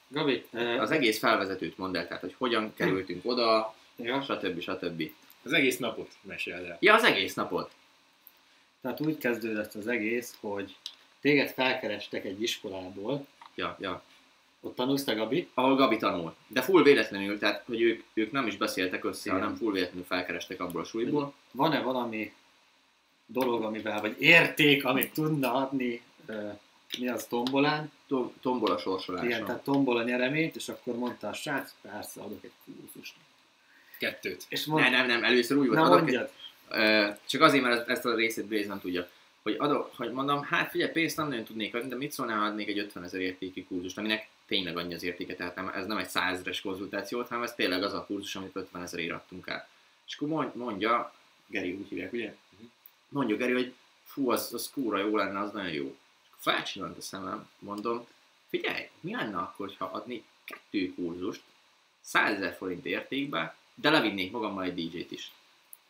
Gabit, 0.08 0.48
eh, 0.54 0.82
Az 0.82 0.91
egész 0.91 1.20
felvezetőt 1.20 1.78
mondd 1.78 1.98
el, 1.98 2.08
tehát 2.08 2.22
hogy 2.22 2.36
hogyan 2.38 2.74
kerültünk 2.76 3.26
oda, 3.26 3.76
ja, 3.96 4.22
stb. 4.22 4.60
stb. 4.62 5.12
Az 5.43 5.54
egész 5.54 5.78
napot 5.78 6.12
meséld 6.22 6.65
el. 6.65 6.78
Ja, 6.80 6.93
az 6.93 7.04
egész 7.04 7.34
napot. 7.34 7.72
tehát 8.82 9.02
úgy 9.02 9.17
kezdődött 9.17 9.74
az 9.74 9.88
egész, 9.88 10.38
hogy 10.39 10.76
téged 11.22 11.50
felkerestek 11.50 12.26
egy 12.26 12.41
iskolából, 12.41 13.26
Ja, 13.56 13.78
ja. 13.80 14.04
ott 14.62 14.76
tanulsz 14.76 15.04
te, 15.04 15.13
Gabi, 15.13 15.48
ahol 15.54 15.76
Gabi 15.76 15.98
tanul. 15.98 16.36
De 16.48 16.62
full 16.62 16.84
véletlenül, 16.84 17.39
tehát 17.39 17.63
hogy 17.65 17.82
ők, 17.82 18.04
ők 18.13 18.32
nem 18.32 18.48
is 18.48 18.58
beszéltek 18.58 19.04
össze, 19.06 19.30
Igen. 19.30 19.41
hanem 19.41 19.56
full 19.56 19.72
véletlenül 19.74 20.06
felkerestek 20.06 20.60
abból 20.62 20.82
a 20.82 20.84
súlyból. 20.84 21.34
van-e 21.52 21.82
valami 21.82 22.34
dolog, 23.26 23.63
amivel, 23.63 24.02
vagy 24.02 24.22
érték, 24.22 24.86
amit 24.86 25.13
tudna 25.13 25.54
adni, 25.54 26.02
mi 27.00 27.08
az 27.10 27.26
tombolán, 27.26 27.91
To- 28.08 28.34
Tombola 28.41 28.78
sorsolása. 28.78 29.26
igen, 29.26 29.45
tehát 29.45 29.63
tombola 29.63 30.04
nyereményt, 30.04 30.56
és 30.56 30.69
akkor 30.69 30.95
mondta 30.97 31.28
a 31.28 31.34
srác, 31.34 31.73
persze 31.82 32.21
adok 32.21 32.43
egy 32.43 32.52
kurzust. 32.65 33.13
Kettőt. 33.97 34.45
És 34.50 34.65
Ne, 34.65 34.71
mondta, 34.73 34.89
nem, 34.89 35.08
nem, 35.08 35.23
először 35.23 35.58
úgy 35.58 35.67
volt, 35.67 35.80
na 35.80 35.86
adok 35.91 36.10
egy, 36.10 36.30
ö, 36.69 37.08
csak 37.26 37.41
azért, 37.41 37.63
mert 37.63 37.89
ezt 37.89 38.06
a 38.06 38.15
részét 38.15 38.45
Blaze 38.45 38.67
nem 38.67 38.80
tudja, 38.80 39.10
hogy, 39.43 39.56
adok, 39.60 39.93
hogy 39.95 40.12
mondom, 40.12 40.43
hát 40.43 40.69
figyelj, 40.69 40.91
pénzt 40.91 41.17
nem 41.17 41.28
nagyon 41.28 41.43
tudnék 41.43 41.76
adni, 41.76 41.89
de 41.89 41.95
mit 41.95 42.12
szólnál, 42.12 42.50
adnék 42.50 42.67
egy 42.67 42.80
50 42.80 43.04
ezer 43.04 43.19
értékű 43.21 43.63
kurzust, 43.65 43.97
aminek 43.97 44.28
tényleg 44.45 44.78
annyi 44.78 44.93
az 44.93 45.04
értéke, 45.04 45.36
tehát 45.36 45.56
nem, 45.56 45.67
ez 45.67 45.86
nem 45.86 45.97
egy 45.97 46.08
100 46.10 46.34
ezeres 46.34 46.62
konzultáció, 46.62 47.17
volt, 47.17 47.30
hanem 47.30 47.43
ez 47.43 47.54
tényleg 47.56 47.84
az 47.84 47.93
a 47.93 48.06
kurzus, 48.06 48.36
amit 48.36 48.56
50 48.56 48.82
ezerért 48.82 49.12
adtunk 49.12 49.47
el. 49.47 49.67
És 50.08 50.15
akkor 50.15 50.28
mond- 50.28 50.56
mondja, 50.56 51.13
Geri 51.47 51.71
úgy 51.71 51.88
hívják, 51.89 52.13
ugye? 52.13 52.36
Mhm. 52.58 52.63
Mondja 53.10 53.36
Geri, 53.38 53.54
hogy 53.54 53.73
fú, 54.06 54.30
az, 54.32 54.54
az 54.54 54.69
kúra 54.73 54.97
jó 54.97 55.15
lenne, 55.15 55.39
az 55.39 55.52
nagyon 55.52 55.71
jó. 55.71 55.95
Felcsillant 56.38 56.97
a 56.97 57.02
szemem, 57.02 57.50
mondom, 57.60 58.08
figyelj, 58.50 58.89
mi 59.00 59.15
lenne 59.15 59.38
akkor, 59.38 59.73
ha 59.78 59.86
adnék 59.86 60.23
kettő 60.43 60.93
kurzust, 60.93 61.41
100 62.02 62.34
ezer 62.34 62.56
forint 62.56 62.86
értékbe, 62.86 63.56
de 63.76 63.89
levinnék 63.89 64.32
magammal 64.32 64.63
egy 64.63 64.89
DJ-t 64.89 65.12
is. 65.12 65.32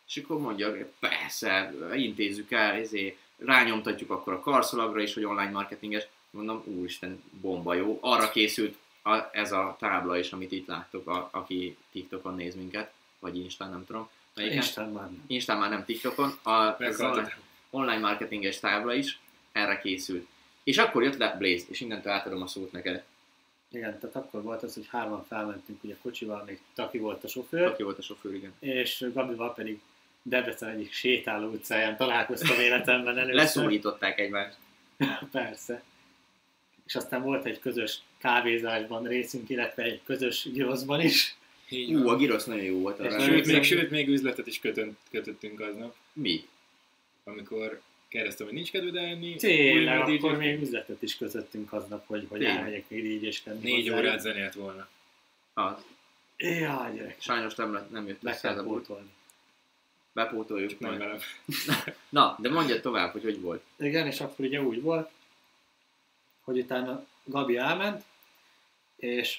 És 0.08 0.16
akkor 0.16 0.40
mondja, 0.40 0.90
persze, 0.98 1.72
intézzük 1.94 2.50
el, 2.50 2.72
ezért 2.72 3.16
rányomtatjuk 3.36 4.10
akkor 4.10 4.32
a 4.32 4.40
karszalagra 4.40 5.00
is, 5.00 5.14
hogy 5.14 5.24
online 5.24 5.50
marketinges. 5.50 6.06
Mondom, 6.30 6.62
úristen, 6.64 7.22
bomba 7.30 7.74
jó. 7.74 7.98
Arra 8.00 8.30
készült 8.30 8.76
a, 9.02 9.28
ez 9.32 9.52
a 9.52 9.76
tábla 9.78 10.18
is, 10.18 10.32
amit 10.32 10.52
itt 10.52 10.66
láttok, 10.66 11.08
a, 11.08 11.28
aki 11.32 11.76
TikTokon 11.92 12.34
néz 12.34 12.54
minket, 12.54 12.92
vagy 13.18 13.36
Instán, 13.36 13.70
nem 13.70 13.86
tudom. 13.86 14.08
Melyiken? 14.34 14.58
Isten 14.58 14.88
már 14.88 15.04
nem. 15.04 15.24
Instán 15.26 15.58
már 15.58 15.70
nem 15.70 15.84
TikTokon. 15.84 16.38
A, 16.42 16.82
ez 16.82 17.00
online, 17.00 17.38
online 17.70 17.98
marketinges 17.98 18.60
tábla 18.60 18.94
is 18.94 19.18
erre 19.52 19.80
készült. 19.80 20.26
És 20.62 20.78
akkor 20.78 21.02
jött 21.02 21.16
le 21.16 21.36
Blaze, 21.38 21.64
és 21.68 21.80
innentől 21.80 22.12
átadom 22.12 22.42
a 22.42 22.46
szót 22.46 22.72
neked. 22.72 23.04
Igen, 23.70 23.98
tehát 23.98 24.16
akkor 24.16 24.42
volt 24.42 24.62
az, 24.62 24.74
hogy 24.74 24.86
hárman 24.88 25.24
felmentünk 25.24 25.84
ugye 25.84 25.96
kocsival, 26.02 26.44
még 26.46 26.60
Taki 26.74 26.98
volt 26.98 27.24
a 27.24 27.28
sofőr, 27.28 27.62
Aki 27.66 27.82
volt 27.82 27.98
a 27.98 28.02
sofőr, 28.02 28.34
igen. 28.34 28.52
és 28.58 29.04
Gabival 29.12 29.54
pedig 29.54 29.80
Debrecen 30.22 30.68
egyik 30.68 30.92
sétáló 30.92 31.50
utcáján 31.50 31.96
találkoztam 31.96 32.58
életemben 32.60 33.18
először. 33.18 33.34
Leszólították 33.34 34.18
egymást. 34.18 34.56
Persze. 35.32 35.82
És 36.86 36.94
aztán 36.94 37.22
volt 37.22 37.44
egy 37.44 37.58
közös 37.58 38.00
kávézásban 38.18 39.06
részünk, 39.06 39.48
illetve 39.48 39.82
egy 39.82 40.00
közös 40.04 40.48
gyroszban 40.52 41.00
is. 41.00 41.36
Így 41.68 41.94
Ú, 41.94 42.08
a 42.08 42.16
girosz 42.16 42.44
nagyon 42.44 42.64
jó 42.64 42.78
volt. 42.78 43.00
Arra 43.00 43.20
Sőt, 43.20 43.46
még, 43.46 43.62
sőt, 43.62 43.90
még 43.90 44.08
üzletet 44.08 44.46
is 44.46 44.60
kötön, 44.60 44.96
kötöttünk 45.10 45.60
aznap, 45.60 45.94
Mi? 46.12 46.48
amikor 47.24 47.80
kérdeztem, 48.08 48.46
hogy 48.46 48.54
nincs 48.54 48.70
kedved 48.70 48.96
elni. 48.96 49.34
Tényleg, 49.36 50.00
akkor 50.00 50.32
DJ 50.32 50.36
még 50.36 50.60
üzletet 50.62 51.02
is 51.02 51.16
közöttünk 51.16 51.72
aznap, 51.72 52.06
hogy, 52.06 52.26
hogy 52.28 52.38
Tényleg? 52.38 52.56
elmegyek 52.56 52.84
még 52.88 53.20
DJ-skedni. 53.20 53.70
Négy 53.72 53.88
hozzá. 53.88 53.98
órát 54.00 54.20
zenélt 54.20 54.54
volna. 54.54 54.88
Az. 55.54 55.74
Jaj, 56.36 56.94
gyerek, 56.94 57.16
Sajnos 57.20 57.54
nem, 57.54 57.72
lett- 57.72 57.90
nem 57.90 58.06
jött 58.06 58.22
meg 58.22 58.34
össze 58.34 58.48
ez 58.48 58.54
kell 58.54 58.64
a 58.64 58.66
pótolni. 58.66 59.08
Bepótoljuk 60.12 60.70
Csak 60.70 60.78
nem 60.78 60.90
majd. 60.90 61.00
velem. 61.02 61.18
Na, 62.08 62.36
de 62.40 62.50
mondja 62.50 62.80
tovább, 62.80 63.12
hogy 63.12 63.22
hogy 63.22 63.40
volt. 63.40 63.62
Igen, 63.76 64.06
és 64.06 64.20
akkor 64.20 64.44
ugye 64.44 64.62
úgy 64.62 64.82
volt, 64.82 65.10
hogy 66.40 66.58
utána 66.58 67.06
Gabi 67.24 67.56
elment, 67.56 68.04
és 68.96 69.38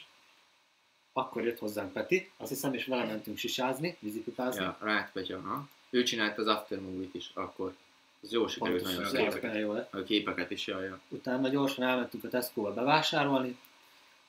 akkor 1.13 1.43
jött 1.43 1.59
hozzánk 1.59 1.93
Peti, 1.93 2.29
azt 2.37 2.49
hiszem, 2.49 2.73
és 2.73 2.85
vele 2.85 3.05
mentünk 3.05 3.37
sisázni, 3.37 3.97
vízipipázni. 3.99 4.61
Ja, 4.63 4.77
Rát 4.81 5.11
Petya, 5.11 5.39
ha. 5.41 5.69
Ő 5.89 6.03
csinált 6.03 6.37
az 6.37 6.47
Aftermovie-t 6.47 7.13
is 7.15 7.29
akkor. 7.33 7.75
Az 8.21 8.31
jó 8.31 8.47
sikerült, 8.47 8.83
nagyon 8.83 9.03
az 9.03 9.09
szép. 9.09 9.19
képeken 9.19 9.57
jó 9.57 9.73
lett. 9.73 9.93
A 9.93 10.03
képeket 10.03 10.51
is, 10.51 10.67
jaj, 10.67 10.85
ja. 10.85 10.99
Utána 11.09 11.47
gyorsan 11.47 11.85
elmentünk 11.85 12.23
a 12.23 12.27
Tesco-ba 12.27 12.73
bevásárolni, 12.73 13.57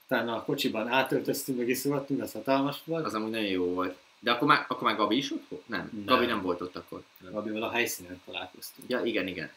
utána 0.04 0.36
a 0.36 0.44
kocsiban 0.44 0.88
átöltöztünk, 0.88 1.58
meg 1.58 1.68
iszoltunk, 1.68 2.22
az 2.22 2.32
hatalmas 2.32 2.82
volt. 2.84 3.04
Az 3.04 3.14
amúgy 3.14 3.30
nagyon 3.30 3.48
jó 3.48 3.64
volt. 3.64 3.96
De 4.18 4.30
akkor 4.30 4.48
már, 4.48 4.64
akkor 4.68 4.82
már 4.82 4.96
Gabi 4.96 5.16
is 5.16 5.32
ott 5.32 5.44
volt? 5.48 5.68
Nem. 5.68 5.90
Nem. 5.92 6.04
Gabi 6.04 6.26
nem 6.26 6.42
volt 6.42 6.60
ott 6.60 6.76
akkor. 6.76 7.02
Gabival 7.30 7.62
a 7.62 7.70
helyszínen 7.70 8.20
találkoztunk. 8.24 8.90
Ja, 8.90 9.04
igen, 9.04 9.26
igen. 9.26 9.50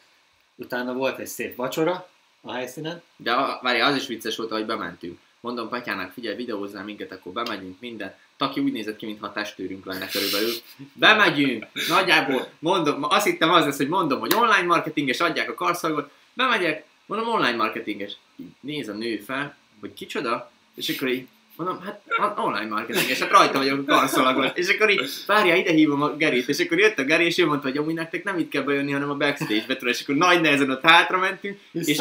Utána 0.54 0.92
volt 0.92 1.18
egy 1.18 1.26
szép 1.26 1.56
vacsora 1.56 2.08
a 2.40 2.52
helyszínen, 2.52 3.02
De 3.16 3.32
a, 3.32 3.58
várj, 3.62 3.80
az 3.80 3.96
is 3.96 4.06
vicces 4.06 4.36
volt, 4.36 4.50
hogy 4.50 4.66
bementünk. 4.66 5.18
Mondom 5.40 5.68
Patyának, 5.68 6.12
figyelj, 6.12 6.36
videózzál 6.36 6.84
minket, 6.84 7.12
akkor 7.12 7.32
bemegyünk 7.32 7.80
minden. 7.80 8.14
Taki 8.36 8.60
úgy 8.60 8.72
nézett 8.72 8.96
ki, 8.96 9.06
mintha 9.06 9.32
testőrünk 9.32 9.84
lenne 9.84 10.08
körülbelül. 10.08 10.52
Bemegyünk, 10.92 11.66
nagyjából, 11.88 12.48
mondom, 12.58 13.02
azt 13.02 13.26
hittem 13.26 13.50
az 13.50 13.64
lesz, 13.64 13.76
hogy 13.76 13.88
mondom, 13.88 14.20
hogy 14.20 14.34
online 14.34 14.66
marketinges, 14.66 15.20
adják 15.20 15.50
a 15.50 15.54
karszalagot. 15.54 16.10
Bemegyek, 16.32 16.84
mondom 17.06 17.28
online 17.28 17.56
marketinges. 17.56 18.12
Így 18.36 18.46
néz 18.60 18.88
a 18.88 18.92
nő 18.92 19.16
fel, 19.16 19.56
hogy 19.80 19.94
kicsoda, 19.94 20.50
és 20.74 20.88
akkor 20.88 21.08
így 21.08 21.26
Mondom, 21.56 21.80
hát 21.80 22.00
on- 22.18 22.38
online 22.38 22.68
marketinges, 22.68 23.18
hát 23.18 23.30
rajta 23.30 23.58
vagyok 23.58 23.88
a 23.88 23.92
karszalagon. 23.92 24.50
És 24.54 24.68
akkor 24.68 24.90
így, 24.90 25.10
várjál, 25.26 25.56
ide 25.56 25.72
hívom 25.72 26.02
a 26.02 26.16
Gerit, 26.16 26.48
és 26.48 26.58
akkor 26.58 26.78
jött 26.78 26.98
a 26.98 27.04
Geri, 27.04 27.24
és 27.24 27.38
ő 27.38 27.46
mondta, 27.46 27.68
hogy 27.68 27.76
amúgy 27.76 27.94
nektek 27.94 28.24
nem 28.24 28.38
itt 28.38 28.50
kell 28.50 28.62
bejönni, 28.62 28.92
hanem 28.92 29.10
a 29.10 29.14
backstage-be, 29.14 29.76
tudod, 29.76 29.94
és 29.94 30.02
akkor 30.02 30.14
nagy 30.14 30.40
nehezen 30.40 30.70
ott 30.70 30.82
hátra 30.82 31.18
mentünk, 31.18 31.58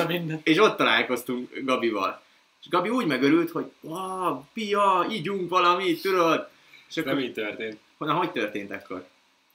minden. 0.07 0.39
és 0.43 0.57
ott 0.57 0.77
találkoztunk 0.77 1.49
Gabival. 1.63 2.21
És 2.63 2.69
Gabi 2.69 2.89
úgy 2.89 3.05
megörült, 3.05 3.51
hogy 3.51 3.71
wow, 3.81 4.43
pia, 4.53 5.07
ígyunk 5.11 5.49
valamit, 5.49 6.01
tudod? 6.01 6.49
És 6.89 6.95
Nem 6.95 7.07
akkor, 7.07 7.19
így 7.21 7.33
történt. 7.33 7.79
na, 7.97 8.13
hogy 8.13 8.31
történt 8.31 8.71
akkor? 8.71 9.07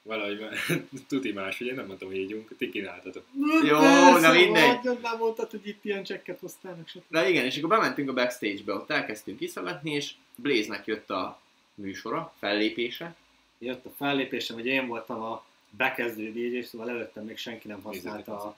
Valahogy 0.03 0.39
már, 0.41 0.83
tuti 1.09 1.33
más, 1.33 1.61
ugye 1.61 1.75
nem 1.75 1.87
mondtam, 1.87 2.09
hogy 2.09 2.17
ígyunk, 2.17 2.57
ti 2.59 2.71
kínáltatok. 2.71 3.25
Jó, 3.65 3.79
Persze, 3.79 4.27
na 4.29 4.33
mindegy. 4.33 4.77
hogy 4.77 4.99
Nem 5.03 5.19
mondtad, 5.19 5.51
hogy 5.51 5.67
itt 5.67 5.85
ilyen 5.85 6.03
csekket 6.03 6.39
hoztálnak, 6.39 6.89
stb. 6.89 7.03
Na 7.09 7.27
igen, 7.29 7.45
és 7.45 7.57
akkor 7.57 7.69
bementünk 7.69 8.09
a 8.09 8.13
backstage-be, 8.13 8.75
ott 8.75 8.91
elkezdtünk 8.91 9.39
kiszavetni, 9.39 9.91
és 9.91 10.15
Blaze-nek 10.37 10.87
jött 10.87 11.11
a 11.11 11.41
műsora, 11.75 12.35
fellépése. 12.39 13.15
Jött 13.59 13.85
a 13.87 13.91
fellépésem, 13.97 14.57
hogy 14.57 14.67
én 14.67 14.87
voltam 14.87 15.23
a 15.23 15.45
bekezdő 15.71 16.33
DJ, 16.33 16.61
szóval 16.61 16.91
előttem 16.91 17.25
még 17.25 17.37
senki 17.37 17.69
nem 17.69 17.83
használta 17.83 18.33
a 18.45 18.57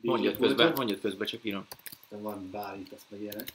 Mondjad 0.00 0.38
közben, 0.38 0.72
mondjad 0.76 1.00
közben, 1.00 1.26
csak 1.26 1.44
írom. 1.44 1.66
van 2.08 2.50
bárít, 2.50 2.92
azt 2.92 3.04
meg 3.08 3.20
ilyenek. 3.20 3.48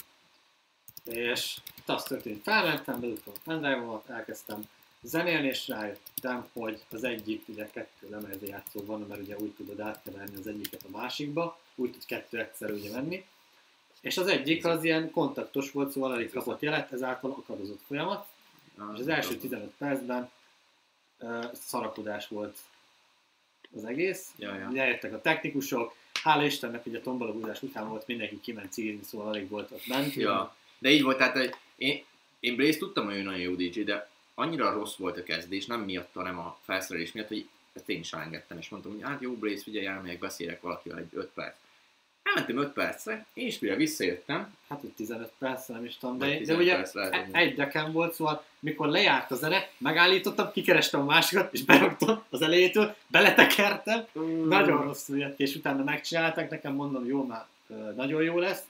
És 1.03 1.57
azt 1.85 2.07
történt, 2.07 2.43
felmentem, 2.43 2.99
beültem 2.99 3.33
a 3.35 3.39
pendrive-omat, 3.43 4.09
elkezdtem 4.09 4.61
zenélni, 5.01 5.47
és 5.47 5.67
rájöttem, 5.67 6.47
hogy 6.53 6.81
az 6.91 7.03
egyik, 7.03 7.43
ugye 7.47 7.69
kettő 7.69 8.09
lemezjátszó 8.09 8.85
van, 8.85 9.01
mert 9.01 9.21
ugye 9.21 9.37
úgy 9.37 9.51
tudod 9.51 9.79
átkeverni 9.79 10.35
az 10.37 10.47
egyiket 10.47 10.83
a 10.83 10.97
másikba, 10.97 11.59
úgy 11.75 11.91
tud 11.91 12.05
kettő 12.05 12.39
egyszer 12.39 12.71
ugye 12.71 12.91
menni. 12.91 13.25
És 14.01 14.17
az 14.17 14.27
egyik 14.27 14.65
az 14.65 14.83
ilyen 14.83 15.11
kontaktos 15.11 15.71
volt, 15.71 15.91
szóval 15.91 16.11
alig 16.11 16.31
kapott 16.31 16.61
jelet, 16.61 16.91
ezáltal 16.91 17.31
akadozott 17.31 17.81
folyamat, 17.87 18.27
és 18.93 18.99
az 18.99 19.07
első 19.07 19.35
15 19.35 19.73
percben 19.77 20.31
uh, 21.19 21.53
szarakodás 21.53 22.27
volt 22.27 22.57
az 23.75 23.85
egész. 23.85 24.33
Ja, 24.37 24.55
ja. 24.55 24.71
Eljöttek 24.75 25.13
a 25.13 25.21
technikusok, 25.21 25.95
hála 26.25 26.45
Istennek, 26.45 26.83
hogy 26.83 26.95
a 26.95 27.01
tombologózás 27.01 27.61
után 27.61 27.89
volt 27.89 28.07
mindenki 28.07 28.39
kiment 28.39 28.71
cigizni, 28.71 29.03
szóval 29.03 29.27
alig 29.27 29.49
volt 29.49 29.71
ott 29.71 29.87
bent. 29.87 30.13
Ja, 30.13 30.55
de 30.77 30.89
így 30.89 31.03
volt, 31.03 31.17
tehát 31.17 31.37
hogy 31.37 31.55
én, 31.75 32.03
én 32.39 32.55
Blaze 32.55 32.77
tudtam, 32.77 33.05
hogy 33.05 33.15
ő 33.15 33.21
nagyon 33.21 33.39
jó 33.39 33.55
DJ, 33.55 33.81
de 33.81 34.09
annyira 34.33 34.71
rossz 34.71 34.95
volt 34.95 35.17
a 35.17 35.23
kezdés, 35.23 35.65
nem 35.65 35.81
miatta, 35.81 36.19
hanem 36.19 36.39
a 36.39 36.57
felszerelés 36.63 37.11
miatt, 37.11 37.27
hogy 37.27 37.47
ezt 37.73 37.89
én 37.89 37.99
is 37.99 38.13
elengedtem, 38.13 38.57
és 38.57 38.69
mondtam, 38.69 38.91
hogy 38.91 39.01
hát 39.01 39.21
jó 39.21 39.35
Blaze, 39.35 39.63
figyelj, 39.63 39.85
elmegyek, 39.85 40.19
beszélek 40.19 40.61
valakivel 40.61 40.97
egy 40.97 41.09
5 41.13 41.29
perc. 41.33 41.55
Elmentem 42.35 42.57
5 42.63 42.73
percre, 42.73 43.25
és 43.33 43.59
mire 43.59 43.75
visszajöttem, 43.75 44.53
Hát, 44.69 44.79
hogy 44.81 44.89
15 44.89 45.31
perc, 45.37 45.67
nem 45.67 45.85
is 45.85 45.97
tudom, 45.97 46.17
de, 46.17 46.25
de 46.25 46.37
15 46.37 46.61
ugye 46.61 46.83
e- 46.93 47.27
egy 47.31 47.55
dekem 47.55 47.91
volt, 47.91 48.13
szóval 48.13 48.43
mikor 48.59 48.87
lejárt 48.87 49.31
a 49.31 49.35
zene, 49.35 49.69
megállítottam, 49.77 50.51
kikerestem 50.51 51.01
a 51.01 51.03
másikat, 51.03 51.53
és 51.53 51.63
beraktam 51.63 52.23
az 52.29 52.41
elejétől, 52.41 52.95
beletekertem, 53.07 54.05
nagyon 54.45 54.81
rosszul 54.81 55.17
jött 55.17 55.39
és 55.39 55.55
utána 55.55 55.83
megcsinálták, 55.83 56.49
nekem 56.49 56.73
mondom, 56.73 57.05
jó, 57.05 57.25
már 57.25 57.45
nagyon 57.95 58.23
jó 58.23 58.39
lesz, 58.39 58.63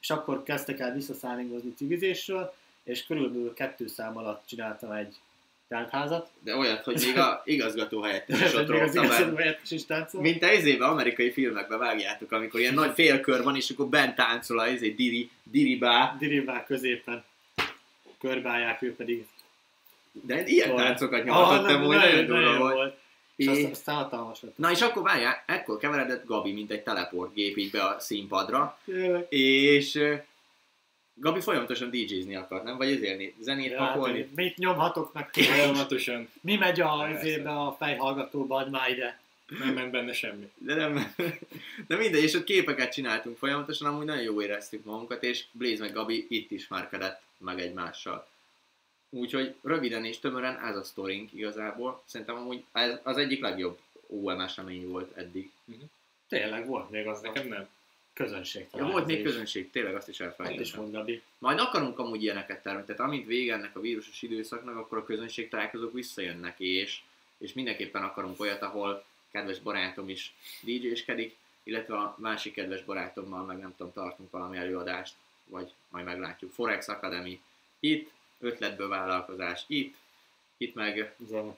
és 0.00 0.10
akkor 0.10 0.42
kezdtek 0.42 0.78
el 0.78 0.92
visszaszállingozni 0.92 1.74
cigizésről, 1.74 2.54
és 2.82 3.06
körülbelül 3.06 3.54
kettő 3.54 3.86
szám 3.86 4.16
alatt 4.16 4.42
csináltam 4.46 4.92
egy 4.92 5.16
tántházat, 5.72 6.28
de 6.40 6.56
olyat, 6.56 6.84
hogy 6.84 7.02
még 7.06 7.18
a 7.18 7.42
igazgató 7.44 8.00
helyettes 8.02 8.40
is 8.40 8.52
ott 8.54 9.86
táncol. 9.86 10.20
Mint 10.20 10.42
a 10.42 10.52
izébe, 10.52 10.84
amerikai 10.84 11.30
filmekben 11.30 11.78
vágjátok, 11.78 12.32
amikor 12.32 12.60
ilyen 12.60 12.74
nagy 12.74 12.92
félkör 12.94 13.42
van, 13.42 13.56
és 13.56 13.70
akkor 13.70 13.86
bent 13.86 14.14
táncol 14.14 14.58
a 14.58 14.68
izé, 14.68 14.88
diri, 14.88 15.30
diribá, 15.42 16.16
Diribál 16.18 16.64
középen 16.64 17.24
körbeállják, 18.20 18.82
ő 18.82 18.94
pedig 18.94 19.26
de 20.12 20.42
ilyen 20.46 20.68
Hol? 20.68 20.78
táncokat 20.78 21.24
nyomhatottam, 21.24 21.82
hogy 21.82 21.96
nagyon 21.96 22.26
durva 22.26 22.58
volt. 22.58 22.96
És 23.36 23.46
És- 23.46 23.52
aztán, 23.52 23.70
aztán 23.70 23.94
hatalmas 23.94 24.42
lett. 24.42 24.58
Na 24.58 24.70
és 24.70 24.80
akkor 24.80 25.02
várjál, 25.02 25.42
ekkor 25.46 25.78
keveredett 25.78 26.24
Gabi, 26.26 26.52
mint 26.52 26.70
egy 26.70 26.82
teleportgép 26.82 27.56
így 27.56 27.70
be 27.70 27.82
a 27.84 27.96
színpadra, 28.00 28.78
Tényleg. 28.84 29.26
és 29.28 30.02
Gabi 31.22 31.40
folyamatosan 31.40 31.90
DJ-zni 31.90 32.36
akart, 32.36 32.64
nem? 32.64 32.76
Vagy 32.76 32.90
ezért 32.90 33.32
zenét 33.40 33.70
Ja, 33.70 33.76
pakolni. 33.92 34.18
hát, 34.18 34.34
mit 34.34 34.56
nyomhatok 34.56 35.12
meg? 35.12 35.28
Folyamatosan 35.32 36.28
Mi 36.40 36.56
megy 36.56 36.80
a, 36.80 36.98
azért 36.98 37.46
a 37.46 37.76
fejhallgatóba, 37.78 38.56
add 38.56 38.70
már 38.70 38.90
ide. 38.90 39.20
nem 39.58 39.74
ment 39.74 39.90
benne 39.90 40.12
semmi. 40.12 40.50
De 40.58 40.74
nem, 40.74 41.14
de 41.86 41.96
mindegy, 41.96 42.22
és 42.22 42.34
ott 42.34 42.44
képeket 42.44 42.92
csináltunk 42.92 43.36
folyamatosan, 43.38 43.88
amúgy 43.88 44.04
nagyon 44.04 44.22
jó 44.22 44.42
éreztük 44.42 44.84
magunkat, 44.84 45.22
és 45.22 45.44
Blaze 45.52 45.82
meg 45.82 45.92
Gabi 45.92 46.26
itt 46.28 46.50
ismerkedett 46.50 47.22
meg 47.38 47.60
egymással. 47.60 48.28
Úgyhogy 49.10 49.54
röviden 49.62 50.04
és 50.04 50.18
tömören 50.18 50.60
ez 50.64 50.76
a 50.76 50.82
sztorink 50.84 51.32
igazából. 51.32 52.02
Szerintem 52.04 52.36
amúgy 52.36 52.64
ez 52.72 52.98
az 53.02 53.16
egyik 53.16 53.40
legjobb 53.40 53.78
OM 54.06 54.40
esemény 54.40 54.88
volt 54.88 55.16
eddig. 55.16 55.50
Tényleg 56.28 56.66
volt 56.66 56.90
még 56.90 57.06
az 57.06 57.20
Nekem 57.20 57.48
nem. 57.48 57.68
Közönség 58.12 58.66
Ja, 58.74 58.86
volt 58.86 59.06
még 59.06 59.18
is. 59.18 59.24
közönség, 59.24 59.70
tényleg 59.70 59.94
azt 59.94 60.08
is 60.08 60.14
is 60.14 60.20
elfelejtettem. 60.20 60.80
volt 60.80 60.92
Gabi. 60.92 61.22
Majd 61.38 61.58
akarunk 61.58 61.98
amúgy 61.98 62.22
ilyeneket 62.22 62.62
tervezni, 62.62 62.86
tehát 62.86 63.10
amint 63.10 63.26
vége 63.26 63.54
ennek 63.54 63.76
a 63.76 63.80
vírusos 63.80 64.22
időszaknak, 64.22 64.76
akkor 64.76 64.98
a 64.98 65.04
közönség 65.04 65.48
találkozók 65.48 65.92
visszajönnek, 65.92 66.60
és, 66.60 67.00
és 67.38 67.52
mindenképpen 67.52 68.02
akarunk 68.02 68.40
olyat, 68.40 68.62
ahol 68.62 69.04
kedves 69.30 69.58
barátom 69.58 70.08
is 70.08 70.34
DJ-skedik, 70.62 71.36
illetve 71.62 71.96
a 71.96 72.16
másik 72.18 72.52
kedves 72.54 72.84
barátommal 72.84 73.44
meg 73.44 73.58
nem 73.58 73.74
tudom, 73.76 73.92
tartunk 73.92 74.30
valami 74.30 74.56
előadást, 74.56 75.14
vagy 75.44 75.72
majd 75.88 76.04
meglátjuk. 76.04 76.52
Forex 76.52 76.88
Academy 76.88 77.40
itt, 77.80 78.10
ötletből 78.40 78.88
vállalkozás 78.88 79.64
itt, 79.66 79.96
itt 80.56 80.74
meg 80.74 81.14
Zene. 81.26 81.56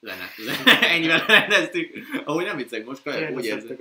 Zene. 0.00 0.30
zene. 0.38 0.80
Ennyivel 0.94 1.26
rendeztük. 1.26 1.96
Ahogy 2.24 2.44
nem 2.44 2.56
viccek, 2.56 2.84
most 2.84 3.02
kajak 3.02 3.36
úgy 3.36 3.44
érzem. 3.44 3.76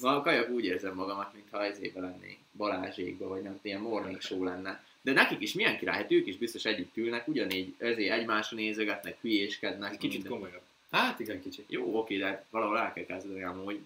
Ma 0.00 0.22
kajak 0.22 0.50
úgy 0.50 0.64
érzem 0.64 0.94
magamat, 0.94 1.32
mintha 1.34 1.64
ezébe 1.64 2.00
lennék, 2.00 2.38
Balázsékba, 2.52 3.28
vagy 3.28 3.42
nem 3.42 3.58
ilyen 3.62 3.80
morning 3.80 4.20
show 4.20 4.44
lenne. 4.44 4.84
De 5.02 5.12
nekik 5.12 5.40
is 5.40 5.52
milyen 5.52 5.78
király, 5.78 5.96
hát 5.96 6.12
ők 6.12 6.26
is 6.26 6.36
biztos 6.36 6.64
együtt 6.64 6.96
ülnek, 6.96 7.28
ugyanígy 7.28 7.74
ezért 7.78 8.12
egymásra 8.12 8.56
nézegetnek, 8.56 9.16
hülyéskednek. 9.20 9.90
Kicsit 9.90 10.12
minden. 10.12 10.32
komolyabb. 10.32 10.62
Hát 10.90 11.20
igen, 11.20 11.42
kicsit. 11.42 11.64
Jó, 11.68 11.98
oké, 11.98 12.18
de 12.18 12.44
valahol 12.50 12.78
el 12.78 12.92
kell 12.92 13.04
kezdeni 13.04 13.42
amúgy. 13.42 13.78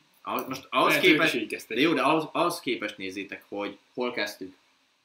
Most 0.49 0.67
ahhoz 0.71 0.89
Lehet, 0.89 1.31
képest, 1.31 1.69
de 1.69 1.81
jó, 1.81 1.93
de 1.93 2.03
ahhoz, 2.03 2.29
ahhoz 2.33 2.61
képest 2.61 2.99
nézzétek, 2.99 3.45
hogy 3.49 3.79
hol 3.95 4.13
kezdtük. 4.13 4.55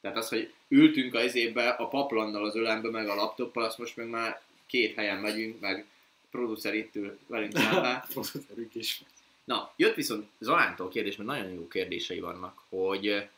Tehát 0.01 0.17
az, 0.17 0.29
hogy 0.29 0.53
ültünk 0.67 1.13
az 1.13 1.35
évbe 1.35 1.69
a 1.69 1.87
paplannal 1.87 2.45
az 2.45 2.55
ölembe, 2.55 2.89
meg 2.89 3.07
a 3.07 3.15
laptoppal, 3.15 3.63
azt 3.63 3.77
most 3.77 3.97
meg 3.97 4.07
már 4.07 4.41
két 4.65 4.95
helyen 4.95 5.17
megyünk, 5.17 5.59
meg 5.59 5.85
producer 6.31 6.73
itt 6.73 6.95
ül 6.95 7.19
velünk 7.27 7.57
szemben. 7.57 8.03
Producerük 8.09 8.75
is. 8.75 9.03
Na, 9.43 9.73
jött 9.75 9.95
viszont 9.95 10.29
Zalántól 10.39 10.89
kérdés, 10.89 11.15
mert 11.15 11.29
nagyon 11.29 11.51
jó 11.51 11.67
kérdései 11.67 12.19
vannak, 12.19 12.61
hogy 12.69 13.29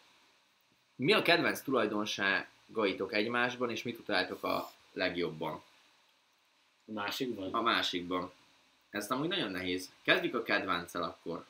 mi 0.96 1.14
a 1.14 1.22
kedvenc 1.22 1.62
tulajdonságaitok 1.62 3.14
egymásban, 3.14 3.70
és 3.70 3.84
mit 3.84 4.00
utáltok 4.00 4.44
a 4.44 4.72
legjobban 4.94 5.64
A 6.88 6.92
másikban? 6.92 7.54
a 7.54 7.62
másikban? 7.62 8.32
Ez 8.90 9.12
amúgy 9.12 9.28
nagyon 9.28 9.52
nehéz. 9.52 9.92
Kezdjük 10.02 10.36
a 10.36 10.44
kedvencel 10.44 11.04
akkor. 11.04 11.46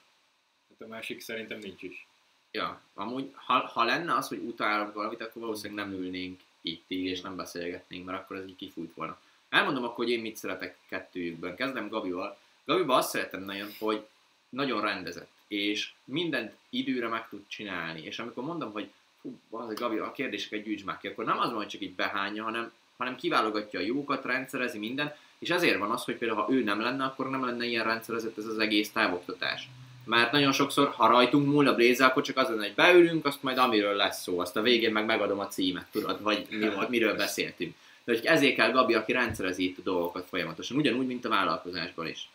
Hát 0.69 0.81
a 0.81 0.87
másik 0.87 1.21
szerintem 1.21 1.59
nincs 1.59 1.81
is. 1.81 2.07
Ja, 2.51 2.81
amúgy, 2.93 3.31
ha, 3.33 3.53
ha 3.59 3.83
lenne 3.83 4.15
az, 4.15 4.27
hogy 4.27 4.37
utálok 4.37 4.93
valamit, 4.93 5.21
akkor 5.21 5.41
valószínűleg 5.41 5.85
nem 5.85 5.99
ülnénk 5.99 6.39
itt 6.61 6.83
így, 6.87 7.05
és 7.05 7.21
nem 7.21 7.35
beszélgetnénk, 7.35 8.05
mert 8.05 8.19
akkor 8.23 8.35
ez 8.35 8.47
így 8.47 8.55
kifújt 8.55 8.93
volna. 8.93 9.19
Elmondom 9.51 9.83
akkor, 9.83 9.95
hogy 10.05 10.13
én 10.13 10.21
mit 10.21 10.35
szeretek 10.35 10.77
kettőjükben. 10.89 11.55
Kezdem 11.55 11.89
Gabival. 11.89 12.37
Gabival 12.65 12.97
azt 12.97 13.09
szeretem 13.09 13.43
nagyon, 13.43 13.67
hogy 13.79 14.05
nagyon 14.49 14.81
rendezett, 14.81 15.29
és 15.47 15.91
mindent 16.03 16.53
időre 16.69 17.07
meg 17.07 17.29
tud 17.29 17.43
csinálni. 17.47 18.01
És 18.01 18.19
amikor 18.19 18.43
mondom, 18.43 18.71
hogy 18.71 18.89
fú, 19.21 19.39
az 19.49 19.73
Gabi, 19.73 19.97
a 19.97 20.11
kérdéseket 20.11 20.63
gyűjts 20.63 20.83
már 20.83 20.97
ki, 20.97 21.07
akkor 21.07 21.25
nem 21.25 21.39
az 21.39 21.49
van, 21.49 21.57
hogy 21.57 21.67
csak 21.67 21.81
így 21.81 21.93
behányja, 21.93 22.43
hanem, 22.43 22.71
hanem 22.97 23.15
kiválogatja 23.15 23.79
a 23.79 23.83
jókat, 23.83 24.25
rendszerezi 24.25 24.77
minden, 24.77 25.15
és 25.39 25.49
ezért 25.49 25.79
van 25.79 25.91
az, 25.91 26.03
hogy 26.03 26.15
például 26.15 26.41
ha 26.41 26.53
ő 26.53 26.63
nem 26.63 26.81
lenne, 26.81 27.03
akkor 27.03 27.29
nem 27.29 27.45
lenne 27.45 27.65
ilyen 27.65 27.83
rendszerezett 27.83 28.37
ez 28.37 28.45
az 28.45 28.59
egész 28.59 28.91
távoktatás. 28.91 29.67
Mert 30.05 30.31
nagyon 30.31 30.51
sokszor, 30.51 30.89
ha 30.89 31.07
rajtunk 31.07 31.47
múl 31.47 31.67
a 31.67 31.75
Blaze, 31.75 32.05
akkor 32.05 32.23
csak 32.23 32.37
az 32.37 32.47
lenne, 32.47 32.63
hogy 32.65 32.75
beülünk, 32.75 33.25
azt 33.25 33.43
majd 33.43 33.57
amiről 33.57 33.95
lesz 33.95 34.21
szó, 34.21 34.39
azt 34.39 34.57
a 34.57 34.61
végén 34.61 34.91
meg 34.91 35.05
megadom 35.05 35.39
a 35.39 35.47
címet, 35.47 35.87
tudod, 35.91 36.21
vagy 36.21 36.47
mi 36.49 36.69
miről 36.89 37.15
beszéltünk. 37.15 37.75
Hogy 38.11 38.25
ezért 38.25 38.55
kell 38.55 38.71
Gabi, 38.71 38.93
aki 38.93 39.11
rendszerezi 39.11 39.63
itt 39.63 39.77
a 39.77 39.81
dolgokat 39.81 40.27
folyamatosan, 40.27 40.77
ugyanúgy, 40.77 41.07
mint 41.07 41.25
a 41.25 41.29
vállalkozásban 41.29 42.07
is. 42.07 42.29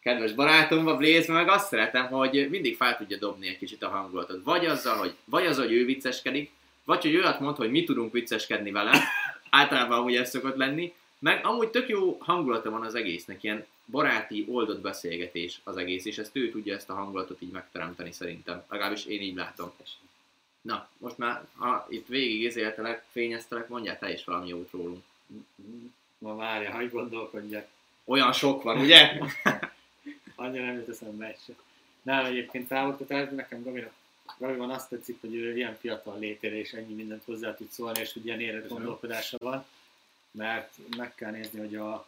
Kedves 0.00 0.32
barátomba, 0.32 0.96
Blaze, 0.96 1.32
meg 1.32 1.48
azt 1.48 1.68
szeretem, 1.68 2.06
hogy 2.06 2.46
mindig 2.50 2.76
fel 2.76 2.96
tudja 2.96 3.18
dobni 3.18 3.48
egy 3.48 3.58
kicsit 3.58 3.82
a 3.82 3.88
hangulatot. 3.88 4.44
Vagy 4.44 4.66
azzal, 4.66 4.96
hogy, 4.96 5.14
vagy 5.24 5.46
azzal, 5.46 5.64
hogy 5.64 5.74
ő 5.74 5.84
vicceskedik, 5.84 6.50
vagy 6.84 7.02
hogy 7.02 7.16
olyat 7.16 7.40
mond, 7.40 7.56
hogy 7.56 7.70
mi 7.70 7.84
tudunk 7.84 8.12
vicceskedni 8.12 8.70
vele, 8.70 9.00
általában 9.50 9.98
amúgy 9.98 10.16
ez 10.16 10.30
szokott 10.30 10.56
lenni, 10.56 10.92
meg 11.18 11.44
amúgy 11.44 11.68
tök 11.68 11.88
jó 11.88 12.16
hangulata 12.20 12.70
van 12.70 12.84
az 12.84 12.94
egésznek, 12.94 13.42
ilyen 13.42 13.66
baráti, 13.86 14.46
oldott 14.48 14.80
beszélgetés 14.80 15.60
az 15.64 15.76
egész, 15.76 16.04
és 16.04 16.18
ezt 16.18 16.36
ő 16.36 16.50
tudja 16.50 16.74
ezt 16.74 16.90
a 16.90 16.94
hangulatot 16.94 17.42
így 17.42 17.50
megteremteni 17.50 18.12
szerintem. 18.12 18.64
Legalábbis 18.68 19.04
én 19.04 19.20
így 19.20 19.34
látom. 19.34 19.72
Na, 20.60 20.88
most 20.98 21.18
már, 21.18 21.46
ha 21.56 21.86
itt 21.88 22.06
végig 22.06 22.42
izéltelek, 22.42 23.04
fényeztelek, 23.10 23.68
mondjál 23.68 23.98
te 23.98 24.12
is 24.12 24.24
valami 24.24 24.48
jót 24.48 24.70
rólunk. 24.70 25.04
Ma 26.18 26.36
várja, 26.36 26.74
hogy 26.76 26.90
gondolkodjak. 26.90 27.66
Olyan 28.04 28.32
sok 28.32 28.62
van, 28.62 28.78
ugye? 28.78 29.20
Annyira 30.34 30.64
nem 30.64 30.74
jut 30.74 30.88
eszembe 30.88 31.26
egy 31.26 31.38
se. 31.46 31.52
Nem, 32.02 32.24
egyébként 32.24 32.68
távoktatásban 32.68 33.34
nekem 33.34 33.62
Gabinak 33.62 33.92
Gabiban 34.36 34.70
azt 34.70 34.88
tetszik, 34.88 35.20
hogy 35.20 35.34
ő 35.34 35.56
ilyen 35.56 35.76
fiatal 35.76 36.18
létére 36.18 36.56
és 36.56 36.72
ennyi 36.72 36.94
mindent 36.94 37.24
hozzá 37.24 37.54
tud 37.54 37.70
szólni, 37.70 38.00
és 38.00 38.12
hogy 38.12 38.26
ilyen 38.26 38.40
érett 38.40 38.68
gondolkodása 38.68 39.36
van, 39.40 39.64
mert 40.30 40.74
meg 40.96 41.14
kell 41.14 41.30
nézni, 41.30 41.58
hogy 41.58 41.76
a 41.76 42.06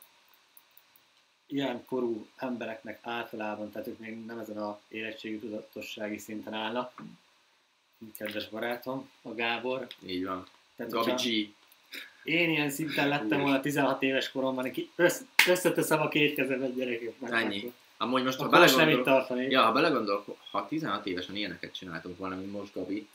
ilyen 1.46 1.84
korú 1.84 2.26
embereknek 2.36 2.98
általában, 3.02 3.70
tehát 3.70 3.88
ők 3.88 3.98
még 3.98 4.24
nem 4.24 4.38
ezen 4.38 4.58
a 4.58 4.80
érettségi 4.88 5.38
tudatossági 5.38 6.18
szinten 6.18 6.54
állnak, 6.54 7.02
kedves 8.18 8.48
barátom, 8.48 9.10
a 9.22 9.34
Gábor. 9.34 9.86
Így 10.06 10.24
van. 10.24 10.46
Tehát, 10.76 10.92
Gabi 10.92 11.10
G. 11.12 11.24
én 12.24 12.50
ilyen 12.50 12.70
szinten 12.70 13.08
lettem 13.08 13.40
volna 13.40 13.60
16 13.60 14.02
éves 14.02 14.30
koromban, 14.30 14.64
aki 14.64 14.90
össz, 14.96 15.20
összeteszem 15.48 16.00
a 16.00 16.08
két 16.08 16.34
kezemet 16.34 16.74
gyerekeknek. 16.74 17.32
Ennyi. 17.32 17.58
Akkor, 17.58 17.72
Ha 17.96 18.06
mondj 18.06 18.24
most, 18.26 18.38
ha 18.38 18.44
akkor 18.44 18.58
most 18.58 18.76
nem 18.76 18.88
itt 18.88 18.94
belegondolok, 18.94 19.26
tartani. 19.26 19.50
ja, 19.50 19.62
ha 19.62 19.72
belegondolok, 19.72 20.36
ha 20.50 20.68
16 20.68 21.06
évesen 21.06 21.36
ilyeneket 21.36 21.74
csináltunk 21.74 22.18
volna, 22.18 22.36
mint 22.36 22.52
most 22.52 22.74
Gabi, 22.74 23.08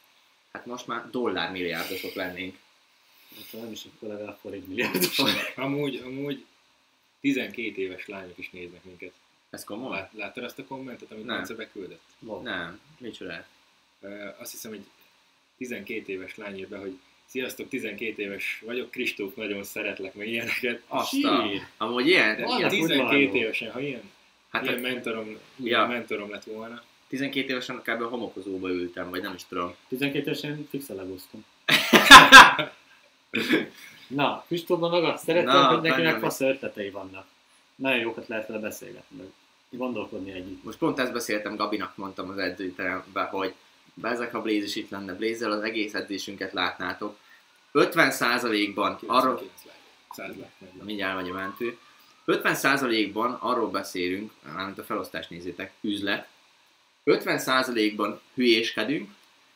hát 0.52 0.66
most 0.66 0.88
már 0.88 1.10
dollármilliárdosok 1.10 2.14
lennénk. 2.14 2.58
Hát 3.36 3.62
nem 3.62 3.72
is 3.72 3.86
akkor 3.96 4.10
legalább 4.10 4.38
forint 4.42 4.68
milliárdos. 4.68 5.20
Amúgy, 5.56 6.02
amúgy 6.06 6.46
12 7.22 7.82
éves 7.82 8.08
lányok 8.08 8.38
is 8.38 8.50
néznek 8.50 8.84
minket. 8.84 9.12
Ez 9.50 9.64
komoly? 9.64 9.92
Lát, 9.98 10.10
láttad 10.14 10.44
azt 10.44 10.60
a 10.60 10.64
kommentet, 10.66 11.12
amit. 11.12 11.26
Bence 11.26 11.54
beküldött? 11.54 12.02
Nem, 12.42 12.80
micsoda? 12.98 13.46
Azt 14.38 14.52
hiszem, 14.52 14.72
hogy 14.72 14.84
12 15.58 16.12
éves 16.14 16.36
lány 16.38 16.58
ír 16.58 16.68
be, 16.68 16.78
hogy 16.78 17.00
Sziasztok, 17.26 17.70
12 17.70 18.22
éves 18.22 18.62
vagyok, 18.66 18.92
Kristóf, 18.92 19.36
nagyon 19.36 19.64
szeretlek, 19.64 20.14
meg 20.14 20.28
ilyeneket. 20.28 20.82
Azt. 20.88 21.14
Amúgy 21.78 22.08
ilyen? 22.08 22.36
De 22.36 22.46
ilyen 22.58 22.70
12 22.70 23.04
udvarlók. 23.04 23.36
évesen, 23.36 23.72
ha 23.72 23.80
ilyen, 23.80 24.12
Hát 24.50 24.64
ilyen 24.64 24.78
a 24.78 24.82
mentorom, 24.82 25.28
Ja. 25.56 25.80
ja. 25.82 25.88
mentorom 25.88 26.30
lett 26.30 26.44
volna, 26.44 26.84
12 27.08 27.50
évesen 27.50 27.82
kb. 27.84 28.02
a 28.02 28.08
homokozóba 28.08 28.70
ültem, 28.70 29.10
vagy 29.10 29.22
nem 29.22 29.34
is 29.34 29.46
tudom. 29.46 29.76
12 29.88 30.20
évesen 30.30 30.68
fixen 30.70 30.96
legoztam. 30.96 31.46
Na, 34.08 34.44
Kristófban 34.48 34.92
meg 34.92 35.04
azt 35.04 35.24
szeretem, 35.24 35.54
Na, 35.54 35.68
hogy 35.68 35.82
neki 35.82 36.02
meg 36.02 36.20
fasz 36.20 36.40
ötletei 36.42 36.90
vannak. 36.90 37.26
Nagyon 37.76 38.00
jókat 38.00 38.28
lehet 38.28 38.48
vele 38.48 38.60
beszélgetni, 38.60 39.34
gondolkodni 39.70 40.32
együtt. 40.32 40.64
Most 40.64 40.78
pont 40.78 41.00
ezt 41.00 41.14
beszéltem, 41.14 41.56
Gabinak 41.56 41.98
mondtam 41.98 42.30
az 42.30 42.38
edzőteremben, 42.38 43.26
hogy 43.28 43.54
ezek 44.02 44.34
a 44.34 44.42
Blaze 44.42 44.66
is 44.66 44.76
itt 44.76 44.90
lenne. 44.90 45.14
blaze 45.14 45.48
az 45.48 45.62
egész 45.62 45.94
edzésünket 45.94 46.54
látnátok. 46.54 47.18
50%-ban 47.74 49.00
arról, 49.06 49.36
99 49.36 49.64
lány, 49.66 49.76
100 50.10 50.36
lány. 50.38 50.72
Na, 50.78 50.84
mindjárt 50.84 51.16
vagy 51.16 51.30
a 51.30 51.34
mentő. 51.34 51.78
50%-ban 52.26 53.38
arról 53.42 53.70
beszélünk, 53.70 54.32
mármint 54.54 54.80
a 54.80 54.84
felosztást 54.84 55.30
nézzétek, 55.30 55.72
üzlet. 55.82 56.28
50%-ban 57.06 58.22
hülyéskedünk, 58.34 59.10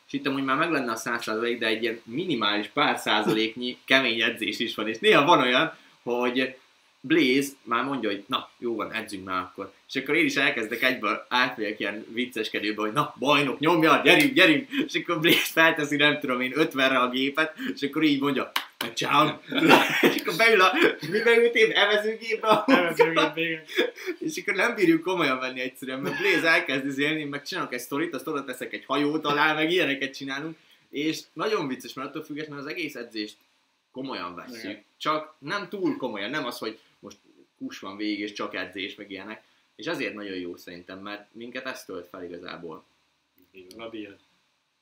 és 0.07 0.13
itt 0.13 0.27
amúgy 0.27 0.43
már 0.43 0.57
meg 0.57 0.71
lenne 0.71 0.91
a 0.91 0.97
100%, 0.97 1.55
de 1.59 1.65
egy 1.65 1.83
ilyen 1.83 2.01
minimális 2.03 2.67
pár 2.67 2.97
százaléknyi 2.97 3.77
kemény 3.85 4.21
edzés 4.21 4.59
is 4.59 4.75
van, 4.75 4.87
és 4.87 4.99
néha 4.99 5.25
van 5.25 5.39
olyan, 5.39 5.77
hogy 6.03 6.57
Blaze 7.01 7.51
már 7.63 7.83
mondja, 7.83 8.09
hogy 8.09 8.23
na, 8.27 8.49
jó 8.57 8.75
van, 8.75 8.93
edzünk 8.93 9.25
már 9.25 9.41
akkor. 9.41 9.71
És 9.87 9.95
akkor 9.95 10.15
én 10.15 10.25
is 10.25 10.35
elkezdek 10.35 10.81
egyből 10.81 11.25
átmegyek 11.29 11.79
ilyen 11.79 12.05
vicceskedőbe, 12.13 12.81
hogy 12.81 12.93
na, 12.93 13.15
bajnok, 13.19 13.59
nyomja, 13.59 14.01
gyerünk, 14.03 14.33
gyerünk, 14.33 14.69
és 14.87 14.95
akkor 14.95 15.19
Blaze 15.19 15.51
felteszi, 15.51 15.95
nem 15.95 16.19
tudom 16.19 16.41
én, 16.41 16.53
50-re 16.55 16.99
a 16.99 17.09
gépet, 17.09 17.53
és 17.75 17.81
akkor 17.81 18.03
így 18.03 18.21
mondja, 18.21 18.51
ciao. 18.93 19.29
és 20.15 20.21
akkor 20.21 20.35
beül 20.37 20.61
a, 20.61 20.71
mi 21.11 21.21
beült 21.23 21.55
én, 21.55 21.71
evezőgépbe, 21.71 22.63
Elmezőgép 22.65 23.33
vége. 23.33 23.63
és 24.19 24.37
akkor 24.37 24.53
nem 24.53 24.75
bírjuk 24.75 25.01
komolyan 25.01 25.39
venni 25.39 25.59
egyszerűen, 25.59 25.99
mert 25.99 26.17
Blaze 26.17 26.47
elkezd 26.47 26.85
izélni, 26.85 27.23
meg 27.23 27.43
csinálok 27.43 27.73
egy 27.73 27.79
sztorit, 27.79 28.13
azt 28.13 28.27
oda 28.27 28.43
teszek 28.43 28.73
egy 28.73 28.85
hajót 28.85 29.25
alá, 29.25 29.53
meg 29.53 29.71
ilyeneket 29.71 30.13
csinálunk, 30.13 30.57
és 30.89 31.19
nagyon 31.33 31.67
vicces, 31.67 31.93
mert 31.93 32.09
attól 32.09 32.23
függetlenül 32.23 32.63
az 32.63 32.69
egész 32.69 32.95
edzést 32.95 33.35
komolyan 33.91 34.35
vesszük. 34.35 34.63
Igen. 34.63 34.83
Csak 34.97 35.35
nem 35.39 35.69
túl 35.69 35.97
komolyan, 35.97 36.29
nem 36.29 36.45
az, 36.45 36.57
hogy 36.57 36.79
kus 37.59 37.79
van 37.79 37.97
végig, 37.97 38.19
és 38.19 38.31
csak 38.31 38.55
edzés, 38.55 38.95
meg 38.95 39.11
ilyenek. 39.11 39.43
És 39.75 39.87
azért 39.87 40.13
nagyon 40.13 40.37
jó 40.37 40.55
szerintem, 40.55 40.99
mert 40.99 41.33
minket 41.33 41.65
ez 41.65 41.85
tölt 41.85 42.07
fel 42.07 42.23
igazából. 42.23 42.85
Gabi. 43.75 44.09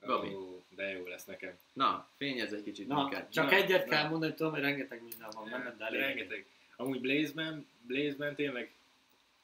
Gabi. 0.01 0.35
De 0.69 0.83
jó 0.89 1.07
lesz 1.07 1.25
nekem. 1.25 1.57
Na, 1.73 2.09
fényezz 2.17 2.53
egy 2.53 2.63
kicsit 2.63 2.87
Na, 2.87 3.01
minket. 3.01 3.31
csak 3.31 3.49
Na, 3.49 3.55
egyet 3.55 3.85
na. 3.85 3.91
kell 3.91 4.09
mondani, 4.09 4.33
tudom, 4.33 4.51
hogy 4.51 4.61
rengeteg 4.61 5.03
minden 5.03 5.29
van 5.33 5.49
benne, 5.49 5.63
de 5.63 5.75
de 5.77 5.85
elég. 5.85 5.99
rengeteg. 5.99 6.45
Amúgy 6.75 7.01
Blaze-ben, 7.01 7.67
Blaze-ben 7.81 8.35
tényleg 8.35 8.71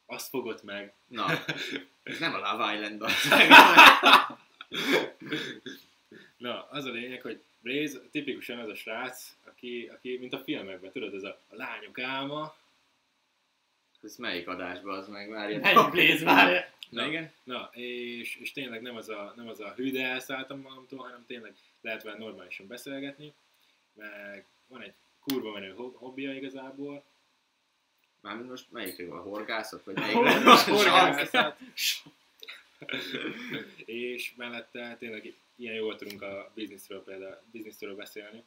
azt 0.06 0.30
fogott 0.30 0.64
meg. 0.64 0.94
Na, 1.08 1.26
ez 2.04 2.20
nem 2.20 2.34
a 2.34 2.38
Love 2.52 2.74
Island 2.74 3.04
Na, 6.38 6.68
az 6.70 6.86
a 6.86 6.92
lényeg, 6.92 7.22
hogy 7.22 7.42
Blaze 7.62 8.00
tipikusan 8.12 8.60
az 8.60 8.70
a 8.70 8.76
srác, 8.76 9.36
aki, 9.46 9.90
aki 9.94 10.18
mint 10.18 10.34
a 10.34 10.40
filmekben, 10.40 10.92
tudod, 10.92 11.14
ez 11.14 11.24
a, 11.24 11.40
a 11.48 11.56
lányok 11.56 12.00
álma, 12.00 12.56
Ez 14.04 14.16
melyik 14.16 14.48
adásban 14.48 14.98
az 14.98 15.08
meg? 15.08 15.30
Várja. 15.30 15.60
Melyik 15.60 15.92
Blaze, 15.92 16.26
várja. 16.26 16.66
Na 16.90 17.08
igen? 17.08 17.32
Na, 17.44 17.70
és, 17.74 18.36
és 18.36 18.52
tényleg 18.52 18.82
nem 18.82 18.96
az 18.96 19.10
a, 19.10 19.34
nem 19.36 19.48
az 19.48 19.60
a 19.60 19.74
hű, 19.76 19.92
de 19.92 20.06
elszálltam 20.06 20.60
magamtól, 20.60 21.00
hanem 21.00 21.24
tényleg 21.28 21.56
lehet 21.82 22.04
vele 22.04 22.18
normálisan 22.18 22.68
beszélgetni, 22.68 23.34
meg 23.94 24.46
van 24.68 24.82
egy 24.82 24.94
kurva 25.20 25.52
menő 25.52 25.74
hob- 25.74 25.98
hobbija 25.98 26.34
igazából. 26.34 27.04
Mármint 28.22 28.50
most 28.50 28.72
melyik 28.72 29.12
a 29.12 29.22
horgászat, 29.22 29.84
vagy 29.84 29.96
melyik? 30.00 30.16
Horgászat. 30.66 31.58
és 33.86 34.34
mellette 34.36 34.96
tényleg 35.00 35.34
ilyen 35.56 35.76
jól 35.76 35.96
tudunk 35.96 36.22
a 36.22 36.52
bizniszről 36.54 37.04
például 37.04 37.42
bizniszről 37.52 37.96
beszélni, 37.96 38.44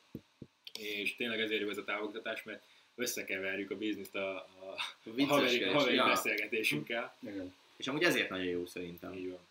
és 0.79 1.17
tényleg 1.17 1.41
ezért 1.41 1.61
jó 1.61 1.69
ez 1.69 1.79
a 1.79 1.85
távoktatás, 1.85 2.43
mert 2.43 2.65
összekeverjük 2.97 3.71
a 3.71 3.77
bizniszt 3.77 4.15
a, 4.15 4.35
a, 4.37 4.47
a 4.67 4.77
haveri, 5.05 5.25
Vicceskedés, 5.25 5.73
haveri 5.73 5.95
ja. 5.95 6.07
beszélgetésünkkel. 6.07 7.17
Igen. 7.19 7.55
És 7.77 7.87
amúgy 7.87 8.03
ezért 8.03 8.31
nagyon 8.31 8.47
jó 8.47 8.67
szerintem. 8.67 9.13
Így 9.15 9.29
van. 9.31 9.47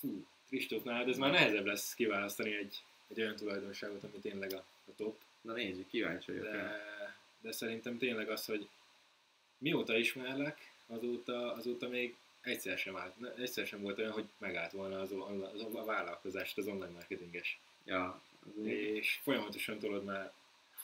Fú, 0.00 0.26
Kristóf, 0.48 0.82
nálad 0.82 1.08
ez 1.08 1.18
már 1.18 1.30
nehezebb 1.30 1.64
lesz 1.64 1.94
kiválasztani 1.94 2.56
egy, 2.56 2.82
egy 3.08 3.20
olyan 3.20 3.36
tulajdonságot, 3.36 4.04
ami 4.04 4.18
tényleg 4.18 4.52
a, 4.52 4.64
a 4.86 4.94
top, 4.96 5.18
Na 5.40 5.52
nézzük, 5.52 5.88
kíváncsi 5.88 6.32
vagyok. 6.32 6.52
de, 6.52 6.84
de 7.40 7.52
szerintem 7.52 7.98
tényleg 7.98 8.30
az, 8.30 8.44
hogy 8.44 8.68
mióta 9.58 9.96
ismerlek, 9.96 10.72
azóta, 10.86 11.52
azóta 11.52 11.88
még 11.88 12.16
egyszer 12.40 12.78
sem, 12.78 12.96
állt, 12.96 13.14
egyszer 13.38 13.66
sem 13.66 13.80
volt 13.80 13.98
olyan, 13.98 14.12
hogy 14.12 14.28
megállt 14.38 14.72
volna 14.72 15.00
az, 15.00 15.12
o- 15.12 15.52
az, 15.54 15.74
a 15.74 15.84
vállalkozást, 15.84 16.58
az 16.58 16.66
online 16.66 16.92
marketinges. 16.92 17.58
Ja, 17.84 18.22
az 18.58 18.66
És 18.66 19.18
folyamatosan 19.22 19.78
tudod 19.78 20.04
már, 20.04 20.32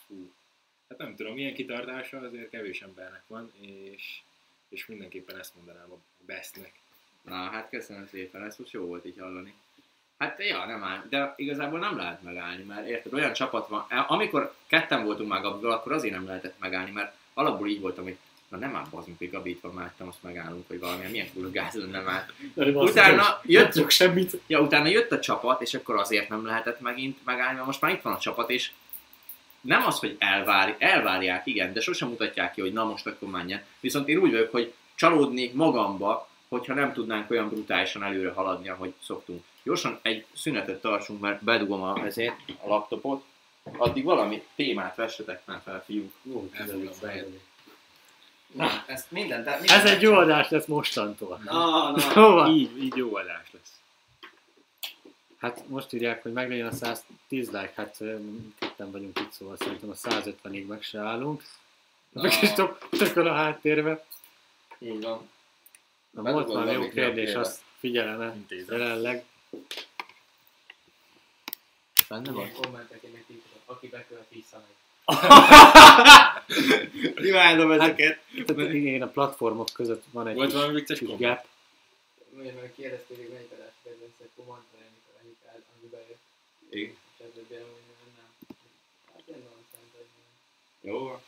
fú, 0.06 0.32
hát 0.98 1.06
nem 1.06 1.16
tudom, 1.16 1.34
milyen 1.34 1.54
kitartása 1.54 2.18
azért 2.18 2.50
kevés 2.50 2.82
embernek 2.82 3.22
van, 3.26 3.52
és, 3.60 4.20
és 4.68 4.86
mindenképpen 4.86 5.38
ezt 5.38 5.54
mondanám 5.54 5.92
a 5.92 5.98
bestnek. 6.26 6.72
Na, 7.22 7.34
hát 7.34 7.68
köszönöm 7.70 8.06
szépen, 8.06 8.42
ez 8.42 8.56
most 8.56 8.72
jó 8.72 8.86
volt 8.86 9.06
így 9.06 9.18
hallani. 9.18 9.54
Hát 10.18 10.38
ja, 10.38 10.64
nem 10.64 10.84
áll, 10.84 11.02
de 11.08 11.34
igazából 11.36 11.78
nem 11.78 11.96
lehet 11.96 12.22
megállni, 12.22 12.62
mert 12.62 12.88
érted, 12.88 13.12
olyan 13.12 13.32
csapat 13.32 13.68
van, 13.68 13.86
e, 13.88 14.04
amikor 14.08 14.54
ketten 14.66 15.04
voltunk 15.04 15.28
már 15.28 15.40
Gabival, 15.40 15.72
akkor 15.72 15.92
azért 15.92 16.14
nem 16.14 16.26
lehetett 16.26 16.58
megállni, 16.58 16.90
mert 16.90 17.16
alapból 17.34 17.68
így 17.68 17.80
voltam, 17.80 18.04
hogy 18.04 18.16
na 18.48 18.56
nem 18.56 18.76
áll 18.76 18.86
bazd, 18.90 19.08
hogy 19.18 19.30
Gabi 19.30 19.50
itt 19.50 19.60
van 19.60 19.74
mellett, 19.74 19.98
most 19.98 20.22
megállunk, 20.22 20.68
vagy 20.68 20.78
valamilyen, 20.78 21.10
milyen 21.10 21.32
kurva 21.32 21.50
gáz 21.50 21.74
lenne 21.74 22.00
már. 22.00 22.26
Utána 22.54 23.40
jött, 23.42 23.74
Jött 23.74 23.90
semmit. 23.90 24.40
ja, 24.46 24.60
utána 24.60 24.86
jött 24.86 25.12
a 25.12 25.20
csapat, 25.20 25.60
és 25.62 25.74
akkor 25.74 25.96
azért 25.96 26.28
nem 26.28 26.46
lehetett 26.46 26.80
megint 26.80 27.24
megállni, 27.24 27.54
mert 27.54 27.66
most 27.66 27.80
már 27.80 27.92
itt 27.92 28.02
van 28.02 28.12
a 28.12 28.18
csapat, 28.18 28.50
és 28.50 28.70
nem 29.64 29.86
az, 29.86 29.98
hogy 29.98 30.16
elvár, 30.18 30.76
elvárják, 30.78 31.46
igen, 31.46 31.72
de 31.72 31.80
sosem 31.80 32.08
mutatják 32.08 32.52
ki, 32.52 32.60
hogy 32.60 32.72
na 32.72 32.84
most 32.84 33.06
akkor 33.06 33.28
menjen. 33.28 33.62
Viszont 33.80 34.08
én 34.08 34.18
úgy 34.18 34.30
vagyok, 34.30 34.50
hogy 34.50 34.72
csalódni 34.94 35.50
magamba, 35.54 36.28
hogyha 36.48 36.74
nem 36.74 36.92
tudnánk 36.92 37.30
olyan 37.30 37.48
brutálisan 37.48 38.02
előre 38.02 38.30
haladni, 38.30 38.68
ahogy 38.68 38.94
szoktunk. 39.02 39.44
Gyorsan 39.62 39.98
egy 40.02 40.24
szünetet 40.32 40.80
tartsunk, 40.80 41.20
mert 41.20 41.44
bedugom 41.44 41.82
a, 41.82 42.04
ezért 42.04 42.34
a 42.62 42.68
laptopot. 42.68 43.24
Addig 43.76 44.04
valami 44.04 44.42
témát 44.56 44.96
vessetek 44.96 45.42
már 45.44 45.60
fel, 45.64 45.82
fiúk. 45.84 46.12
Jó. 46.22 46.48
Na, 48.52 48.84
ezt 48.86 49.10
minden, 49.10 49.44
tehát 49.44 49.70
ez 49.70 49.84
egy 49.84 50.02
jó 50.02 50.14
adás 50.14 50.48
lesz 50.48 50.66
mostantól. 50.66 51.40
Na, 51.44 51.90
na. 51.90 52.02
Hova? 52.12 52.48
Így, 52.48 52.82
így 52.82 52.96
jó 52.96 53.16
adás 53.16 53.46
lesz. 53.52 53.72
Hát 55.38 55.68
most 55.68 55.92
írják, 55.92 56.22
hogy 56.22 56.32
meglegyen 56.32 56.66
a 56.66 56.72
110 56.72 57.50
like, 57.50 57.72
hát 57.76 58.02
ketten 58.76 58.90
vagyunk 58.90 59.18
itt, 59.20 59.32
szóval 59.32 59.56
szerintem 59.56 59.90
a 59.90 59.94
150-ig 59.94 60.66
meg 60.66 60.82
se 60.82 61.00
állunk. 61.00 61.42
Na. 62.12 62.22
Meg 62.22 62.32
is 62.42 62.52
tök, 62.52 62.88
tököl 62.88 63.26
a 63.26 63.34
háttérbe. 63.34 64.04
Így 64.78 65.02
van. 65.02 65.28
Na, 66.10 66.22
Bedugod 66.22 66.46
volt 66.46 66.64
már 66.64 66.74
jó 66.74 66.88
kérdés, 66.88 67.34
azt 67.34 67.62
figyelem 67.78 68.34
Intézem. 68.36 68.78
jelenleg. 68.78 69.24
Benne 72.08 72.32
van? 72.32 72.52
kommenteket 72.52 73.10
aki 73.64 73.88
bekövet 73.88 74.26
vissza 74.28 74.56
meg. 74.64 74.72
Imádom 77.30 77.70
ezeket. 77.70 78.18
Tehát 78.46 78.72
igen, 78.72 79.02
a 79.02 79.06
platformok 79.06 79.68
között 79.72 80.04
van 80.10 80.26
egy 80.28 80.34
Volt 80.34 80.46
kis, 80.48 80.56
valami 80.56 80.74
vicces 80.74 80.98
kis 80.98 81.08
gap. 81.08 81.46
Mondjuk 82.34 82.60
meg 82.60 82.72
kérdezték, 82.76 83.16
hogy 83.16 83.28
melyik 83.32 83.50
adás 83.52 83.72
kedvenc, 83.82 84.12
akkor 84.18 84.44
mondta 84.44 84.76
el, 84.78 84.88
mikor 84.96 85.14
egyik 85.22 85.36
el, 85.46 85.62
ami 85.78 85.88
bejött. 85.90 86.18
Igen. 86.70 86.90
És 86.90 86.96
ebből 87.24 87.44
bejön, 87.48 87.64
hogy 87.64 88.12
nem. 88.20 88.28
Hát 89.12 89.22
én 89.26 89.34
nonsense, 89.48 89.96
hogy 90.02 90.12
nem. 90.20 90.32
Jó. 90.84 91.20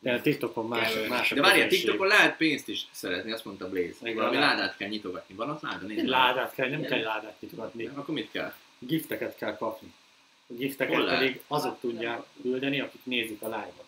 De 0.00 0.12
a 0.12 0.20
TikTokon 0.20 0.66
más, 0.66 0.92
más 1.08 1.32
a 1.32 1.34
De 1.34 1.40
várjál, 1.40 1.56
közönség. 1.64 1.80
TikTokon 1.80 2.06
lehet 2.06 2.36
pénzt 2.36 2.68
is 2.68 2.86
szeretni, 2.90 3.32
azt 3.32 3.44
mondta 3.44 3.68
Blaze. 3.68 3.94
Igen, 4.02 4.14
Valami 4.14 4.36
lehet. 4.36 4.56
ládát 4.56 4.76
kell 4.76 4.88
nyitogatni. 4.88 5.34
Van 5.34 5.50
ott 5.50 5.62
láda? 5.62 5.86
Nézd 5.86 6.06
ládát 6.06 6.54
kell, 6.54 6.68
nem 6.68 6.82
kell 6.82 7.00
ládát 7.02 7.40
nyitgatni. 7.40 7.86
Akkor 7.86 8.14
mit 8.14 8.30
kell? 8.30 8.52
Gifteket 8.78 9.36
kell 9.36 9.56
kapni. 9.56 9.88
A 9.88 9.92
Hol 10.48 10.56
gifteket 10.56 11.02
lehet? 11.02 11.18
pedig 11.18 11.40
azok 11.46 11.80
tudják 11.80 12.20
küldeni, 12.42 12.80
akik 12.80 13.00
nézik 13.04 13.42
a 13.42 13.46
live-ot. 13.46 13.84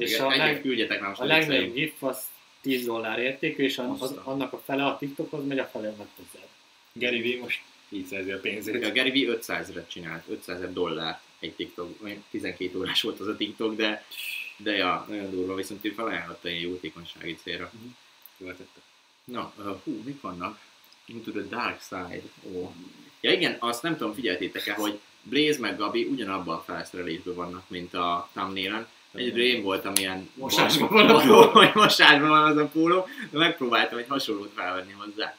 És 0.00 0.18
a 0.18 0.28
leg- 0.28 0.60
küldjetek 0.60 1.00
már 1.00 1.08
most 1.08 1.20
A 1.20 1.24
a 1.24 1.26
legnagyobb 1.26 1.72
vicceim. 1.72 1.84
gif 1.90 2.02
az 2.02 2.22
10 2.60 2.84
dollár 2.84 3.18
értékű, 3.18 3.62
és 3.64 3.78
az, 3.78 3.86
Aztán. 4.02 4.24
annak 4.24 4.52
a 4.52 4.58
fele 4.64 4.84
a 4.86 4.98
TikTokhoz 4.98 5.46
megy, 5.46 5.58
a 5.58 5.64
fele 5.64 5.94
meg 5.98 6.06
hozzád. 6.16 6.48
Gary 6.92 7.36
V 7.36 7.40
most 7.40 7.60
így 7.88 8.06
szerzi 8.06 8.30
a 8.32 8.40
pénzét. 8.40 8.84
A 8.84 8.92
Gary 8.92 9.24
V 9.24 9.38
500-re 9.40 9.86
csinált, 9.86 10.24
500 10.28 10.56
ezer 10.56 10.72
dollár 10.72 11.20
egy 11.38 11.52
TikTok, 11.52 12.02
olyan 12.02 12.24
12 12.30 12.78
órás 12.78 13.02
volt 13.02 13.20
az 13.20 13.26
a 13.26 13.36
TikTok, 13.36 13.76
de, 13.76 14.04
de 14.56 14.72
ja, 14.72 15.04
nagyon 15.08 15.30
durva, 15.30 15.54
viszont 15.54 15.84
ő 15.84 15.90
felajánlotta 15.90 16.48
ilyen 16.48 16.60
jótékonysági 16.60 17.36
célra. 17.42 17.70
Jól 18.36 18.56
tette. 18.56 18.80
Na, 19.24 19.52
uh, 19.56 19.76
hú, 19.84 20.02
mik 20.04 20.20
vannak? 20.20 20.60
Into 21.04 21.30
the 21.30 21.42
dark 21.48 21.80
side. 21.80 22.22
Ó. 22.42 22.72
Ja 23.20 23.32
igen, 23.32 23.56
azt 23.58 23.82
nem 23.82 23.96
tudom, 23.96 24.14
figyeltétek-e, 24.14 24.74
hogy 24.74 24.98
Blaze 25.22 25.60
meg 25.60 25.76
Gabi 25.76 26.04
ugyanabban 26.04 26.56
a 26.56 26.62
felszerelésben 26.66 27.34
vannak, 27.34 27.68
mint 27.68 27.94
a 27.94 28.28
thumbnailen. 28.32 28.86
Egyedül 29.12 29.42
én 29.42 29.62
voltam 29.62 29.92
ilyen... 29.96 30.30
Mosásban 30.34 30.88
van 30.88 31.08
a 31.08 31.20
póló. 31.20 31.50
Hogy 31.50 31.70
mosásban 31.74 32.28
van 32.28 32.44
az 32.50 32.56
a 32.56 32.66
póló, 32.66 33.06
de 33.30 33.38
megpróbáltam 33.38 33.98
egy 33.98 34.08
hasonlót 34.08 34.52
felvenni 34.54 34.92
hozzá. 34.92 35.36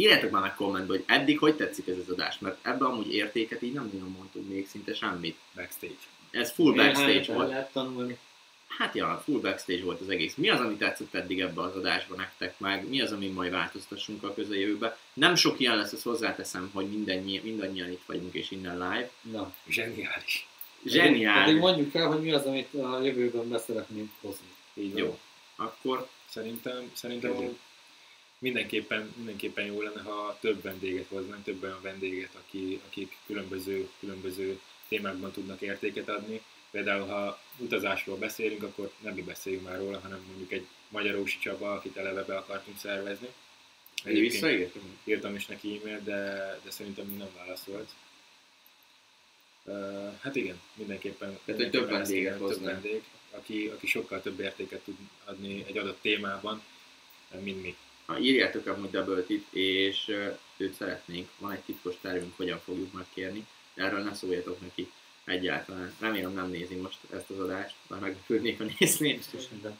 Írjátok 0.00 0.30
már 0.30 0.42
meg 0.42 0.54
kommentbe, 0.54 0.92
hogy 0.92 1.04
eddig 1.06 1.38
hogy 1.38 1.56
tetszik 1.56 1.88
ez 1.88 1.96
az 1.98 2.08
adás, 2.08 2.38
mert 2.38 2.66
ebben 2.66 2.88
amúgy 2.88 3.14
értéket 3.14 3.62
így 3.62 3.72
nem 3.72 3.90
nagyon 3.92 4.10
mondtunk 4.10 4.48
még 4.48 4.68
szinte 4.68 4.94
semmit. 4.94 5.36
Backstage. 5.54 5.94
Ez 6.30 6.52
full 6.52 6.74
backstage 6.74 7.06
Néhányat 7.06 7.28
el 7.28 7.34
volt. 7.34 7.48
lehet 7.48 7.72
tanulni. 7.72 8.18
Hát 8.66 8.94
ja, 8.94 9.22
full 9.24 9.40
backstage 9.40 9.82
volt 9.84 10.00
az 10.00 10.08
egész. 10.08 10.34
Mi 10.34 10.48
az, 10.48 10.60
ami 10.60 10.76
tetszett 10.76 11.14
eddig 11.14 11.40
ebbe 11.40 11.62
az 11.62 11.76
adásba 11.76 12.14
nektek 12.16 12.58
meg? 12.58 12.88
Mi 12.88 13.00
az, 13.00 13.12
ami 13.12 13.26
majd 13.28 13.50
változtassunk 13.50 14.22
a 14.22 14.34
közeljövőbe? 14.34 14.98
Nem 15.12 15.34
sok 15.34 15.60
ilyen 15.60 15.76
lesz, 15.76 15.92
azt 15.92 16.02
hozzáteszem, 16.02 16.70
hogy 16.72 16.86
mindannyi, 16.86 17.40
mindannyian 17.44 17.90
itt 17.90 18.02
vagyunk 18.06 18.34
és 18.34 18.50
innen 18.50 18.74
live. 18.74 19.10
Na. 19.20 19.54
Zseniális. 19.68 20.46
Pedig 20.82 21.00
Zseniális. 21.00 21.60
mondjuk 21.60 21.94
el, 21.94 22.06
hogy 22.06 22.20
mi 22.20 22.32
az, 22.32 22.44
amit 22.46 22.74
a 22.74 23.00
jövőben 23.02 23.48
be 23.48 23.58
szeretnénk 23.58 24.10
hozni. 24.20 24.46
Így 24.74 24.96
Jó. 24.96 25.06
van. 25.06 25.18
Akkor 25.66 26.08
Szerintem, 26.30 26.90
szerintem. 26.92 27.58
Mindenképpen, 28.40 29.12
mindenképpen 29.16 29.64
jó 29.64 29.82
lenne, 29.82 30.00
ha 30.00 30.38
több 30.40 30.62
vendéget 30.62 31.06
hoznánk, 31.08 31.44
több 31.44 31.62
olyan 31.62 31.82
vendéget, 31.82 32.34
aki, 32.34 32.80
akik 32.86 33.16
különböző, 33.26 33.88
különböző 33.98 34.60
témákban 34.88 35.30
tudnak 35.30 35.60
értéket 35.60 36.08
adni. 36.08 36.42
Például, 36.70 37.06
ha 37.06 37.40
utazásról 37.56 38.16
beszélünk, 38.16 38.62
akkor 38.62 38.92
nem 38.98 39.14
mi 39.14 39.22
beszéljünk 39.22 39.64
már 39.64 39.78
róla, 39.78 40.00
hanem 40.00 40.24
mondjuk 40.26 40.52
egy 40.52 40.66
magyarósi 40.88 41.38
Csaba, 41.38 41.72
akit 41.72 41.96
eleve 41.96 42.22
be 42.22 42.36
akartunk 42.36 42.78
szervezni. 42.78 43.28
egy 44.04 44.20
visszaértünk? 44.20 44.84
írtam 45.04 45.34
is 45.34 45.46
neki 45.46 45.80
e-mailt, 45.82 46.04
de, 46.04 46.60
de 46.64 46.70
szerintem 46.70 47.06
még 47.06 47.18
nem 47.18 47.30
válaszolt. 47.36 47.90
Uh, 49.64 50.14
hát 50.20 50.36
igen, 50.36 50.60
mindenképpen. 50.74 51.38
Tehát, 51.44 51.60
hogy 51.60 51.70
több 51.70 51.90
vendéget 51.90 52.38
több 52.38 52.62
vendég, 52.62 53.02
aki, 53.30 53.66
aki 53.66 53.86
sokkal 53.86 54.22
több 54.22 54.40
értéket 54.40 54.80
tud 54.80 54.96
adni 55.24 55.64
egy 55.66 55.78
adott 55.78 56.00
témában, 56.00 56.62
mint 57.40 57.62
mi. 57.62 57.76
Ha 58.10 58.18
írjátok 58.18 58.66
amúgy 58.66 58.90
double 58.90 59.22
tip, 59.22 59.46
és 59.50 60.12
őt 60.56 60.74
szeretnénk. 60.74 61.28
Van 61.38 61.52
egy 61.52 61.60
titkos 61.60 61.94
tervünk, 62.00 62.36
hogyan 62.36 62.58
fogjuk 62.58 62.92
megkérni. 62.92 63.46
De 63.74 63.82
erről 63.84 64.02
ne 64.02 64.14
szóljatok 64.14 64.60
neki 64.60 64.90
egyáltalán. 65.24 65.94
Remélem 65.98 66.32
nem 66.32 66.50
nézi 66.50 66.74
most 66.74 66.98
ezt 67.14 67.30
az 67.30 67.38
adást, 67.38 67.74
már 67.86 68.00
meglepődnék, 68.00 68.58
ha 68.58 68.64
nézné. 68.78 69.12
Biztos, 69.12 69.44
de. 69.62 69.76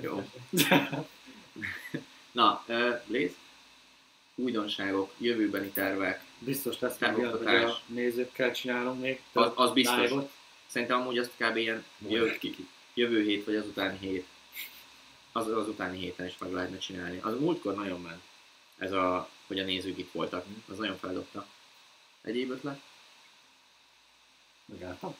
Jó. 0.00 0.30
Na, 2.32 2.64
Léz, 3.06 3.32
újdonságok, 4.34 5.12
jövőbeni 5.18 5.68
tervek, 5.68 6.24
Biztos 6.38 6.78
lesz 6.78 7.00
olyan, 7.00 7.36
hogy 7.36 7.46
a 7.46 7.80
nézőkkel 7.86 8.52
csinálunk 8.52 9.00
még. 9.00 9.20
Az- 9.32 9.52
az 9.54 9.72
biztos. 9.72 10.00
live-ot. 10.00 10.30
Szerintem 10.66 11.00
amúgy 11.00 11.18
azt 11.18 11.32
kb. 11.36 11.56
ilyen 11.56 11.84
jövő, 12.08 12.38
jövő 12.94 13.22
hét 13.22 13.44
vagy 13.44 13.54
az 13.54 13.66
utáni 13.66 13.98
hét. 13.98 14.26
Az, 15.38 15.48
az 15.48 15.68
utáni 15.68 15.98
héten 15.98 16.26
is 16.26 16.38
meg 16.38 16.52
lehetne 16.52 16.78
csinálni. 16.78 17.18
Az 17.22 17.38
múltkor 17.38 17.74
nagyon 17.74 18.00
ment. 18.00 18.22
Ez 18.78 18.92
a, 18.92 19.28
hogy 19.46 19.58
a 19.58 19.64
nézők 19.64 19.98
itt 19.98 20.12
voltak. 20.12 20.44
Az 20.70 20.78
nagyon 20.78 20.98
feldobta. 20.98 21.46
Egyéb 22.22 22.50
ötlet? 22.50 22.80
Megálltam. 24.64 25.14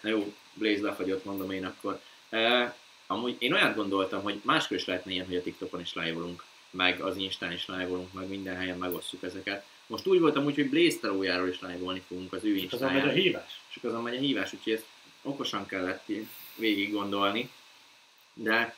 Na 0.00 0.08
jó, 0.08 0.34
Blaze 0.52 0.82
lefagyott, 0.82 1.24
mondom 1.24 1.50
én 1.50 1.64
akkor. 1.64 2.00
E, 2.28 2.76
amúgy 3.06 3.36
én 3.38 3.52
olyat 3.52 3.74
gondoltam, 3.74 4.22
hogy 4.22 4.40
máskor 4.44 4.76
is 4.76 4.84
lehetne 4.84 5.12
ilyen, 5.12 5.26
hogy 5.26 5.36
a 5.36 5.42
TikTokon 5.42 5.80
is 5.80 5.94
live-olunk. 5.94 6.44
meg 6.70 7.00
az 7.00 7.16
Instán 7.16 7.52
is 7.52 7.66
live 7.66 7.98
meg 8.12 8.28
minden 8.28 8.56
helyen 8.56 8.78
megosztjuk 8.78 9.22
ezeket. 9.22 9.66
Most 9.86 10.06
úgy 10.06 10.20
voltam 10.20 10.44
úgy, 10.44 10.54
hogy 10.54 10.68
Blaze 10.70 10.98
Tarójáról 10.98 11.48
is 11.48 11.60
live 11.60 12.00
fogunk 12.08 12.32
az 12.32 12.44
ő 12.44 12.56
És 12.56 12.72
azon 12.72 12.92
megy 12.92 13.02
a 13.02 13.04
Instáján. 13.04 13.22
hívás. 13.22 13.60
Csak 13.72 13.84
azon 13.84 14.02
megy 14.02 14.16
a 14.16 14.18
hívás, 14.18 14.52
úgyhogy 14.52 14.72
ezt 14.72 14.86
okosan 15.22 15.66
kellett 15.66 16.06
végig 16.56 16.92
gondolni. 16.92 17.50
De 18.34 18.76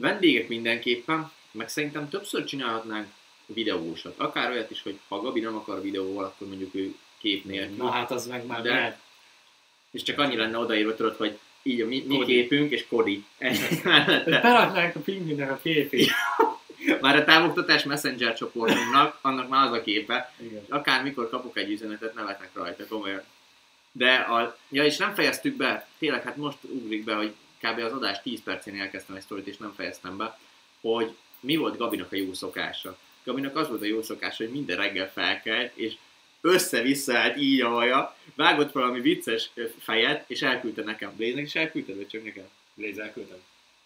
vendégek 0.00 0.48
mindenképpen, 0.48 1.30
meg 1.50 1.68
szerintem 1.68 2.08
többször 2.08 2.44
csinálhatnánk 2.44 3.06
videósat. 3.46 4.18
Akár 4.18 4.50
olyat 4.50 4.70
is, 4.70 4.82
hogy 4.82 4.98
ha 5.08 5.20
Gabi 5.20 5.40
nem 5.40 5.56
akar 5.56 5.82
videóval, 5.82 6.24
akkor 6.24 6.46
mondjuk 6.48 6.74
ő 6.74 6.94
kép 7.18 7.44
nélkül. 7.44 7.76
Na 7.76 7.90
hát 7.90 8.10
az 8.10 8.26
meg 8.26 8.46
már 8.46 8.62
De- 8.62 8.72
mehet. 8.72 8.98
És 9.90 10.02
csak 10.02 10.18
annyi 10.18 10.36
lenne 10.36 10.58
odaírva, 10.58 10.94
tudod, 10.94 11.16
hogy 11.16 11.38
így 11.62 11.80
a 11.80 11.86
mi, 11.86 12.04
mi 12.06 12.16
Kodi. 12.16 12.32
képünk, 12.32 12.70
és 12.70 12.86
Kodi. 12.88 13.24
Beraknánk 14.24 14.96
a 14.96 15.00
pingvinnek 15.00 15.50
a 15.50 15.58
képét. 15.62 16.10
Már 17.00 17.16
a 17.16 17.24
távoktatás 17.24 17.84
messenger 17.84 18.34
csoportunknak, 18.34 19.18
annak 19.22 19.48
már 19.48 19.66
az 19.66 19.72
a 19.72 19.82
képe, 19.82 20.32
Igen. 20.40 20.64
akármikor 20.68 21.28
kapok 21.30 21.58
egy 21.58 21.70
üzenetet, 21.70 22.14
nevetek 22.14 22.50
rajta, 22.52 22.86
komolyan. 22.86 23.22
De 23.92 24.14
a, 24.14 24.56
ja, 24.68 24.84
és 24.84 24.96
nem 24.96 25.14
fejeztük 25.14 25.56
be, 25.56 25.86
tényleg, 25.98 26.22
hát 26.22 26.36
most 26.36 26.56
ugrik 26.62 27.04
be, 27.04 27.14
hogy 27.14 27.34
kb. 27.60 27.78
az 27.78 27.92
adás 27.92 28.22
10 28.22 28.42
percén 28.42 28.80
elkezdtem 28.80 29.16
egy 29.16 29.22
sztorit, 29.22 29.46
és 29.46 29.56
nem 29.56 29.72
fejeztem 29.76 30.16
be, 30.16 30.38
hogy 30.80 31.14
mi 31.40 31.56
volt 31.56 31.76
Gabinak 31.76 32.12
a 32.12 32.16
jó 32.16 32.32
szokása. 32.32 32.98
Gabinak 33.24 33.56
az 33.56 33.68
volt 33.68 33.82
a 33.82 33.86
jó 33.86 34.02
szokása, 34.02 34.44
hogy 34.44 34.52
minden 34.52 34.76
reggel 34.76 35.10
felkelt, 35.10 35.76
és 35.76 35.94
össze-vissza 36.40 37.18
állt 37.18 37.36
így 37.36 37.60
a 37.60 37.68
haja, 37.68 38.16
vágott 38.34 38.72
valami 38.72 39.00
vicces 39.00 39.50
fejet, 39.78 40.30
és 40.30 40.42
elküldte 40.42 40.82
nekem. 40.82 41.16
Bléznek 41.16 41.44
is 41.44 41.54
elküldted, 41.54 41.96
vagy 41.96 42.08
csak 42.08 42.24
nekem? 42.24 42.48
Blaze 42.74 43.02
elküldtem. 43.02 43.38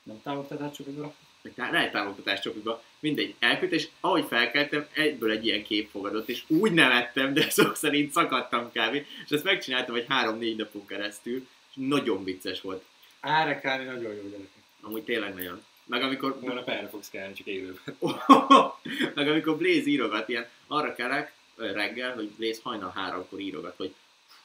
Nem 0.02 0.22
támogatás 0.22 0.76
csak 0.76 0.86
a 0.86 1.14
vagy 1.44 1.52
tá- 1.52 1.70
lehet 1.70 1.92
támogatás 1.92 2.40
csoportba, 2.40 2.82
mindegy, 3.00 3.34
elküldte, 3.38 3.76
és 3.76 3.88
ahogy 4.00 4.24
felkeltem, 4.28 4.86
egyből 4.92 5.30
egy 5.30 5.46
ilyen 5.46 5.62
kép 5.62 5.90
fogadott, 5.90 6.28
és 6.28 6.42
úgy 6.46 6.72
nevettem, 6.72 7.34
de 7.34 7.50
szó 7.50 7.74
szerint 7.74 8.12
szakadtam 8.12 8.70
kb. 8.72 8.94
És 8.94 9.30
ezt 9.30 9.44
megcsináltam 9.44 9.94
egy 9.94 10.04
három-négy 10.08 10.56
napon 10.56 10.86
keresztül, 10.86 11.46
és 11.70 11.74
nagyon 11.74 12.24
vicces 12.24 12.60
volt. 12.60 12.84
Árekálni 13.24 13.84
nagyon 13.84 14.14
jó 14.14 14.22
gyerekek. 14.22 14.62
Amúgy 14.80 15.02
tényleg 15.02 15.34
nagyon. 15.34 15.64
Meg 15.86 16.02
amikor, 16.02 16.36
Holnap 16.40 16.68
erre 16.68 16.88
fogsz 16.88 17.10
kelni, 17.10 17.34
csak 17.34 17.46
élőben. 17.46 17.96
meg 19.14 19.28
amikor 19.28 19.56
Blaze 19.56 19.86
írogat, 19.86 20.28
ilyen 20.28 20.48
arra 20.66 20.94
kelek 20.94 21.32
reggel, 21.56 22.14
hogy 22.14 22.30
Blaze 22.30 22.60
hajnal 22.62 22.92
háromkor 22.94 23.40
írogat, 23.40 23.76
hogy 23.76 23.94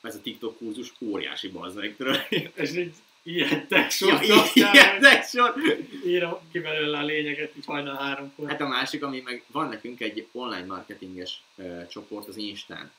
ez 0.02 0.16
a 0.16 0.22
TikTok 0.22 0.58
kurzus 0.58 0.94
óriási 1.02 1.52
tudod? 1.98 2.28
És 2.56 2.76
így 2.76 2.94
ijedtek 3.24 4.00
Ja, 4.00 4.22
sok 4.22 4.56
ilyen 4.56 5.24
sor. 5.24 5.54
Írom 6.06 6.38
ki 6.52 6.60
belőle 6.60 6.98
a 6.98 7.04
lényeget, 7.04 7.56
így 7.58 7.66
hajnal 7.66 7.96
háromkor. 7.96 8.50
Hát 8.50 8.62
a 8.62 8.68
másik, 8.68 9.04
ami 9.04 9.22
meg 9.26 9.44
van 9.52 9.68
nekünk 9.68 10.02
egy 10.02 10.28
online 10.32 10.66
marketinges 10.66 11.42
ö, 11.56 11.88
csoport 11.88 12.28
az 12.28 12.38
Instán, 12.38 12.92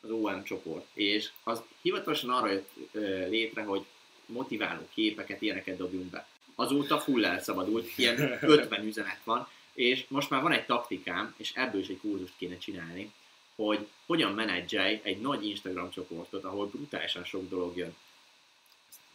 az 0.00 0.10
OM 0.10 0.44
csoport, 0.44 0.86
és 0.92 1.30
az 1.42 1.62
hivatalosan 1.82 2.30
arra 2.30 2.50
jött 2.50 2.70
ö, 2.92 3.28
létre, 3.28 3.62
hogy 3.62 3.84
motiváló 4.26 4.88
képeket, 4.94 5.42
ilyeneket 5.42 5.76
dobjunk 5.76 6.10
be. 6.10 6.26
Azóta 6.54 7.00
full 7.00 7.24
elszabadult, 7.24 7.98
ilyen 7.98 8.38
50 8.40 8.84
üzenet 8.90 9.20
van, 9.24 9.48
és 9.72 10.04
most 10.08 10.30
már 10.30 10.42
van 10.42 10.52
egy 10.52 10.66
taktikám, 10.66 11.34
és 11.36 11.52
ebből 11.54 11.80
is 11.80 11.88
egy 11.88 11.98
kurzust 11.98 12.32
kéne 12.36 12.58
csinálni, 12.58 13.12
hogy 13.54 13.86
hogyan 14.06 14.32
menedzselj 14.32 15.00
egy 15.02 15.20
nagy 15.20 15.46
Instagram 15.46 15.90
csoportot, 15.90 16.44
ahol 16.44 16.66
brutálisan 16.66 17.24
sok 17.24 17.48
dolog 17.48 17.76
jön. 17.76 17.96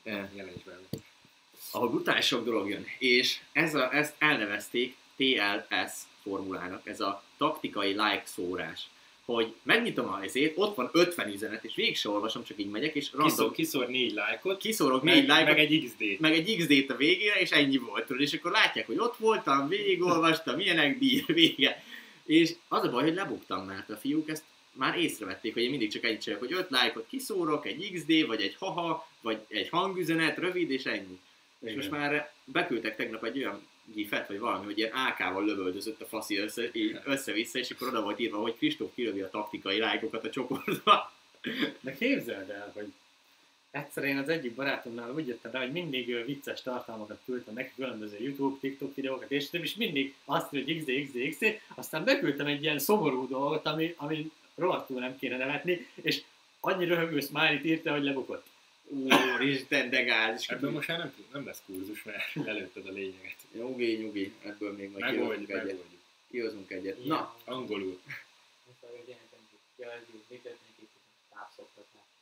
Eh, 0.03 0.30
Jelents 0.34 0.64
be. 0.64 0.80
ahol 1.72 1.89
brutális 1.89 2.26
sok 2.26 2.45
dolog 2.45 2.70
jön. 2.70 2.86
És 2.97 3.39
ez 3.51 3.76
a, 3.76 3.93
ezt 3.93 4.16
elnevezték 4.18 4.95
TLS 5.16 5.91
formulának, 6.22 6.88
ez 6.88 6.99
a 6.99 7.24
taktikai 7.38 7.89
like 7.89 8.24
szórás. 8.26 8.89
Hogy 9.34 9.53
megnyitom 9.63 10.07
a 10.07 10.23
ezét, 10.23 10.53
ott 10.55 10.75
van 10.75 10.89
50 10.91 11.27
üzenet, 11.34 11.63
és 11.63 11.75
végig 11.75 11.95
se 11.97 12.09
olvasom, 12.09 12.43
csak 12.43 12.59
így 12.59 12.69
megyek, 12.69 12.95
és 12.95 13.05
Kiszor, 13.05 13.19
random 13.19 13.51
kiszor 13.51 13.88
négy 13.88 14.13
lájkot, 14.13 14.57
kiszórok 14.57 15.03
meg, 15.03 15.13
négy 15.13 15.23
like 15.23 15.43
meg 15.43 15.59
egy 15.59 15.84
XD-t. 15.86 16.19
meg 16.19 16.34
egy 16.34 16.55
XD-t 16.57 16.89
a 16.89 16.95
végére, 16.95 17.39
és 17.39 17.49
ennyi 17.49 17.77
volt, 17.77 18.09
és 18.09 18.34
akkor 18.34 18.51
látják, 18.51 18.86
hogy 18.86 18.97
ott 18.99 19.17
voltam, 19.17 19.67
végigolvastam, 19.67 20.55
milyenek 20.55 20.97
díj, 20.97 21.23
vége. 21.27 21.84
És 22.25 22.55
az 22.67 22.84
a 22.84 22.89
baj, 22.89 23.03
hogy 23.03 23.13
lebuktam, 23.13 23.65
mert 23.65 23.89
a 23.89 23.97
fiúk 23.97 24.30
ezt 24.30 24.43
már 24.71 24.97
észrevették, 24.97 25.53
hogy 25.53 25.63
én 25.63 25.69
mindig 25.69 25.91
csak 25.91 26.03
ennyit 26.03 26.21
csinálok, 26.21 26.47
hogy 26.47 26.57
5 26.57 26.69
lájkot 26.69 27.07
kiszórok, 27.09 27.65
egy 27.65 27.91
XD, 27.93 28.27
vagy 28.27 28.41
egy 28.41 28.55
haha, 28.59 29.07
vagy 29.21 29.39
egy 29.47 29.69
hangüzenet, 29.69 30.38
rövid, 30.38 30.71
és 30.71 30.84
ennyi. 30.84 31.19
És 31.59 31.71
Igen. 31.71 31.75
most 31.75 31.89
már 31.89 32.32
beküldtek 32.45 32.95
tegnap 32.95 33.25
egy 33.25 33.38
olyan 33.38 33.67
gifet, 33.94 34.28
vagy 34.28 34.40
valami, 34.40 34.66
hogy 34.66 34.78
ilyen 34.78 34.92
AK-val 34.92 35.46
lövöldözött 35.46 36.02
a 36.02 36.06
faszi 36.06 36.38
össze, 36.38 36.70
így 36.74 37.00
össze-vissza, 37.04 37.60
és 37.60 37.70
akkor 37.70 37.88
oda 37.88 38.02
volt 38.02 38.20
írva, 38.20 38.38
hogy 38.38 38.56
Kristóf 38.58 38.92
kilövi 38.96 39.22
a 39.22 39.30
taktikai 39.30 39.80
lájkokat 39.80 40.26
a 40.26 40.30
csoportba. 40.30 41.12
De 41.80 41.96
képzeld 41.96 42.50
el, 42.50 42.72
hogy 42.74 42.94
egyszer 43.72 44.04
én 44.04 44.18
az 44.18 44.30
egyik 44.30 44.56
barátomnál 44.56 45.12
úgy 45.14 45.28
jöttem 45.28 45.52
rá, 45.52 45.60
hogy 45.60 45.72
mindig 45.72 46.26
vicces 46.26 46.62
tartalmakat 46.62 47.20
küldtem 47.26 47.54
neki, 47.54 47.72
különböző 47.76 48.18
YouTube, 48.20 48.58
TikTok 48.60 48.96
videókat, 48.96 49.32
és 49.32 49.50
több, 49.50 49.64
és 49.64 49.76
mindig 49.76 50.14
azt, 50.26 50.50
hogy 50.50 50.78
XD, 50.78 50.92
XD, 51.04 51.30
XD, 51.30 51.60
aztán 51.76 52.04
beküldtem 52.04 52.48
egy 52.48 52.64
ilyen 52.64 52.80
szomorú 52.80 53.28
dolgot, 53.28 53.66
ami, 53.66 53.94
ami 53.98 54.32
rohadtul 54.56 55.00
nem 55.00 55.18
kéne 55.18 55.38
nevetni, 55.38 55.88
és 56.02 56.22
annyi 56.60 56.86
röhögő 56.86 57.20
smiley 57.20 57.64
írta, 57.64 57.92
hogy 57.92 58.04
lebukott. 58.04 58.46
Úristen, 59.36 59.90
de 59.90 60.02
gáz! 60.02 60.46
Ebből 60.48 60.72
most 60.72 60.88
már 60.88 60.98
nem, 60.98 61.14
tud- 61.16 61.34
nem 61.34 61.46
lesz 61.46 61.62
kurzus, 61.66 62.04
mert 62.04 62.48
előtted 62.48 62.88
a 62.88 62.92
lényeget. 62.92 63.36
Nyugi, 63.52 63.95
nyugi, 63.95 64.34
ebből 64.43 64.74
még 64.74 64.89
majd 64.91 65.04
Megoldjuk, 65.04 65.47
kihozunk 65.47 65.50
egyet. 65.50 65.66
megoldjuk. 65.66 66.02
Kihozunk 66.30 66.72
egyet. 66.72 66.97
Ilyen, 66.97 67.08
Na, 67.08 67.36
Angolul. 67.45 68.00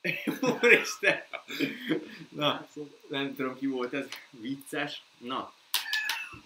Úristen! 0.61 1.23
Na, 2.29 2.67
nem 3.07 3.35
tudom 3.35 3.57
ki 3.57 3.65
volt 3.67 3.93
ez, 3.93 4.07
vicces. 4.29 5.01
Na, 5.17 5.53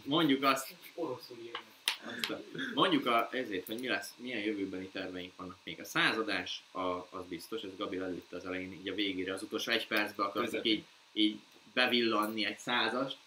mondjuk 0.04 0.44
azt, 0.44 0.76
Oroszul 0.96 1.38
azt 2.04 2.34
mondjuk 2.74 3.06
a, 3.06 3.30
ezért, 3.32 3.66
hogy 3.66 3.80
mi 3.80 3.88
lesz, 3.88 4.14
milyen 4.18 4.40
jövőbeni 4.40 4.88
terveink 4.88 5.36
vannak 5.36 5.58
még. 5.64 5.80
A 5.80 5.86
századás 5.86 6.64
a, 6.72 6.80
az 7.10 7.26
biztos, 7.30 7.62
ez 7.62 7.76
Gabi 7.78 7.98
előtte 7.98 8.36
az 8.36 8.46
elején, 8.46 8.72
így 8.72 8.90
a 8.90 8.94
végére, 8.94 9.34
az 9.34 9.42
utolsó 9.42 9.72
egy 9.72 9.88
percben 9.88 10.32
Közepén. 10.32 10.72
így, 10.72 10.84
így 11.14 11.40
bevillanni 11.74 12.46
egy 12.46 12.60
százast. 12.60 13.18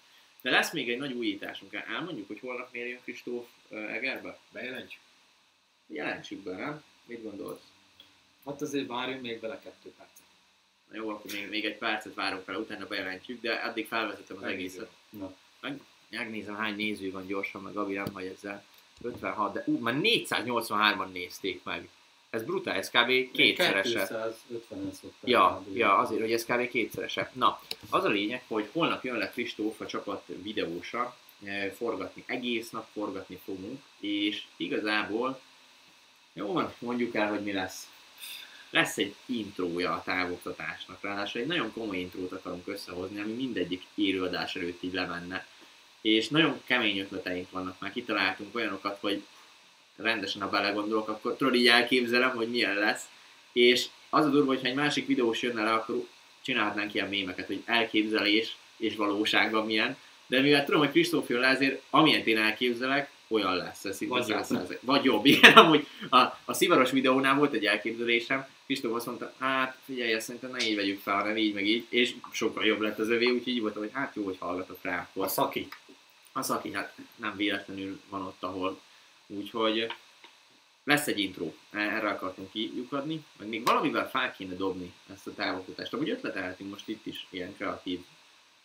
De 0.45 0.51
lesz 0.51 0.73
még 0.73 0.91
egy 0.91 0.99
nagy 0.99 1.13
újításunk. 1.13 1.75
Elmondjuk, 1.75 2.27
hogy 2.27 2.41
holnap 2.41 2.73
miért 2.73 2.89
jön 2.89 3.01
Kristóf 3.03 3.47
Egerbe? 3.71 4.39
Bejelentsük. 4.53 5.01
Jelentsük 5.87 6.43
be, 6.43 6.57
nem? 6.57 6.83
Mit 7.07 7.23
gondolsz? 7.23 7.63
Hát 8.45 8.63
azért 8.63 8.87
várjunk 8.87 9.23
még 9.23 9.41
vele 9.41 9.59
kettő 9.59 9.93
percet. 9.97 10.27
Na 10.91 10.97
jó, 10.97 11.09
akkor 11.09 11.33
még, 11.33 11.49
még 11.49 11.65
egy 11.65 11.79
percet 11.79 12.15
várunk 12.15 12.45
fel, 12.45 12.57
utána 12.57 12.87
bejelentjük, 12.87 13.41
de 13.41 13.55
addig 13.55 13.87
felvezetem 13.87 14.37
az 14.37 14.43
egészet. 14.43 14.91
Na. 15.11 15.37
Meg, 15.61 15.81
megnézem 16.11 16.57
hány 16.57 16.77
néző 16.77 17.11
van 17.11 17.27
gyorsan, 17.27 17.63
meg 17.63 17.73
Gabi 17.73 17.95
nem 17.95 18.13
hagy 18.13 18.27
ezzel. 18.27 18.65
56, 19.03 19.53
de 19.53 19.63
ú, 19.67 19.79
már 19.79 19.95
483-an 19.99 21.13
nézték 21.13 21.63
meg. 21.63 21.89
Ez 22.35 22.43
brutál, 22.43 22.75
ez 22.75 22.91
kb. 22.91 23.31
kétszerese. 23.33 24.07
250-en 24.51 24.93
szoktam. 24.93 25.31
Ja, 25.31 25.63
kb. 25.67 25.77
ja, 25.77 25.97
azért, 25.97 26.21
hogy 26.21 26.33
ez 26.33 26.45
kb. 26.45 26.69
kétszerese. 26.69 27.31
Na, 27.33 27.61
az 27.91 28.05
a 28.05 28.09
lényeg, 28.09 28.43
hogy 28.47 28.69
holnap 28.73 29.05
jön 29.05 29.17
le 29.17 29.31
Kristóf 29.31 29.81
a 29.81 29.87
csapat 29.87 30.23
videósa, 30.43 31.17
eh, 31.45 31.73
forgatni, 31.77 32.25
egész 32.27 32.71
nap 32.71 32.87
forgatni 32.93 33.41
fogunk, 33.45 33.83
és 34.01 34.43
igazából, 34.57 35.41
jó 36.33 36.53
van, 36.53 36.75
mondjuk 36.79 37.15
el, 37.15 37.29
hogy 37.29 37.43
mi 37.43 37.53
lesz. 37.53 37.89
Lesz 38.71 38.99
egy 38.99 39.15
intrója 39.27 39.93
a 39.93 40.03
távoktatásnak, 40.03 41.03
ráadásul 41.03 41.41
egy 41.41 41.47
nagyon 41.47 41.73
komoly 41.73 41.99
intrót 41.99 42.33
akarunk 42.33 42.69
összehozni, 42.69 43.21
ami 43.21 43.33
mindegyik 43.33 43.83
élőadás 43.95 44.57
előtt 44.57 44.83
így 44.83 44.93
lemenne. 44.93 45.47
És 46.01 46.29
nagyon 46.29 46.61
kemény 46.65 46.99
ötleteink 46.99 47.51
vannak, 47.51 47.81
már 47.81 47.93
kitaláltunk 47.93 48.55
olyanokat, 48.55 48.99
hogy 49.01 49.23
rendesen, 49.97 50.43
ha 50.43 50.49
belegondolok, 50.49 51.09
akkor 51.09 51.37
tudod 51.37 51.55
így 51.55 51.69
elképzelem, 51.69 52.31
hogy 52.31 52.49
milyen 52.49 52.75
lesz. 52.75 53.03
És 53.53 53.87
az 54.11 54.25
a 54.25 54.29
durva, 54.29 54.47
hogyha 54.47 54.69
egy 54.69 54.75
másik 54.75 55.07
videós 55.07 55.43
jönne 55.43 55.63
le, 55.63 55.73
akkor 55.73 56.07
csinálhatnánk 56.43 56.95
ilyen 56.95 57.09
mémeket, 57.09 57.47
hogy 57.47 57.63
elképzelés 57.65 58.57
és 58.77 58.97
valóságban 58.97 59.67
milyen. 59.67 59.97
De 60.27 60.41
mivel 60.41 60.65
tudom, 60.65 60.81
hogy 60.81 60.91
Kristóf 60.91 61.29
jön 61.29 61.41
le, 61.41 61.47
ezért 61.47 61.83
amilyet 61.91 62.27
én 62.27 62.39
elképzelek, 62.39 63.11
olyan 63.29 63.57
lesz. 63.57 63.85
Ez 63.85 63.97
szinte 63.97 64.15
Vagy 64.15 64.29
jobb. 64.29 64.45
100%. 64.49 64.79
Vagy 64.81 65.05
jobb. 65.05 65.25
Igen, 65.35 65.53
amúgy 65.53 65.87
a, 66.11 66.19
a 66.45 66.53
szivaros 66.53 66.91
videónál 66.91 67.35
volt 67.35 67.53
egy 67.53 67.65
elképzelésem, 67.65 68.47
Kristóf 68.67 68.95
azt 68.95 69.07
mondta, 69.07 69.33
hát 69.39 69.77
figyelj, 69.85 70.13
ezt 70.13 70.27
szerintem 70.27 70.51
ne 70.51 70.65
így 70.65 70.77
vegyük 70.77 71.01
fel, 71.01 71.15
hanem 71.15 71.37
így 71.37 71.55
meg 71.55 71.67
így, 71.67 71.87
és 71.89 72.15
sokkal 72.33 72.65
jobb 72.65 72.81
lett 72.81 72.99
az 72.99 73.09
övé, 73.09 73.31
úgyhogy 73.31 73.53
így 73.53 73.61
voltam, 73.61 73.83
hogy 73.83 73.91
hát 73.93 74.15
jó, 74.15 74.25
hogy 74.25 74.37
hallgatok 74.39 74.79
rá. 74.83 74.99
A 74.99 75.09
Akkor 75.13 75.31
szaki. 75.31 75.69
az, 76.33 76.51
aki 76.51 76.73
hát 76.73 76.97
nem 77.17 77.37
véletlenül 77.37 78.01
van 78.09 78.23
ott, 78.23 78.43
ahol. 78.43 78.81
Úgyhogy 79.37 79.93
lesz 80.85 81.07
egy 81.07 81.19
intro, 81.19 81.53
erre 81.71 82.09
akartunk 82.09 82.51
kiukadni, 82.51 83.25
meg 83.37 83.49
még 83.49 83.65
valamivel 83.65 84.11
fel 84.11 84.33
kéne 84.33 84.55
dobni 84.55 84.93
ezt 85.13 85.27
a 85.27 85.35
távoktatást. 85.35 85.93
Amúgy 85.93 86.11
ötletelhetünk 86.11 86.71
most 86.71 86.89
itt 86.89 87.07
is 87.07 87.27
ilyen 87.31 87.55
kreatív. 87.57 88.01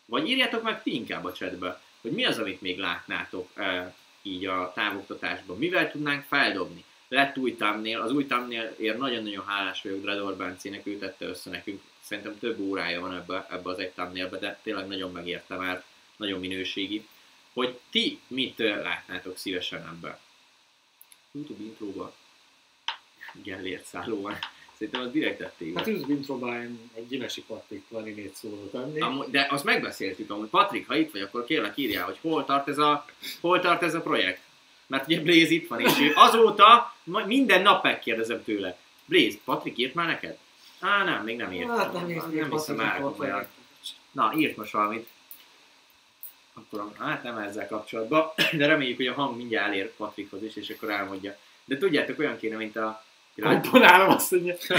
Vagy 0.06 0.30
írjátok 0.30 0.64
meg 0.64 0.84
ti 0.84 0.94
inkább 0.94 1.26
a 1.26 1.32
chatbe, 1.32 1.82
hogy 2.02 2.12
mi 2.12 2.26
az, 2.26 2.38
amit 2.38 2.62
még 2.62 2.80
látnátok 2.80 3.50
e, 3.54 3.96
így 4.22 4.46
a 4.46 4.72
távoktatásban. 4.76 5.58
Mivel 5.58 5.92
tudnánk 5.92 6.24
feldobni? 6.24 6.84
Lett 7.08 7.38
új 7.38 7.56
thumbnail, 7.56 8.00
az 8.00 8.12
új 8.12 8.26
thumbnailért 8.26 8.98
nagyon-nagyon 8.98 9.46
hálás 9.46 9.82
vagyok 9.82 10.02
Dredor 10.02 10.36
Bencének, 10.36 10.86
ő 10.86 10.98
tette 10.98 11.26
össze 11.26 11.50
nekünk, 11.50 11.82
szerintem 12.02 12.40
több 12.40 12.60
órája 12.60 13.00
van 13.00 13.16
ebbe, 13.16 13.48
ebbe 13.50 13.70
az 13.70 13.80
egy 13.80 13.92
thumbnailbe, 13.92 14.38
de 14.38 14.60
tényleg 14.64 14.88
nagyon 14.88 15.12
megérte 15.12 15.56
már, 15.56 15.84
nagyon 16.18 16.40
minőségi. 16.40 17.08
Hogy 17.54 17.80
ti 17.90 18.20
mit 18.28 18.58
látnátok 18.58 19.38
szívesen 19.38 19.88
ebben? 19.88 20.18
YouTube 21.32 21.64
intróba 21.64 22.14
Gellért 23.44 23.86
szálló 23.86 24.22
van. 24.22 24.38
Szerintem 24.78 25.02
az 25.02 25.12
direkt 25.12 25.38
tették. 25.38 25.78
Hát 25.78 25.88
az 25.88 26.10
intróban 26.10 26.80
egy 26.94 27.08
Gyimesi 27.08 27.44
Patrik 27.44 27.84
Planinét 27.88 28.36
szóló 28.36 28.66
tenni. 28.72 29.02
Amúgy, 29.02 29.30
de 29.30 29.48
azt 29.50 29.64
megbeszéltük 29.64 30.32
amúgy. 30.32 30.50
Patrik, 30.50 30.88
ha 30.88 30.96
itt 30.96 31.12
vagy, 31.12 31.22
akkor 31.22 31.46
kérlek 31.46 31.78
írjál, 31.78 32.06
hogy 32.06 32.18
hol 32.22 32.46
tart 32.46 32.68
ez 32.68 32.78
a, 32.78 33.06
hol 33.42 33.60
tart 33.60 33.84
ez 33.84 33.94
a 33.94 34.02
projekt. 34.02 34.42
Mert 34.88 35.08
ugye 35.08 35.22
Blaze 35.22 35.54
itt 35.54 35.68
van, 35.68 35.80
és 35.80 36.00
ő 36.00 36.12
azóta 36.16 36.96
minden 37.26 37.62
nap 37.62 37.84
megkérdezem 37.84 38.44
tőle. 38.44 38.78
Blaze, 39.06 39.38
Patrik 39.44 39.78
írt 39.78 39.94
már 39.94 40.08
neked? 40.08 40.38
Á, 40.80 41.04
nem, 41.04 41.24
még 41.24 41.38
nem 41.38 41.52
írt. 41.52 41.68
Hát 41.68 41.94
nem 41.94 42.06
még 42.06 42.18
nem 42.34 42.52
hiszem 42.52 43.14
vagy. 43.18 43.48
Na, 44.12 44.34
írt 44.36 44.58
most 44.58 44.72
valamit. 44.72 45.08
Akkor, 46.60 46.92
hát 46.98 47.24
nem 47.24 47.38
ezzel 47.38 47.68
kapcsolatban, 47.68 48.32
de 48.58 48.66
reméljük, 48.66 48.98
hogy 48.98 49.08
a 49.08 49.14
hang 49.14 49.38
mindjárt 49.38 49.68
elér 49.68 49.92
Patrikhoz 49.96 50.44
is, 50.44 50.56
és 50.56 50.70
akkor 50.70 50.90
elmondja. 50.90 51.38
De 51.66 51.78
tudjátok, 51.78 52.20
olyan 52.20 52.38
kéne, 52.38 52.56
mint 52.56 52.76
a... 52.76 53.04
Komponálom 53.42 54.10
azt 54.10 54.32
mondja. 54.32 54.56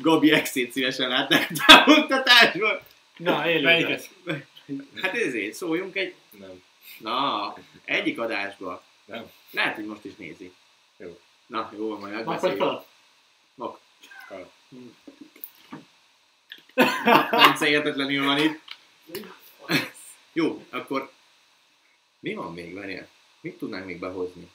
Gabi 0.00 0.32
exét 0.32 0.72
szívesen 0.72 1.08
látnák 1.08 1.50
a 1.50 1.54
távoltatásból. 1.66 2.82
Na, 3.16 3.48
élő. 3.48 3.62
Melyiket? 3.62 4.08
Hát 5.02 5.14
ezért, 5.14 5.54
szóljunk 5.54 5.96
egy... 5.96 6.14
Nem. 6.30 6.62
Na, 6.98 7.54
egyik 7.84 8.18
adásba. 8.18 8.82
Nem. 9.04 9.30
Lehet, 9.50 9.74
hogy 9.74 9.84
most 9.84 10.04
is 10.04 10.16
nézi. 10.16 10.52
Jó. 10.96 11.18
Na, 11.46 11.72
jó, 11.76 11.98
majd 11.98 12.14
megbeszéljük. 12.14 12.58
kalap. 12.58 12.86
Mok. 13.54 13.80
Kalap. 14.28 14.50
Bence 17.30 17.68
értetlenül 17.68 18.24
van 18.24 18.38
itt. 18.38 18.60
Jó, 20.36 20.64
akkor 20.70 21.10
mi 22.20 22.34
van 22.34 22.52
még, 22.52 22.74
várjál? 22.74 23.08
Mit 23.40 23.58
tudnánk 23.58 23.86
még 23.86 23.98
behozni? 23.98 24.50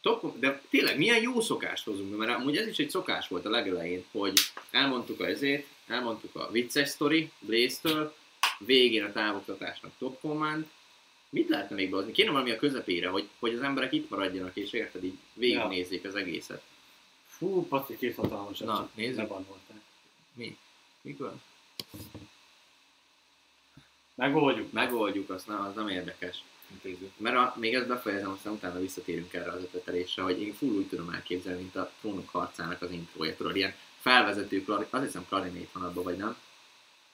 Top, 0.00 0.38
de 0.38 0.62
tényleg 0.70 0.98
milyen 0.98 1.20
jó 1.22 1.40
szokást 1.40 1.84
hozunk 1.84 2.16
mert 2.16 2.38
amúgy 2.38 2.56
ez 2.56 2.66
is 2.66 2.78
egy 2.78 2.90
szokás 2.90 3.28
volt 3.28 3.44
a 3.44 3.50
legelején, 3.50 4.04
hogy 4.10 4.32
elmondtuk 4.70 5.20
a 5.20 5.26
ezét, 5.26 5.66
elmondtuk 5.86 6.36
a 6.36 6.50
vicces 6.50 6.88
sztori 6.88 7.30
Blaze-től, 7.38 8.14
végén 8.58 9.04
a 9.04 9.12
távoktatásnak 9.12 9.92
top 9.98 10.20
command, 10.20 10.66
mit 11.28 11.48
lehetne 11.48 11.74
még 11.74 11.90
behozni? 11.90 12.12
Kéne 12.12 12.30
valami 12.30 12.50
a 12.50 12.56
közepére, 12.56 13.08
hogy, 13.08 13.28
hogy 13.38 13.54
az 13.54 13.62
emberek 13.62 13.92
itt 13.92 14.10
maradjanak, 14.10 14.56
és 14.56 14.72
érted, 14.72 15.04
így 15.04 15.18
végignézzék 15.32 16.04
az 16.04 16.14
egészet. 16.14 16.62
Fú, 17.26 17.66
Patrik 17.66 17.98
két 17.98 18.14
hatalmas. 18.14 18.58
Na, 18.58 18.90
nézzük. 18.94 19.32
Mi? 20.34 20.56
Mikor? 21.00 21.34
Megoldjuk. 24.18 24.72
Megoldjuk, 24.72 25.30
azt 25.30 25.46
nem, 25.46 25.60
az 25.60 25.74
nem 25.74 25.88
érdekes. 25.88 26.42
Intéző. 26.70 27.10
Mert 27.16 27.36
a, 27.36 27.54
még 27.56 27.74
ezt 27.74 27.86
befejezem, 27.86 28.30
aztán 28.30 28.52
utána 28.52 28.80
visszatérünk 28.80 29.34
erre 29.34 29.50
az 29.50 29.62
ötletelésre, 29.62 30.22
hogy 30.22 30.42
én 30.42 30.54
full 30.54 30.68
úgy 30.68 30.86
tudom 30.86 31.10
elképzelni, 31.10 31.60
mint 31.60 31.76
a 31.76 31.90
trónok 32.00 32.28
harcának 32.28 32.82
az 32.82 32.90
intrója, 32.90 33.36
tudod, 33.36 33.56
ilyen 33.56 33.74
felvezető, 34.00 34.64
azt 34.90 35.04
hiszem 35.04 35.26
klarinét 35.28 35.68
van 35.72 35.82
abban, 35.82 36.04
vagy 36.04 36.16
nem? 36.16 36.36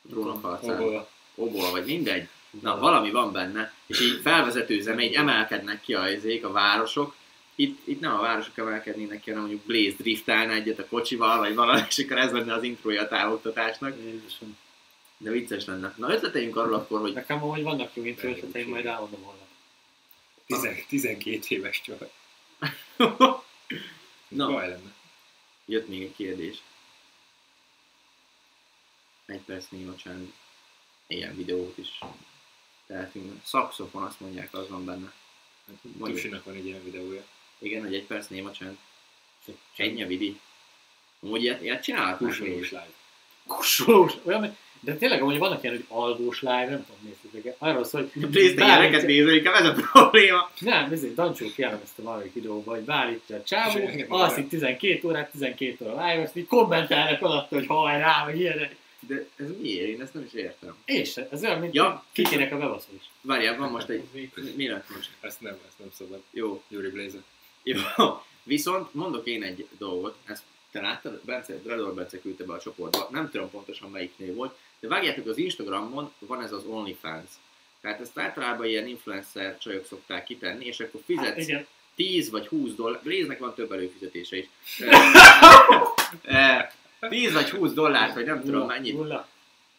A 0.05 0.09
trónok 0.09 0.43
harcán. 0.43 0.81
Obola. 0.81 1.09
Oboa, 1.35 1.71
vagy 1.71 1.85
mindegy. 1.85 2.29
Na, 2.61 2.79
valami 2.79 3.11
van 3.11 3.33
benne, 3.33 3.73
és 3.87 4.01
így 4.01 4.21
felvezető 4.21 4.81
zene, 4.81 5.03
így 5.03 5.15
emelkednek 5.15 5.81
ki 5.81 5.95
a, 5.95 6.11
izék, 6.11 6.45
a 6.45 6.53
városok, 6.53 7.15
itt, 7.55 7.79
itt 7.85 8.01
nem 8.01 8.15
a 8.15 8.21
városok 8.21 8.59
emelkednének 8.59 9.21
ki, 9.21 9.31
hanem 9.31 9.47
mondjuk 9.47 9.67
Blaze 9.67 9.97
driftálna 9.99 10.53
egyet 10.53 10.79
a 10.79 10.87
kocsival, 10.87 11.39
vagy 11.39 11.55
valami, 11.55 11.81
és 11.89 11.99
akkor 11.99 12.19
ez 12.19 12.33
lenne 12.33 12.55
az 12.55 12.63
intrója 12.63 13.03
a 13.03 13.09
távoktatásnak. 13.09 13.97
Jézusom. 14.05 14.57
De 15.17 15.31
vicces 15.31 15.65
lenne. 15.65 15.95
Na 15.97 16.11
ötleteljünk 16.13 16.57
arról 16.57 16.75
akkor, 16.75 17.01
hogy 17.01 17.13
Nekem 17.13 17.43
amúgy 17.43 17.63
vannak 17.63 17.95
jó 17.95 18.05
ötleteim, 18.05 18.69
majd 18.69 18.87
elmondom 18.87 19.23
holnap. 19.23 19.49
Tizen- 20.47 20.87
12 20.89 21.41
éves 21.49 21.81
csaj. 21.81 22.11
Na. 24.29 24.47
Baj 24.47 24.69
lenne. 24.69 24.93
Jött 25.65 25.89
még 25.89 26.03
egy 26.03 26.15
kérdés. 26.17 26.63
Egy 29.27 29.41
perc 29.41 29.69
néma 29.69 29.95
csend. 29.97 30.33
Ilyen 31.07 31.37
videót 31.37 31.79
is 31.79 31.99
tehetünk. 32.87 33.45
Szakszofon 33.45 34.03
azt 34.03 34.21
mondják, 34.21 34.55
az 34.55 34.69
van 34.69 34.85
benne. 34.85 35.13
Tusinak 35.99 36.45
van 36.45 36.55
egy 36.55 36.67
ilyen 36.67 36.85
videója. 36.85 37.25
Igen, 37.59 37.83
hogy 37.83 37.95
egy 37.95 38.05
perc 38.05 38.27
néma 38.27 38.53
csend. 38.53 38.79
Ennyi 39.77 40.05
vidi. 40.05 40.41
Amúgy 41.21 41.43
ilyet, 41.43 41.63
ilyet 41.63 41.83
csinálhatnánk 41.83 42.33
Kusolós 42.37 42.71
live. 42.71 42.93
Kusós. 43.47 44.13
Olyan, 44.23 44.57
de 44.85 44.97
tényleg 44.97 45.23
amúgy 45.23 45.39
vannak 45.39 45.63
ilyen, 45.63 45.75
hogy 45.75 45.85
alvós 45.89 46.41
live, 46.41 46.69
nem 46.69 46.87
tudom, 46.87 47.01
néztétek 47.03 47.55
Arról 47.59 47.85
szól, 47.85 48.11
hogy 48.21 48.35
ilyeneket 48.35 49.07
nézel, 49.07 49.35
inkább 49.35 49.55
ez 49.55 49.67
a 49.67 49.73
probléma. 49.93 50.51
Nem, 50.59 50.93
ezért 50.93 51.15
Dancsó 51.15 51.47
kiállomazta 51.55 52.03
valamelyik 52.03 52.33
videóban, 52.33 52.75
hogy 52.75 52.85
beállítja 52.85 53.37
a 53.37 53.43
csávó, 53.43 53.81
alszik 54.09 54.49
12 54.49 55.09
órát, 55.09 55.31
12 55.31 55.85
óra 55.85 56.07
live, 56.07 56.23
azt 56.23 56.37
így 56.37 56.47
kommentelnek 56.47 57.23
alatta, 57.23 57.55
hogy 57.57 57.67
hajrá, 57.67 58.25
meg 58.27 58.39
ilyenek. 58.39 58.77
De 59.07 59.27
ez 59.37 59.47
miért? 59.61 59.89
Én 59.89 60.01
ezt 60.01 60.15
nem 60.15 60.25
is 60.25 60.33
értem. 60.33 60.77
És 60.85 61.17
ez 61.31 61.45
olyan, 61.45 61.59
mint 61.59 61.75
Ja. 61.75 62.05
kikének 62.13 62.53
a 62.53 62.57
bebaszolás. 62.57 63.11
Várjál, 63.21 63.57
van 63.57 63.71
most 63.71 63.89
egy... 63.89 64.31
Mi 64.57 64.69
lett 64.69 64.91
most? 64.95 65.11
Ezt 65.21 65.41
nem, 65.41 65.57
ezt 65.67 65.79
nem 65.79 65.89
szabad. 65.93 66.23
Jó, 66.31 66.63
Yuri 66.69 66.89
Blazer. 66.91 67.21
Jó, 67.63 67.79
viszont 68.43 68.95
mondok 68.95 69.27
én 69.27 69.43
egy 69.43 69.67
dolgot, 69.79 70.17
ezt 70.25 70.43
te 70.75 70.81
láttad, 70.81 71.21
Bence, 71.25 71.55
Dredor 71.63 71.95
Bence 71.95 72.21
küldte 72.21 72.45
be 72.45 72.53
a 72.53 72.59
csoportba, 72.59 73.09
nem 73.11 73.31
tudom 73.31 73.51
pontosan 73.51 73.91
melyik 73.91 74.13
név 74.17 74.35
volt, 74.35 74.57
de 74.85 74.91
vágjátok 74.91 75.27
az 75.27 75.39
Instagramon, 75.39 76.13
van 76.19 76.43
ez 76.43 76.53
az 76.53 76.65
OnlyFans. 76.65 77.31
Tehát 77.81 78.01
ezt 78.01 78.19
általában 78.19 78.67
ilyen 78.67 78.87
influencer 78.87 79.59
csajok 79.59 79.87
szokták 79.87 80.25
kitenni, 80.25 80.65
és 80.65 80.81
akkor 80.81 81.01
Hát, 81.07 81.19
fizetsz 81.19 81.49
igen. 81.49 81.67
10 81.95 82.31
vagy 82.31 82.47
20 82.47 82.75
dollár, 82.75 83.01
Blaze-nek 83.03 83.39
van 83.39 83.55
több 83.55 83.73
előfizetése 83.73 84.37
is. 84.37 84.47
Eh, 86.23 86.71
10 87.09 87.33
vagy 87.33 87.51
20 87.51 87.73
dollárt, 87.73 88.15
vagy 88.15 88.25
nem 88.25 88.41
tudom 88.41 88.55
Nulla, 88.55 88.67
mennyit, 88.67 88.95
nulla. 88.95 89.29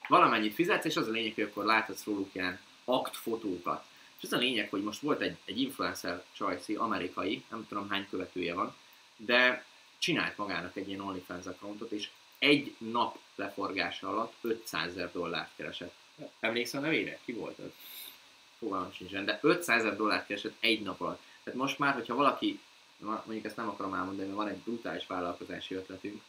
valamennyit 0.08 0.54
fizetsz, 0.54 0.86
és 0.86 0.96
az 0.96 1.08
a 1.08 1.12
lényeg, 1.12 1.34
hogy 1.34 1.44
akkor 1.44 1.66
láthatsz 1.66 2.04
róluk 2.06 2.30
ilyen 2.32 2.60
aktfotókat. 2.86 3.86
És 4.18 4.24
az 4.24 4.34
a 4.34 4.38
lényeg, 4.38 4.70
hogy 4.70 4.84
most 4.84 5.02
volt 5.02 5.22
egy, 5.22 5.36
egy 5.46 5.62
influencer 5.62 6.24
csajci, 6.32 6.76
amerikai, 6.76 7.44
nem 7.50 7.66
tudom 7.70 7.90
hány 7.90 8.08
követője 8.10 8.54
van, 8.54 8.76
de 9.18 9.66
csinált 9.98 10.38
magának 10.38 10.76
egy 10.76 10.88
ilyen 10.88 11.00
OnlyFans 11.02 11.46
accountot, 11.46 11.92
és 11.92 12.08
egy 12.40 12.76
nap 12.78 13.18
leforgása 13.36 14.08
alatt 14.10 14.34
500 14.42 14.88
ezer 14.92 15.12
dollárt 15.12 15.50
keresett. 15.56 15.94
Emlékszel 16.40 16.80
a 16.80 16.84
nevére? 16.84 17.20
Ki 17.26 17.34
volt 17.34 17.60
az? 17.60 17.70
Fogalmam 18.60 18.92
sincsen, 18.94 19.26
de 19.26 19.40
500 19.42 19.80
ezer 19.84 19.96
dollárt 19.96 20.26
keresett 20.28 20.56
egy 20.60 20.82
nap 20.82 21.02
alatt. 21.02 21.22
Tehát 21.44 21.60
most 21.60 21.80
már, 21.80 21.94
hogyha 21.94 22.16
valaki, 22.16 22.60
mondjuk 23.00 23.46
ezt 23.46 23.56
nem 23.56 23.70
akarom 23.70 23.94
elmondani, 23.94 24.28
mert 24.28 24.38
van 24.40 24.48
egy 24.48 24.58
brutális 24.58 25.08
vállalkozási 25.08 25.76
ötletünk, 25.76 26.22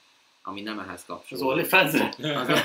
ami 0.42 0.60
nem 0.60 0.78
ehhez 0.78 0.94
Az 1.00 1.04
kapcsolódik. 1.06 1.48
OnlyFans 1.72 1.94
Az- 2.18 2.60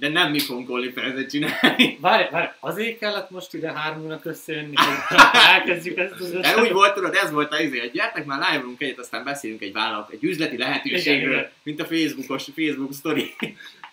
De 0.00 0.08
nem 0.08 0.30
mi 0.30 0.38
fogunk 0.38 0.70
OnlyFans-et 0.70 1.30
csinálni. 1.30 1.98
Várj, 2.00 2.30
várj, 2.30 2.48
azért 2.60 2.98
kellett 2.98 3.30
most 3.30 3.54
ide 3.54 3.72
hármunknak 3.72 4.24
összejönni, 4.24 4.74
hogy 4.76 5.18
elkezdjük 5.54 5.98
ezt 5.98 6.20
az 6.20 6.30
De 6.30 6.60
úgy 6.60 6.72
volt, 6.72 6.94
tudod, 6.94 7.14
ez 7.14 7.30
volt 7.30 7.52
az 7.52 7.60
izé, 7.60 7.78
hogy 7.78 7.90
gyertek 7.90 8.24
már 8.24 8.52
live 8.52 8.64
egyet, 8.78 8.98
aztán 8.98 9.24
beszélünk 9.24 9.62
egy 9.62 9.72
vállalat, 9.72 10.10
egy 10.10 10.24
üzleti 10.24 10.56
lehetőségről, 10.56 11.38
Igen, 11.38 11.50
mint 11.62 11.80
a 11.80 11.84
Facebookos, 11.84 12.44
Facebook 12.54 12.92
sztori. 12.92 13.34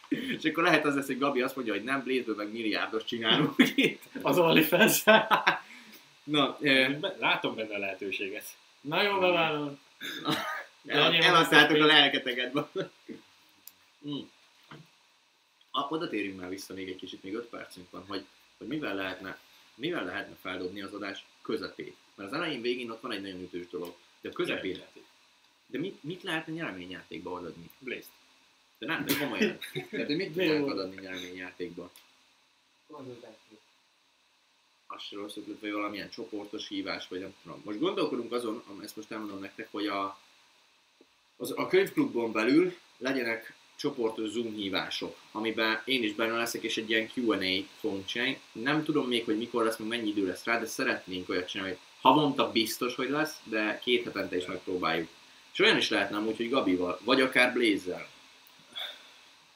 És 0.08 0.43
akkor 0.49 0.64
lehet 0.64 0.86
az 0.86 0.95
lesz, 0.95 1.05
hogy 1.05 1.18
Gabi 1.18 1.41
azt 1.41 1.55
mondja, 1.55 1.74
hogy 1.74 1.84
nem, 1.84 2.03
Blaze-ből 2.03 2.36
meg 2.36 2.51
milliárdos 2.51 3.03
csinálunk 3.03 3.55
itt. 3.76 4.03
Az 4.22 4.38
OnlyFans. 4.38 5.03
Na, 6.24 6.58
eh, 6.62 6.95
Látom 7.20 7.55
benne 7.55 7.76
a 7.76 7.80
lehetőséget. 7.80 8.45
Na 8.82 9.03
jó, 9.03 9.20
bevállalom. 9.20 9.80
el, 10.86 11.14
eladtátok 11.14 11.82
a 11.82 11.86
lelketeket. 11.86 12.51
Mm. 14.08 14.20
Oda 15.89 16.09
térjünk 16.09 16.39
már 16.39 16.49
vissza 16.49 16.73
még 16.73 16.89
egy 16.89 16.95
kicsit, 16.95 17.23
még 17.23 17.36
5 17.36 17.45
percünk 17.45 17.89
van, 17.89 18.05
hogy, 18.07 18.25
hogy 18.57 18.67
mivel 18.67 18.95
lehetne, 18.95 19.39
mivel 19.75 20.05
lehetne 20.05 20.36
feldobni 20.36 20.82
az 20.82 20.93
adás 20.93 21.25
közepét. 21.41 21.95
Mert 22.15 22.32
az 22.32 22.36
elején 22.36 22.61
végén 22.61 22.89
ott 22.89 23.01
van 23.01 23.11
egy 23.11 23.21
nagyon 23.21 23.41
ütős 23.41 23.67
dolog. 23.67 23.95
De 24.21 24.30
a 24.30 24.32
közepén, 24.32 24.82
de 25.67 25.80
mit, 25.80 26.03
mit 26.03 26.23
lehetne 26.23 26.53
nyereményjátékba 26.53 27.32
odaadni? 27.32 27.69
Blaze. 27.80 28.09
De 28.78 28.86
nem, 28.86 29.05
de 29.05 29.17
komolyan. 29.17 29.57
Tehát, 29.89 30.05
hogy 30.05 30.15
mit 30.15 30.34
tudnánk 30.34 30.67
odaadni 30.67 31.01
nyereményjátékba? 31.01 31.91
Konzultáció. 32.88 33.57
Az 34.88 35.01
se 35.01 35.15
rossz 35.15 35.36
ötlet, 35.36 35.59
vagy 35.59 35.71
valamilyen 35.71 36.09
csoportos 36.09 36.67
hívás, 36.67 37.07
vagy 37.07 37.19
nem 37.19 37.36
tudom. 37.43 37.61
Most 37.65 37.80
gondolkodunk 37.80 38.32
azon, 38.32 38.63
ezt 38.82 38.95
most 38.95 39.11
elmondom 39.11 39.39
nektek, 39.39 39.71
hogy 39.71 39.88
a, 39.88 40.19
az, 41.36 41.53
a 41.55 41.67
könyvklubon 41.67 42.32
belül 42.32 42.78
legyenek 42.97 43.55
csoportos 43.78 44.30
Zoom 44.30 44.53
hívások, 44.55 45.15
amiben 45.32 45.82
én 45.86 46.03
is 46.03 46.13
benne 46.13 46.38
leszek, 46.38 46.63
és 46.63 46.78
egy 46.78 46.89
ilyen 46.89 47.09
Q&A 47.15 47.65
fogunk 47.80 48.05
csinálni. 48.05 48.39
Nem 48.51 48.84
tudom 48.84 49.07
még, 49.07 49.25
hogy 49.25 49.38
mikor 49.38 49.63
lesz, 49.63 49.78
meg 49.78 49.88
mennyi 49.88 50.09
idő 50.09 50.25
lesz 50.25 50.43
rá, 50.43 50.59
de 50.59 50.65
szeretnénk 50.65 51.30
olyat 51.30 51.49
csinálni, 51.49 51.71
hogy 51.71 51.82
havonta 52.01 52.51
biztos, 52.51 52.95
hogy 52.95 53.09
lesz, 53.09 53.36
de 53.43 53.80
két 53.84 54.03
hetente 54.03 54.38
is 54.38 54.45
megpróbáljuk. 54.45 55.07
És 55.53 55.59
olyan 55.59 55.78
is 55.78 55.89
lehetne 55.89 56.17
amúgy, 56.17 56.38
hogy 56.38 56.49
Gabival, 56.49 56.99
vagy 57.03 57.21
akár 57.21 57.53
Blaze-zel. 57.53 58.07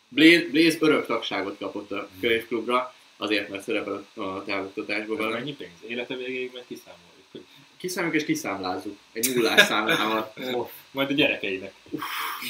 Blaze, 0.08 0.46
Blaze 0.52 0.78
örök 0.80 1.06
tagságot 1.06 1.58
kapott 1.58 1.92
a 1.92 2.10
könyvklubra, 2.20 2.94
azért, 3.18 3.50
mert 3.50 3.64
szerepel 3.64 4.06
a 4.14 4.44
távoktatásban 4.44 5.26
Ez 5.26 5.34
mennyi 5.34 5.56
pénz? 5.56 5.72
Élete 5.88 6.16
végéig 6.16 6.52
meg 6.54 6.64
kiszámoljuk. 6.68 7.50
Kiszámoljuk 7.78 8.22
és 8.22 8.28
kiszámlázzuk 8.28 8.98
egy 9.12 9.36
nullás 9.36 9.66
számlával. 9.68 10.34
Majd 10.92 11.10
a 11.10 11.14
gyerekeinek. 11.14 11.74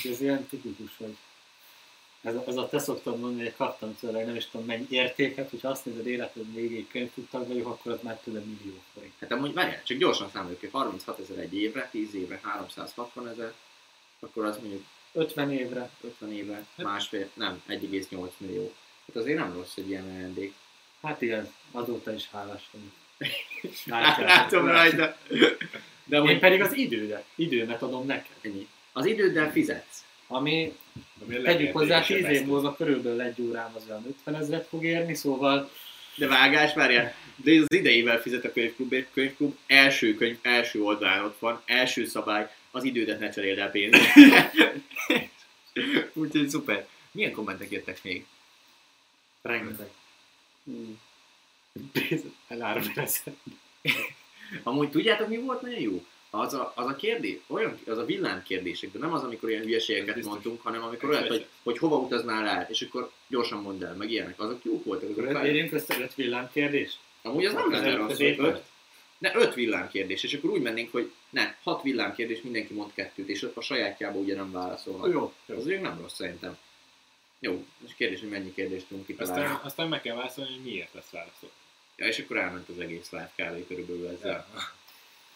ez 0.04 0.22
ilyen 0.22 0.48
tipikus, 0.48 0.92
hogy 0.98 1.16
ez 2.22 2.36
a, 2.36 2.44
ez 2.48 2.56
a 2.56 2.70
te 2.70 2.80
szoktad 2.80 3.20
mondani, 3.20 3.44
hogy 3.44 3.56
kaptam 3.56 3.98
tőle, 4.00 4.26
nem 4.26 4.36
is 4.36 4.46
tudom 4.46 4.66
mennyi 4.66 4.86
értéket, 4.90 5.50
hogyha 5.50 5.70
azt 5.70 5.86
nézed 5.86 6.08
életed 6.08 6.54
végéig 6.54 6.88
könyvtudtak 6.88 7.48
vagyok, 7.48 7.68
akkor 7.68 7.92
az 7.92 8.00
már 8.02 8.20
tőle 8.24 8.40
millió 8.40 8.82
forint. 8.94 9.14
Hát 9.20 9.32
amúgy 9.32 9.54
várjál, 9.54 9.84
csak 9.84 9.98
gyorsan 9.98 10.30
számoljuk 10.34 10.60
ki, 10.60 10.68
36 10.72 11.20
ezer 11.20 11.38
egy 11.38 11.56
évre, 11.56 11.88
10 11.92 12.16
évre 12.16 12.40
360 12.44 13.28
ezer, 13.28 13.54
akkor 14.20 14.46
az 14.46 14.58
mondjuk 14.58 14.84
50 15.14 15.52
évre. 15.52 15.90
50 16.02 16.32
évre 16.34 16.66
másfél, 16.76 17.30
nem, 17.34 17.62
1,8 17.68 18.30
millió. 18.38 18.74
Hát 19.08 19.16
azért 19.16 19.38
nem 19.38 19.54
rossz 19.54 19.76
egy 19.76 19.90
ilyen 19.90 20.06
ajándék. 20.16 20.54
Hát 21.02 21.22
igen, 21.22 21.54
azóta 21.72 22.14
is 22.14 22.30
hálás 22.32 22.70
vagyok. 22.72 22.92
Látom 24.26 24.66
rajta. 24.66 25.18
De 26.06 26.18
Én 26.18 26.40
pedig 26.40 26.62
az 26.62 26.74
idődet, 26.74 27.26
időmet 27.36 27.82
adom 27.82 28.06
neked. 28.06 28.36
ennyi. 28.42 28.68
Az 28.92 29.06
időddel 29.06 29.52
fizetsz. 29.52 30.04
Ami 30.32 30.78
Ami 31.22 31.42
tegyük 31.42 31.72
hozzá, 31.72 32.00
legértékesebb 32.00 32.30
10 32.30 32.42
év 32.42 32.48
múlva 32.48 32.76
körülbelül 32.76 33.22
egy 33.22 33.42
órám 33.42 33.74
az 33.76 33.84
olyan 33.90 34.06
50 34.08 34.36
ezeret 34.36 34.68
fog 34.68 34.84
érni, 34.84 35.14
szóval 35.14 35.70
De 36.16 36.28
vágás, 36.28 36.74
várjál, 36.74 37.14
de 37.36 37.60
az 37.60 37.76
idejével 37.76 38.22
fizet 38.22 38.46
a 38.46 38.52
könyvklub, 38.52 38.96
könyvklub 39.14 39.58
első 39.68 40.16
könyv, 40.16 40.38
első 40.42 40.84
oldalán 40.84 41.24
ott 41.24 41.40
van, 41.40 41.62
első 41.66 42.06
szabály, 42.06 42.50
az 42.72 42.84
idődet 42.84 43.20
ne 43.20 43.30
cseréld 43.30 43.58
el 43.58 43.72
pénzt. 43.72 44.00
Úgyhogy 46.14 46.50
szuper. 46.50 46.88
Milyen 47.12 47.32
kommentek 47.32 47.72
jöttek 47.72 48.04
még? 48.04 48.26
rengeteg. 49.42 49.90
Elárom 52.48 52.92
ezzel. 52.96 53.36
Amúgy 54.64 54.90
tudjátok, 54.90 55.28
mi 55.28 55.38
volt 55.38 55.62
nagyon 55.62 55.80
jó? 55.80 56.06
Az 56.34 56.54
a, 56.54 56.74
az 56.76 56.86
a 56.86 56.96
kérdés, 56.96 57.38
olyan, 57.48 57.80
az 57.88 57.98
a 57.98 58.06
villám 58.06 58.44
kérdések, 58.44 58.92
de 58.92 59.00
nem 59.00 59.14
az, 59.14 59.24
amikor 59.24 59.50
ilyen 59.50 59.64
hülyeségeket 59.64 60.16
biztos. 60.16 60.32
mondtunk, 60.32 60.62
hanem 60.62 60.84
amikor 60.84 61.10
Ez 61.10 61.18
olyat, 61.18 61.28
hogy, 61.28 61.46
hogy 61.64 61.78
hova 61.78 61.98
utaznál 61.98 62.48
el, 62.48 62.68
és 62.70 62.82
akkor 62.82 63.12
gyorsan 63.28 63.62
mondd 63.62 63.84
el, 63.84 63.96
meg 63.96 64.12
ilyenek. 64.12 64.40
Azok 64.40 64.64
jók 64.64 64.86
voltak. 64.86 65.10
Azok 65.10 65.28
Akkor 65.28 65.46
érjünk 65.46 65.72
össze 65.72 66.00
öt 66.00 66.16
villámkérdést? 66.16 67.00
Amúgy 67.22 67.46
az 67.46 67.54
nem 67.54 67.72
lenne 67.72 67.96
rossz, 67.96 68.20
öt, 68.20 68.64
ne, 69.18 69.36
öt 69.36 69.54
villámkérdés, 69.54 70.24
és 70.24 70.34
akkor 70.34 70.50
úgy 70.50 70.62
mennénk, 70.62 70.92
hogy 70.92 71.12
ne, 71.30 71.56
hat 71.64 71.84
villámkérdés, 71.84 72.42
mindenki 72.42 72.74
mond 72.74 72.92
kettőt, 72.94 73.30
és 73.30 73.48
a 73.54 73.62
sajátjába 73.62 74.20
ugye 74.20 74.36
nem 74.36 74.52
válaszolnak. 74.52 75.12
Jó. 75.12 75.34
Az 75.58 75.66
ugye 75.66 75.80
nem 75.80 75.98
rossz 76.02 76.16
szerintem. 76.16 76.58
Jó, 77.40 77.66
és 77.86 77.94
kérdés, 77.94 78.20
hogy 78.20 78.30
mennyi 78.30 78.54
kérdést 78.54 78.88
tudunk 78.88 79.06
kitalálni. 79.06 79.44
Aztán, 79.44 79.60
aztán 79.64 79.88
meg 79.88 80.02
kell 80.02 80.16
válaszolni, 80.16 80.52
hogy 80.52 80.64
miért 80.64 80.94
lesz 80.94 81.10
válaszol. 81.10 81.50
Ja, 81.96 82.06
és 82.06 82.20
akkor 82.20 82.38
elment 82.38 82.70
az 82.70 82.80
egész 82.80 83.12
live 83.12 83.32
kávé 83.36 83.66
körülbelül 83.68 84.08
ezzel. 84.08 84.48
Ja. 84.54 84.74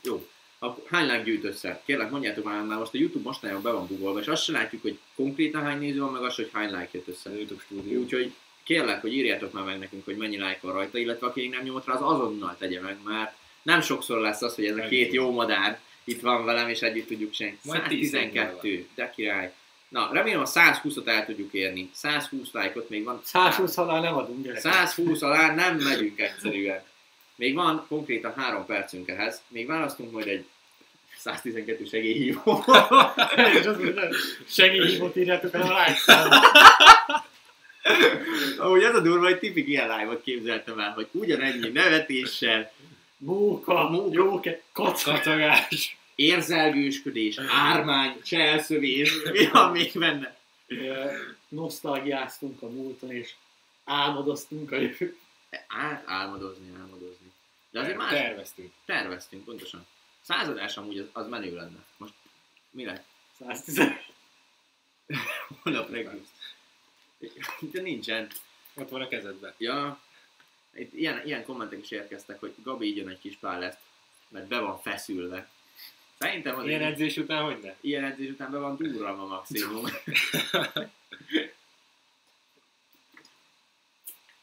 Jó. 0.01 0.27
Akkor 0.59 0.83
hány 0.87 1.05
like 1.05 1.23
gyűjt 1.23 1.43
össze? 1.43 1.81
Kérlek, 1.85 2.09
mondjátok 2.09 2.43
már, 2.43 2.63
már 2.63 2.77
most 2.77 2.93
a 2.93 2.97
YouTube 2.97 3.23
mostanában 3.23 3.61
be 3.61 3.71
van 3.71 3.87
bugolva, 3.87 4.19
és 4.19 4.27
azt 4.27 4.43
se 4.43 4.51
látjuk, 4.51 4.81
hogy 4.81 4.99
konkrétan 5.15 5.63
hány 5.63 5.79
néző 5.79 5.99
van, 5.99 6.11
meg 6.11 6.23
azt, 6.23 6.35
hogy 6.35 6.49
hány 6.53 6.69
like 6.69 6.89
jött 6.91 7.07
össze. 7.07 7.29
A 7.29 7.33
YouTube 7.33 7.61
stúdió. 7.65 8.01
Úgyhogy 8.01 8.33
kérlek, 8.63 9.01
hogy 9.01 9.13
írjátok 9.13 9.53
már 9.53 9.63
meg 9.63 9.79
nekünk, 9.79 10.05
hogy 10.05 10.17
mennyi 10.17 10.37
like 10.37 10.59
van 10.61 10.73
rajta, 10.73 10.97
illetve 10.97 11.27
aki 11.27 11.47
nem 11.47 11.63
nyomott 11.63 11.85
rá, 11.85 11.93
az 11.93 12.01
azonnal 12.01 12.55
tegye 12.59 12.81
meg, 12.81 12.97
mert 13.03 13.35
nem 13.61 13.81
sokszor 13.81 14.19
lesz 14.19 14.41
az, 14.41 14.55
hogy 14.55 14.65
ez 14.65 14.77
a 14.77 14.87
két 14.87 15.13
jó 15.13 15.31
madár 15.31 15.79
itt 16.03 16.21
van 16.21 16.45
velem, 16.45 16.69
és 16.69 16.81
együtt 16.81 17.07
tudjuk 17.07 17.31
10 17.31 17.49
112, 17.63 18.87
de 18.95 19.09
király. 19.15 19.53
Na, 19.89 20.09
remélem 20.11 20.41
a 20.41 20.45
120-ot 20.45 21.07
el 21.07 21.25
tudjuk 21.25 21.53
érni. 21.53 21.89
120 21.93 22.47
like-ot 22.51 22.89
még 22.89 23.03
van. 23.03 23.19
120 23.23 23.75
halál 23.75 24.01
nem 24.01 24.15
adunk 24.15 24.43
gyerek. 24.43 24.59
120 24.59 25.21
alá 25.21 25.55
nem 25.55 25.77
megyünk 25.77 26.19
egyszerűen. 26.19 26.83
Még 27.35 27.55
van 27.55 27.85
konkrétan 27.87 28.33
három 28.35 28.65
percünk 28.65 29.09
ehhez. 29.09 29.41
Még 29.47 29.67
választunk 29.67 30.11
majd 30.11 30.27
egy 30.27 30.45
112 31.17 31.85
segélyhívó. 31.85 32.63
És 33.59 33.65
azt 33.65 33.83
mondja, 33.83 34.09
segélyhívót 34.47 35.15
írjátok 35.15 35.53
el 35.53 35.61
a 35.61 35.93
számot. 35.95 36.33
Ahogy 38.57 38.83
ez 38.83 38.95
a 38.95 39.01
durva, 39.01 39.25
hogy 39.25 39.39
tipik 39.39 39.67
ilyen 39.67 39.97
live-ot 39.97 40.23
képzeltem 40.23 40.79
el, 40.79 40.91
hogy 40.91 41.07
ugyanennyi 41.11 41.67
nevetéssel, 41.67 42.71
Móka, 43.17 43.89
Móka. 43.89 44.13
jóke, 44.13 44.61
kacka. 44.71 45.11
Kacagás. 45.11 45.97
érzelgősködés, 46.15 47.37
ármány, 47.47 48.21
cselszövés, 48.23 49.11
mi 49.31 49.47
van 49.51 49.71
még 49.71 49.91
benne? 49.93 50.37
Nosztalgiáztunk 51.47 52.61
a 52.61 52.69
múlton, 52.69 53.11
és 53.11 53.33
álmodoztunk 53.85 54.71
a 54.71 54.75
jövő. 54.75 55.15
Át 55.67 56.03
álmodozni, 56.05 56.67
álmodozni. 56.79 57.24
De 57.75 57.81
azért 57.81 57.97
más 57.97 58.09
Terveztünk. 58.11 58.73
terveztünk, 58.85 59.43
pontosan. 59.45 59.85
Századás 60.21 60.77
amúgy 60.77 60.99
az, 60.99 61.07
az 61.11 61.27
menő 61.27 61.55
lenne. 61.55 61.85
Most 61.97 62.13
mi 62.71 62.85
lett? 62.85 63.05
110. 63.39 63.79
Holnap 65.63 65.89
reggel. 65.89 66.19
De 67.59 67.81
nincsen. 67.81 68.27
Ott 68.73 68.89
van 68.89 69.01
a 69.01 69.07
kezedben. 69.07 69.53
Ja, 69.57 69.99
itt 70.73 70.93
ilyen, 70.93 71.25
ilyen 71.25 71.43
kommentek 71.45 71.79
is 71.79 71.91
érkeztek, 71.91 72.39
hogy 72.39 72.53
Gabi 72.63 72.87
igyon 72.87 73.09
egy 73.09 73.19
kis 73.19 73.35
pál 73.35 73.59
lesz, 73.59 73.77
mert 74.27 74.47
be 74.47 74.59
van 74.59 74.81
feszülve. 74.81 75.49
Szerintem 76.17 76.55
az 76.59 76.65
Ilyen 76.65 76.81
egy- 76.81 76.91
edzés 76.91 77.17
után 77.17 77.43
hogy 77.43 77.59
ne? 77.61 77.73
ilyen 77.81 78.03
edzés 78.03 78.29
után 78.29 78.51
be 78.51 78.57
van 78.57 78.75
durralva 78.77 79.25
maximum. 79.25 79.85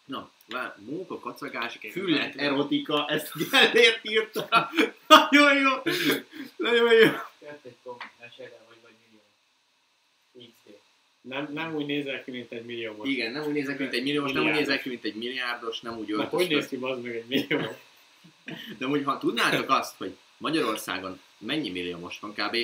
Na, 0.05 0.31
vár, 0.53 0.77
móka, 0.79 1.19
kacagás, 1.19 1.79
füllet, 1.93 2.37
erotika, 2.37 3.07
ezt 3.09 3.33
Gellért 3.51 4.01
írta. 4.03 4.71
Nagyon 5.09 5.57
jó! 5.59 5.71
Nagyon 6.57 6.93
jó! 6.93 7.01
Jött 7.41 7.65
egy 7.65 7.77
komment, 7.83 8.11
mesélj 8.21 8.49
el, 8.49 8.65
hogy 8.69 8.77
vagy 8.83 8.93
millió. 9.05 10.51
XD. 10.53 10.77
Nem, 11.21 11.49
nem 11.53 11.75
úgy 11.75 11.87
nézel 11.87 12.25
ki, 12.25 12.31
mint 12.31 12.53
egy 12.53 12.65
millió 12.65 12.95
most. 12.97 13.11
Igen, 13.11 13.33
nem 13.33 13.45
úgy 13.45 13.53
nézek, 13.53 13.79
mint 13.79 13.93
egy 13.93 14.03
milliós, 14.03 14.33
nem 14.33 14.45
úgy 14.45 14.53
nézek 14.53 14.83
ki, 14.83 14.89
mint 14.89 15.05
egy 15.05 15.15
milliárdos, 15.15 15.81
nem 15.81 15.99
úgy 15.99 16.09
Na, 16.09 16.25
hogy 16.25 16.39
néz 16.39 16.51
öltöztök. 16.51 16.79
ki 16.79 16.85
az 16.85 17.03
meg 17.03 17.17
egy 17.17 17.27
millió? 17.27 17.77
De 18.79 18.87
úgy, 18.87 19.05
ha 19.05 19.19
tudnátok 19.19 19.71
azt, 19.71 19.97
hogy 19.97 20.17
Magyarországon 20.37 21.21
mennyi 21.39 21.71
milliómos 21.71 22.19
van, 22.21 22.33
kb. 22.33 22.57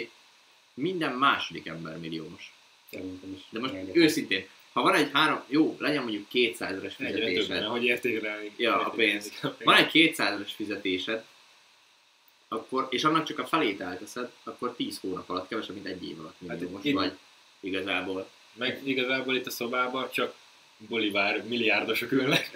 minden 0.75 1.13
második 1.13 1.67
ember 1.67 1.99
milliómos. 1.99 2.53
Szerintem 2.91 3.33
is. 3.33 3.41
De 3.51 3.61
most 3.61 3.75
őszintén, 3.93 4.47
ha 4.79 4.85
van 4.85 4.95
egy 4.95 5.11
három, 5.13 5.43
jó, 5.47 5.77
legyen 5.79 6.03
mondjuk 6.03 6.29
200 6.29 6.73
ezeres 6.73 6.95
Egyre 6.99 7.11
többen, 7.13 7.29
fizetésed, 7.35 7.63
ahogy 7.63 7.85
értékelni. 7.85 8.53
Ja, 8.57 8.87
a 8.87 8.91
pénz. 8.91 9.33
van 9.65 9.77
egy 9.77 9.87
200 9.87 10.33
ezeres 10.33 10.53
fizetésed, 10.53 11.25
akkor, 12.49 12.87
és 12.91 13.05
annak 13.05 13.25
csak 13.27 13.39
a 13.39 13.47
felét 13.47 13.81
elteszed, 13.81 14.31
akkor 14.45 14.75
10 14.77 14.99
hónap 15.01 15.31
alatt, 15.31 15.49
kevesebb, 15.49 15.75
mint 15.75 15.87
egy 15.87 16.09
év 16.09 16.19
alatt 16.21 16.35
Hát 16.49 16.59
milliómos 16.59 16.85
itt- 16.85 16.95
vagy 16.95 17.13
igazából. 17.61 18.29
Meg 18.55 18.81
igazából 18.85 19.37
itt 19.37 19.47
a 19.47 19.51
szobában 19.51 20.09
csak 20.13 20.35
bolivár 20.77 21.45
milliárdosok 21.45 22.13
ülnek. 22.13 22.51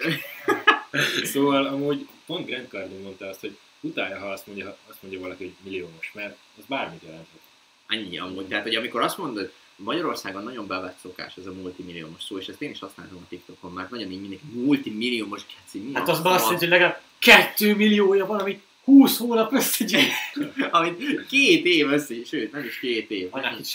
szóval 1.33 1.65
amúgy 1.65 2.07
pont 2.25 2.45
Grant 2.45 2.69
Cardone 2.69 3.01
mondta 3.01 3.25
azt, 3.27 3.39
hogy 3.39 3.57
utálja, 3.79 4.19
ha 4.19 4.25
azt 4.31 4.47
mondja, 4.47 4.77
azt 4.89 5.01
mondja 5.01 5.19
valaki, 5.19 5.43
hogy 5.43 5.53
milliómos, 5.63 6.11
mert 6.13 6.37
az 6.57 6.63
bármit 6.67 7.01
jelenthet. 7.03 7.39
Annyi 7.87 8.17
amúgy. 8.17 8.47
Tehát, 8.47 8.63
hogy 8.63 8.75
amikor 8.75 9.01
azt 9.01 9.17
mondod, 9.17 9.51
Magyarországon 9.75 10.43
nagyon 10.43 10.67
bevett 10.67 10.97
szokás 11.01 11.37
ez 11.37 11.45
a 11.45 11.51
multimilliómos 11.53 12.23
szó, 12.23 12.37
és 12.37 12.47
ezt 12.47 12.61
én 12.61 12.69
is 12.69 12.79
használom 12.79 13.21
a 13.23 13.27
TikTokon, 13.29 13.71
mert 13.71 13.89
nagyon 13.89 14.11
így 14.11 14.19
mindenki 14.19 14.45
multimilliómos 14.51 15.45
keci, 15.45 15.79
mi 15.79 15.93
Hát 15.93 16.09
az 16.09 16.19
azt 16.23 16.25
jelenti, 16.25 16.53
hogy 16.65 16.67
legalább 16.67 17.01
2 17.19 17.75
milliója 17.75 18.25
van, 18.25 18.39
amit 18.39 18.63
20 18.83 19.17
hónap 19.17 19.53
összegyűjt. 19.53 20.11
Amit 20.71 21.25
két 21.25 21.65
év 21.65 21.91
össze, 21.91 22.15
sőt, 22.25 22.51
nem 22.51 22.63
is 22.63 22.79
két 22.79 23.11
év. 23.11 23.29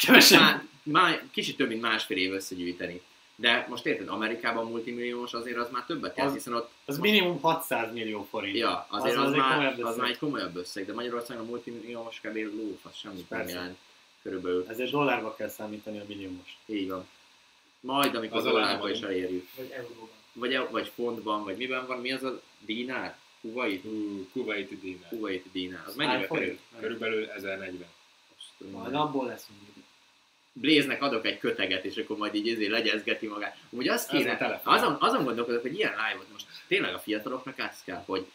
Kevesebb. 0.06 0.40
Már, 0.40 0.62
már, 0.82 1.22
kicsit 1.30 1.56
több, 1.56 1.68
mint 1.68 1.80
másfél 1.80 2.16
év 2.16 2.32
összegyűjteni. 2.32 3.00
De 3.36 3.66
most 3.68 3.86
érted, 3.86 4.08
Amerikában 4.08 4.66
multimilliós 4.66 5.32
azért 5.32 5.56
az 5.56 5.68
már 5.70 5.84
többet 5.86 6.20
Az- 6.20 6.32
hiszen 6.32 6.54
ott, 6.54 6.70
Az 6.84 6.98
minimum 6.98 7.40
600 7.40 7.92
millió 7.92 8.26
forint. 8.30 8.56
ja, 8.56 8.86
azért 8.90 9.16
az, 9.16 9.22
az 9.22 9.30
az, 9.30 9.36
már, 9.36 9.74
az 9.80 9.96
már 9.96 10.08
egy 10.08 10.18
komolyabb 10.18 10.56
összeg, 10.56 10.86
de 10.86 10.92
Magyarországon 10.92 11.44
a 11.44 11.48
multimilliós 11.48 12.20
kb. 12.20 12.36
lófasz, 12.36 12.96
semmit 12.96 13.30
nem 13.30 13.48
jelent. 13.48 13.76
Körülbelül, 14.22 14.64
Ezért 14.68 14.90
dollárba 14.90 15.34
kell 15.34 15.48
számítani 15.48 15.98
a 15.98 16.04
milliómos. 16.06 16.58
így 16.66 16.88
van. 16.88 17.08
Majd, 17.80 18.14
amikor 18.14 18.38
Az 18.38 18.44
a 18.44 18.50
dollárba 18.50 18.90
is 18.90 19.00
elérjük. 19.00 19.48
Vagy 19.56 19.70
euróban. 19.70 20.08
Vagy, 20.32 20.70
vagy 20.70 20.88
fontban, 20.94 21.44
vagy 21.44 21.56
miben 21.56 21.86
van, 21.86 22.00
mi 22.00 22.12
az 22.12 22.22
a 22.22 22.40
dinár? 22.60 23.16
Kuwait? 23.40 23.82
Hú, 23.82 24.28
Kuwaiti 24.32 24.78
dinár. 24.78 25.08
Kuwait 25.08 25.44
dinár. 25.52 25.82
Az 25.86 25.94
mennyibe 25.94 26.26
kerül? 26.26 26.58
Körülbelül 26.80 27.30
1040. 27.30 27.88
Majd 28.70 28.94
abból 28.94 29.26
lesz. 29.26 29.46
Blaze-nek 30.52 31.02
adok 31.02 31.26
egy 31.26 31.38
köteget, 31.38 31.84
és 31.84 31.96
akkor 31.96 32.16
majd 32.16 32.34
így 32.34 32.48
ezért 32.48 32.70
legyezgeti 32.70 33.26
magát. 33.26 33.56
Úgy 33.70 33.88
azt 33.88 34.08
kéne, 34.10 34.60
azon, 34.62 34.96
azon 35.00 35.24
gondolkodok, 35.24 35.62
hogy 35.62 35.74
ilyen 35.74 35.90
live-ot 35.90 36.32
most 36.32 36.46
tényleg 36.66 36.94
a 36.94 36.98
fiataloknak 36.98 37.58
ezt 37.58 37.84
kell, 37.84 38.02
hogy 38.06 38.26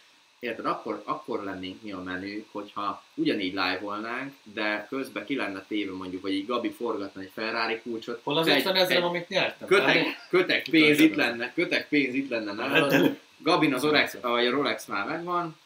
érted, 0.44 0.66
akkor, 0.66 1.02
akkor 1.06 1.44
lennénk 1.44 1.82
mi 1.82 1.92
a 1.92 2.00
menő, 2.02 2.46
hogyha 2.52 3.04
ugyanígy 3.14 3.54
live-olnánk, 3.54 4.34
de 4.44 4.88
közben 4.90 5.26
ki 5.26 5.36
lenne 5.36 5.66
téve 5.68 5.92
mondjuk, 5.92 6.22
hogy 6.22 6.34
így 6.34 6.46
Gabi 6.46 6.72
forgatna 6.72 7.22
egy 7.22 7.32
Ferrari 7.34 7.82
kulcsot. 7.82 8.20
Hol 8.24 8.38
az 8.38 8.48
egy- 8.48 8.58
50 8.58 8.76
ezerem, 8.76 9.04
egy 9.04 9.10
amit 9.10 9.28
nyertem? 9.30 9.68
Kötek, 9.68 10.28
kötek 10.30 10.64
pénz 10.70 11.00
itt 11.00 11.16
lenne, 11.16 11.54
kötek 11.54 11.88
pénz 11.88 12.14
itt 12.14 12.30
lenne 12.30 12.54
nálad. 12.54 13.18
Gabin 13.38 13.74
az 13.74 13.84
Rolex, 13.84 14.14
a 14.22 14.50
Rolex 14.50 14.86
már 14.86 15.08
megvan. 15.08 15.58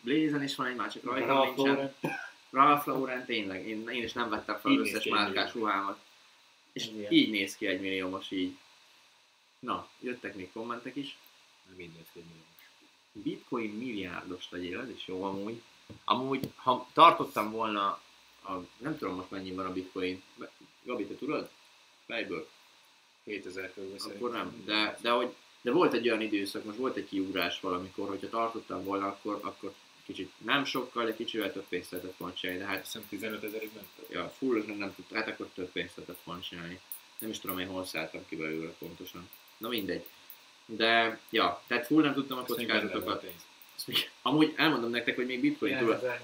Blazen 0.00 0.42
is 0.42 0.54
van 0.56 0.66
egy 0.66 0.76
másik 0.76 1.04
rajta, 1.04 1.26
Ralph 1.26 1.56
nincsen. 1.56 1.74
Lauren. 1.74 1.94
Ralph 2.50 2.86
Lauren 2.86 3.24
tényleg, 3.24 3.68
én, 3.68 3.88
én 3.88 4.02
is 4.02 4.12
nem 4.12 4.28
vettem 4.28 4.58
fel 4.58 4.72
az 4.72 4.78
összes 4.78 5.04
egy 5.04 5.12
márkás 5.12 5.54
ruhámat. 5.54 5.98
És 6.72 6.86
ilyen. 6.86 7.12
így 7.12 7.30
néz 7.30 7.56
ki 7.56 7.66
egy 7.66 7.80
milliómos 7.80 8.30
így. 8.30 8.56
Na, 9.58 9.88
jöttek 10.00 10.34
még 10.34 10.52
kommentek 10.52 10.96
is. 10.96 11.16
Nem 11.68 11.80
így 11.80 11.90
néz 11.96 12.06
ki, 12.12 12.18
hogy 12.20 12.22
milliós. 12.24 12.46
Bitcoin 13.22 13.70
milliárdos 13.70 14.48
legyél, 14.50 14.80
ez 14.80 14.88
is 14.88 15.06
jó 15.06 15.22
amúgy. 15.22 15.62
Amúgy, 16.04 16.50
ha 16.56 16.88
tartottam 16.92 17.50
volna, 17.50 18.00
a, 18.44 18.52
nem 18.78 18.98
tudom 18.98 19.14
most 19.14 19.30
mennyi 19.30 19.52
van 19.52 19.66
a 19.66 19.72
bitcoin. 19.72 20.22
Gabi, 20.84 21.06
te 21.06 21.14
tudod? 21.14 21.50
Fejből. 22.06 22.48
7000 23.24 23.72
körül 23.74 23.94
Akkor 23.98 24.30
nem. 24.30 24.62
De, 24.64 24.98
de, 25.00 25.10
hogy, 25.10 25.34
de 25.60 25.70
volt 25.70 25.92
egy 25.92 26.08
olyan 26.08 26.20
időszak, 26.20 26.64
most 26.64 26.78
volt 26.78 26.96
egy 26.96 27.08
kiugrás 27.08 27.60
valamikor, 27.60 28.08
hogyha 28.08 28.28
tartottam 28.28 28.84
volna, 28.84 29.06
akkor, 29.06 29.38
akkor 29.42 29.74
kicsit 30.06 30.32
nem 30.44 30.64
sokkal, 30.64 31.04
de 31.04 31.14
kicsivel 31.14 31.52
több 31.52 31.68
pénzt 31.68 31.90
lehetett 31.90 32.16
volna 32.16 32.34
csinálni, 32.34 32.60
de 32.62 32.66
hát 32.66 32.84
hiszem 32.84 33.06
15 33.08 33.42
ezerig 33.44 33.70
ment. 33.74 33.88
ja, 34.10 34.28
full 34.28 34.62
nem, 34.66 34.76
nem 34.76 34.94
tudtam, 34.94 35.16
hát 35.18 35.28
akkor 35.28 35.48
több 35.54 35.72
pénzt 35.72 35.96
lehetett 35.96 36.24
volna 36.24 36.40
csinálni. 36.40 36.80
Nem 37.18 37.30
is 37.30 37.38
tudom, 37.38 37.58
én 37.58 37.68
hol 37.68 37.84
szálltam 37.84 38.26
ki 38.28 38.36
belőle 38.36 38.70
pontosan. 38.70 39.28
Na 39.56 39.68
mindegy. 39.68 40.04
De, 40.76 41.20
ja, 41.30 41.62
tehát 41.66 41.86
full 41.86 42.02
nem 42.02 42.14
tudtam 42.14 42.38
a 42.38 42.42
kockázatokat. 42.42 43.24
Amúgy 44.22 44.52
elmondom 44.56 44.90
nektek, 44.90 45.16
hogy 45.16 45.26
még 45.26 45.40
bitcoin, 45.40 45.78
9400. 45.78 46.20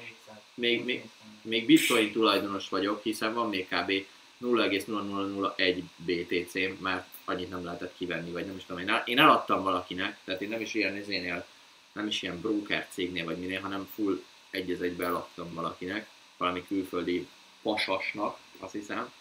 még, 0.55 0.85
még, 0.85 1.09
még 1.43 1.67
bitcoin 1.67 2.13
tulajdonos 2.13 2.69
vagyok, 2.69 3.03
hiszen 3.03 3.35
van 3.35 3.49
még 3.49 3.69
kb. 3.69 3.93
0,0001 4.41 5.83
BTC, 5.97 6.81
mert 6.81 7.07
annyit 7.25 7.51
nem 7.51 7.65
lehetett 7.65 7.97
kivenni, 7.97 8.31
vagy 8.31 8.47
nem 8.47 8.57
is 8.57 8.65
tudom, 8.65 8.83
én, 8.83 8.89
el, 8.89 9.03
én 9.07 9.19
eladtam 9.19 9.63
valakinek, 9.63 10.19
tehát 10.25 10.43
én 10.43 10.49
nem 10.49 10.61
is 10.61 10.75
ilyen 10.75 10.97
izénél, 10.97 11.47
nem 11.93 12.07
is 12.07 12.23
ilyen 12.23 12.41
broker 12.41 12.89
cégnél 12.91 13.25
vagy 13.25 13.39
minél, 13.39 13.61
hanem 13.61 13.89
full 13.95 14.23
egy 14.51 14.71
egybe 14.71 15.05
eladtam 15.05 15.55
valakinek, 15.55 16.09
valami 16.37 16.67
külföldi 16.67 17.29
pasasnak, 17.63 18.39
azt 18.59 18.73
hiszem. 18.73 19.13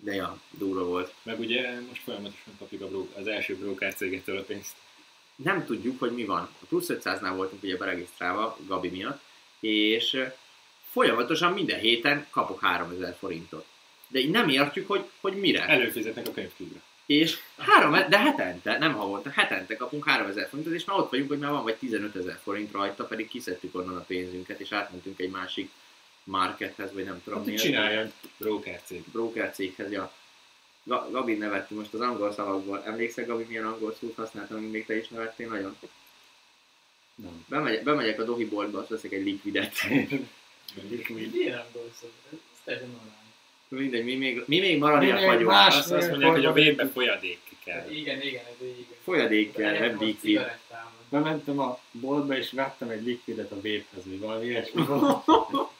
De 0.00 0.14
ja, 0.14 0.40
durva 0.50 0.84
volt. 0.84 1.14
Meg 1.22 1.38
ugye 1.38 1.80
most 1.88 2.02
folyamatosan 2.02 2.56
kapjuk 2.58 2.82
a 2.82 2.88
bro- 2.88 3.16
az 3.16 3.26
első 3.26 3.56
broker 3.56 3.94
cégettől 3.94 4.38
a 4.38 4.42
pénzt. 4.42 4.74
nem 5.36 5.64
tudjuk, 5.64 5.98
hogy 5.98 6.12
mi 6.12 6.24
van. 6.24 6.40
A 6.40 6.64
plusz 6.68 6.86
500-nál 6.88 7.32
voltunk 7.36 7.62
ugye 7.62 7.76
beregisztrálva 7.76 8.58
Gabi 8.66 8.88
miatt, 8.88 9.22
és 9.60 10.24
folyamatosan 10.90 11.52
minden 11.52 11.78
héten 11.78 12.26
kapok 12.30 12.60
3000 12.60 13.16
forintot. 13.18 13.66
De 14.08 14.18
így 14.18 14.30
nem 14.30 14.48
értjük, 14.48 14.88
hogy, 14.88 15.04
hogy 15.20 15.36
mire. 15.36 15.66
Előfizetnek 15.66 16.28
a 16.28 16.32
könyvklubra. 16.32 16.80
És 17.06 17.38
három, 17.56 17.92
de 18.08 18.18
hetente, 18.18 18.78
nem 18.78 18.94
havonta, 18.94 19.30
hetente 19.30 19.76
kapunk 19.76 20.04
3000 20.08 20.48
forintot, 20.48 20.74
és 20.74 20.84
már 20.84 20.98
ott 20.98 21.10
vagyunk, 21.10 21.28
hogy 21.28 21.38
már 21.38 21.50
van 21.50 21.62
vagy 21.62 21.76
15 21.76 22.16
ezer 22.16 22.40
forint 22.42 22.72
rajta, 22.72 23.04
pedig 23.04 23.28
kiszedtük 23.28 23.74
onnan 23.74 23.96
a 23.96 24.04
pénzünket, 24.04 24.60
és 24.60 24.72
átmentünk 24.72 25.20
egy 25.20 25.30
másik 25.30 25.70
markethez, 26.28 26.92
vagy 26.92 27.04
nem 27.04 27.20
tudom 27.24 27.38
Hát 27.38 27.48
miért. 27.48 27.62
csináljon 27.62 28.12
broker 28.36 28.80
cég. 28.84 29.02
Broker 29.12 29.50
céghez, 29.52 29.90
ja. 29.92 30.12
Ga- 30.82 31.10
Gabi 31.10 31.34
nevettünk 31.34 31.80
most 31.80 31.94
az 31.94 32.00
angol 32.00 32.32
szavakból. 32.32 32.82
Emlékszel, 32.86 33.24
Gabi, 33.26 33.44
milyen 33.48 33.66
angol 33.66 33.94
szót 34.00 34.14
használtam, 34.16 34.56
amíg 34.56 34.70
még 34.70 34.86
te 34.86 34.96
is 34.96 35.08
nevettél 35.08 35.48
nagyon? 35.48 35.76
Nem. 37.14 37.44
Bemegyek, 37.48 37.82
bemegyek 37.82 38.20
a 38.20 38.24
dohi 38.24 38.44
boltba, 38.44 38.78
azt 38.78 38.88
veszek 38.88 39.12
egy 39.12 39.24
likvidet. 39.24 39.72
Milyen 39.88 41.58
angol 41.58 41.90
szó? 42.00 42.06
Ez 42.32 42.38
teljesen 42.64 42.88
normális. 42.88 43.16
Mindegy, 43.68 44.04
mi 44.04 44.14
még, 44.14 44.42
mi 44.46 44.58
még 44.58 44.78
maradiak 44.78 45.14
Mi 45.14 45.18
még 45.20 45.28
vagyunk. 45.28 45.50
más- 45.50 45.76
Azt, 45.76 45.90
azt 45.92 46.08
mondják, 46.10 46.30
hogy 46.30 46.44
a 46.44 46.52
védbe 46.52 46.86
folyadék 46.88 47.40
kell. 47.64 47.90
Igen, 47.90 48.22
igen, 48.22 48.44
ez 48.44 48.66
így. 48.66 48.86
Folyadék 49.02 49.52
kell, 49.52 49.78
nem 49.78 49.96
likvid. 50.00 50.40
Bementem 51.08 51.58
a 51.58 51.80
boltba 51.90 52.36
és 52.36 52.52
vettem 52.52 52.88
egy 52.88 53.02
likvidet 53.04 53.52
a 53.52 53.60
véphez, 53.60 54.04
vagy 54.04 54.18
valami 54.18 54.46
ilyesmi. 54.46 54.82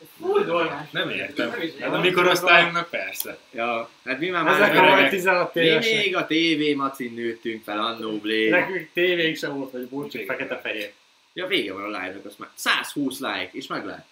Nem 0.91 1.09
értem. 1.11 1.51
Hát 1.81 1.95
a 1.95 2.01
mikorosztályunknak 2.01 2.91
persze. 2.91 3.39
Ja, 3.53 3.91
hát 4.05 4.19
mi 4.19 4.29
már 4.29 4.45
már 4.45 4.61
Ezek 4.61 4.77
a 4.77 4.81
majd 4.81 4.93
öregek. 4.93 5.11
16 5.11 5.55
Mi 5.55 5.61
évesek. 5.61 5.97
még 5.97 6.17
a 6.17 6.27
TV 6.27 6.77
macin 6.77 7.15
nőttünk 7.15 7.63
fel, 7.63 7.79
annó 7.79 8.19
blé. 8.19 8.49
Nekünk 8.49 8.89
tévénk 8.93 9.37
sem 9.37 9.55
volt, 9.55 9.71
vagy 9.73 9.89
volt, 9.91 10.11
csak 10.11 10.23
fekete-fehér. 10.23 10.93
Ja, 11.33 11.47
vége 11.47 11.73
van 11.73 11.83
a 11.83 11.87
live-nak, 11.87 12.25
azt 12.25 12.39
már 12.39 12.49
120 12.55 13.19
like, 13.19 13.49
és 13.53 13.67
meg 13.67 13.85
lehet. 13.85 14.07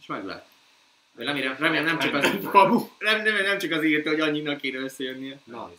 És 0.00 0.06
meg 0.06 0.24
lehet. 0.24 0.44
Remélem, 1.16 1.56
remélem 1.58 1.84
nem 1.84 1.98
csak 1.98 2.14
az, 2.14 2.30
Kamu. 2.50 2.88
nem, 2.98 3.22
nem, 3.22 3.42
nem 3.42 3.58
csak 3.58 3.70
az 3.72 3.84
írta, 3.84 4.08
hogy 4.10 4.20
annyinak 4.20 4.60
kéne 4.60 4.78
összejönnie. 4.78 5.38
Na. 5.44 5.72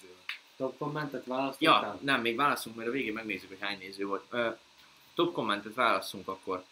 Top 0.57 0.77
kommentet 0.77 1.23
Ja, 1.25 1.33
választottál? 1.33 1.99
nem, 2.01 2.21
még 2.21 2.35
válaszunk, 2.35 2.75
mert 2.75 2.87
a 2.89 2.91
végén 2.91 3.13
megnézzük, 3.13 3.47
hogy 3.49 3.57
hány 3.61 3.77
néző 3.79 4.05
volt. 4.05 4.23
Ö, 4.29 4.47
top 5.15 5.33
kommentet 5.33 5.73
válaszunk 5.75 6.27
akkor. 6.27 6.63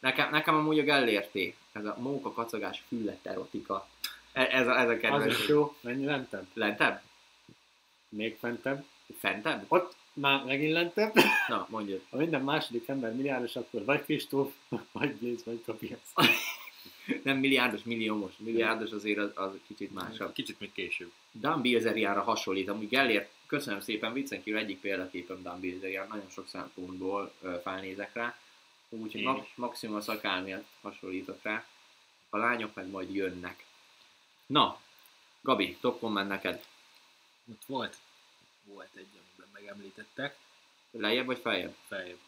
Nekem, 0.00 0.30
nekem 0.30 0.54
amúgy 0.54 0.78
a 0.78 0.82
Gellérté, 0.82 1.54
ez 1.72 1.84
a 1.84 1.96
móka 1.98 2.32
kacagás 2.32 2.82
füllet 2.88 3.26
erotika. 3.26 3.88
E- 4.32 4.48
Ez 4.50 4.66
a, 4.66 4.78
ez 4.78 4.88
a 4.88 4.92
Az 4.92 4.98
kedvenc. 5.00 5.38
is 5.38 5.48
jó. 5.48 5.74
Mennyi 5.80 6.04
lentebb? 6.04 6.46
Lentebb? 6.52 7.02
Még 8.08 8.36
fentebb. 8.38 8.84
Fentebb? 9.18 9.64
Ott 9.68 9.94
már 10.12 10.44
megint 10.44 10.72
lentebb. 10.72 11.12
Na, 11.48 11.66
mondjad. 11.70 12.00
Ha 12.10 12.16
minden 12.16 12.42
második 12.42 12.88
ember 12.88 13.14
milliárdos, 13.14 13.56
akkor 13.56 13.84
vagy 13.84 14.04
Kristóf, 14.04 14.52
vagy 14.92 15.14
Blaze, 15.14 15.42
vagy 15.44 15.62
Kapiac. 15.66 16.12
Nem 17.22 17.36
milliárdos, 17.38 17.82
milliómos. 17.82 18.32
Milliárdos 18.38 18.90
azért 18.90 19.18
az, 19.18 19.30
az 19.34 19.50
kicsit 19.66 19.92
másabb. 19.94 20.32
Kicsit 20.32 20.60
még 20.60 20.72
később. 20.72 21.10
Dan 21.32 21.60
Bilzerianra 21.60 22.20
hasonlít, 22.22 22.68
amúgy 22.68 22.88
Gellért, 22.88 23.30
köszönöm 23.46 23.80
szépen, 23.80 24.12
viccen 24.12 24.42
kívül 24.42 24.58
egyik 24.60 24.80
példaképem 24.80 25.42
Dan 25.42 25.60
Bilzerian, 25.60 26.06
nagyon 26.08 26.28
sok 26.28 26.48
szempontból 26.48 27.32
ö, 27.42 27.54
felnézek 27.62 28.14
rá, 28.14 28.36
úgyhogy 29.00 29.20
Én 29.20 29.26
ma- 29.28 29.42
is. 29.42 29.52
maximum 29.54 29.96
a 29.96 30.00
szakál 30.00 30.42
miatt 30.42 30.66
hasonlítok 30.80 31.42
rá. 31.42 31.66
A 32.30 32.36
lányok 32.36 32.74
meg 32.74 32.86
majd 32.88 33.14
jönnek. 33.14 33.64
Na, 34.46 34.80
Gabi, 35.40 35.76
top 35.80 35.98
komment 36.00 36.28
neked. 36.28 36.64
Ott 37.50 37.64
volt, 37.66 37.96
volt 38.64 38.88
egy, 38.94 39.06
amiben 39.18 39.48
megemlítettek. 39.52 40.36
Lejjebb 40.90 41.26
vagy 41.26 41.38
feljebb? 41.38 41.74
Feljebb. 41.88 42.18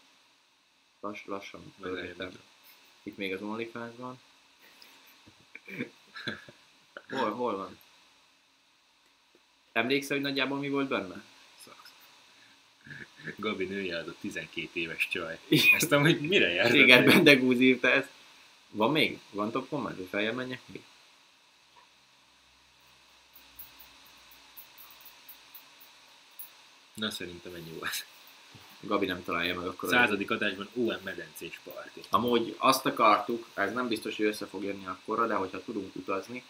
Lass, 1.00 1.24
lassan 1.24 1.74
lejjebb. 1.78 2.38
Itt 3.02 3.16
még 3.16 3.32
az 3.34 3.42
OnlyFans 3.42 3.96
van. 3.96 4.20
Hol, 7.08 7.30
hol 7.32 7.56
van? 7.56 7.78
Emlékszel, 9.72 10.16
hogy 10.16 10.26
nagyjából 10.26 10.58
mi 10.58 10.68
volt 10.68 10.88
benne? 10.88 11.24
Gabi 13.36 13.64
nője 13.64 13.98
az 13.98 14.08
a 14.08 14.14
12 14.20 14.68
éves 14.72 15.08
csaj. 15.08 15.38
Ezt 15.76 15.92
amúgy 15.92 16.20
mire 16.20 16.48
jár? 16.48 16.70
Régen 16.70 17.04
Bendegúz 17.04 17.60
írta 17.60 17.90
ezt. 17.90 18.08
Van 18.70 18.92
még? 18.92 19.18
Van 19.30 19.50
top 19.50 19.68
komment, 19.68 19.96
hogy 19.96 20.08
feljebb 20.10 20.34
menjek 20.34 20.60
még? 20.66 20.82
Na 26.94 27.10
szerintem 27.10 27.54
ennyi 27.54 27.70
volt. 27.78 28.06
Gabi 28.80 29.06
nem 29.06 29.24
találja 29.24 29.54
meg 29.54 29.66
akkor. 29.66 29.88
Századik 29.88 30.30
adásban 30.30 30.68
OM 30.74 30.98
medencés 31.04 31.60
parti. 31.64 32.00
Amúgy 32.10 32.54
azt 32.58 32.86
akartuk, 32.86 33.46
ez 33.54 33.72
nem 33.72 33.88
biztos, 33.88 34.16
hogy 34.16 34.26
össze 34.26 34.46
fog 34.46 34.64
jönni 34.64 34.86
akkorra, 34.86 35.26
de 35.26 35.34
hogyha 35.34 35.62
tudunk 35.64 35.94
utazni, 35.94 36.44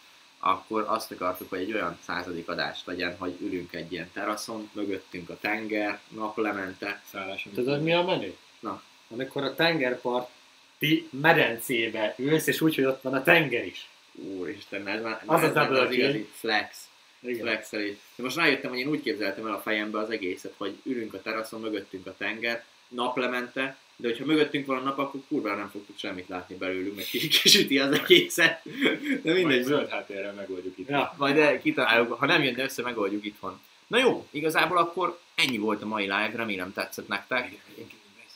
akkor 0.46 0.84
azt 0.88 1.10
akartuk, 1.10 1.48
hogy 1.48 1.58
egy 1.60 1.72
olyan 1.72 1.98
századik 2.04 2.48
adás 2.48 2.80
legyen, 2.84 3.16
hogy 3.18 3.36
ülünk 3.40 3.72
egy 3.72 3.92
ilyen 3.92 4.10
teraszon, 4.12 4.70
mögöttünk 4.72 5.30
a 5.30 5.38
tenger, 5.40 6.00
naplemente. 6.08 7.02
Szállás, 7.10 7.44
amit- 7.44 7.56
Tudod 7.58 7.82
mi 7.82 7.92
a 7.92 8.02
menő? 8.02 8.36
Na. 8.60 8.82
Amikor 9.08 9.42
a 9.42 9.54
tengerparti 9.54 11.08
medencébe 11.10 12.14
ülsz, 12.18 12.46
és 12.46 12.60
úgy, 12.60 12.74
hogy 12.74 12.84
ott 12.84 13.02
van 13.02 13.14
a 13.14 13.22
tenger 13.22 13.66
is. 13.66 13.88
Úristen, 14.12 14.86
ez 14.88 15.02
már 15.02 15.22
Az 15.26 15.42
ez 15.42 15.56
az 15.56 15.68
kill. 15.88 15.92
igazi 15.92 16.28
flex. 16.32 16.88
Igen. 17.20 17.46
flexelés. 17.46 17.96
De 18.16 18.22
most 18.22 18.36
rájöttem, 18.36 18.70
hogy 18.70 18.78
én 18.78 18.88
úgy 18.88 19.02
képzeltem 19.02 19.46
el 19.46 19.52
a 19.54 19.60
fejembe 19.60 19.98
az 19.98 20.10
egészet, 20.10 20.54
hogy 20.56 20.76
ülünk 20.82 21.14
a 21.14 21.22
teraszon, 21.22 21.60
mögöttünk 21.60 22.06
a 22.06 22.14
tenger, 22.16 22.64
naplemente, 22.88 23.76
de 23.96 24.08
hogyha 24.08 24.24
mögöttünk 24.24 24.66
van 24.66 24.76
a 24.78 24.80
nap, 24.80 24.98
akkor 24.98 25.20
kurva 25.28 25.54
nem 25.54 25.68
fogtuk 25.70 25.98
semmit 25.98 26.28
látni 26.28 26.56
belőlünk, 26.56 26.96
meg 26.96 27.04
kis- 27.04 27.40
kisüti 27.42 27.78
az 27.78 27.92
egészet. 27.92 28.60
De 28.64 29.20
Majd 29.22 29.36
mindegy, 29.36 29.62
zöld 29.62 29.88
háttérrel 29.88 30.32
megoldjuk 30.32 30.78
itt. 30.78 30.88
Ja. 30.88 31.14
majd 31.18 31.36
el- 31.36 31.60
kitaláljuk, 31.60 32.12
ha 32.12 32.26
nem 32.26 32.42
jönne 32.42 32.62
össze, 32.62 32.82
megoldjuk 32.82 33.24
itthon. 33.24 33.60
Na 33.86 33.98
jó, 33.98 34.26
igazából 34.30 34.78
akkor 34.78 35.18
ennyi 35.34 35.58
volt 35.58 35.82
a 35.82 35.86
mai 35.86 36.02
live, 36.02 36.32
remélem 36.34 36.72
tetszett 36.72 37.08
nektek. 37.08 37.50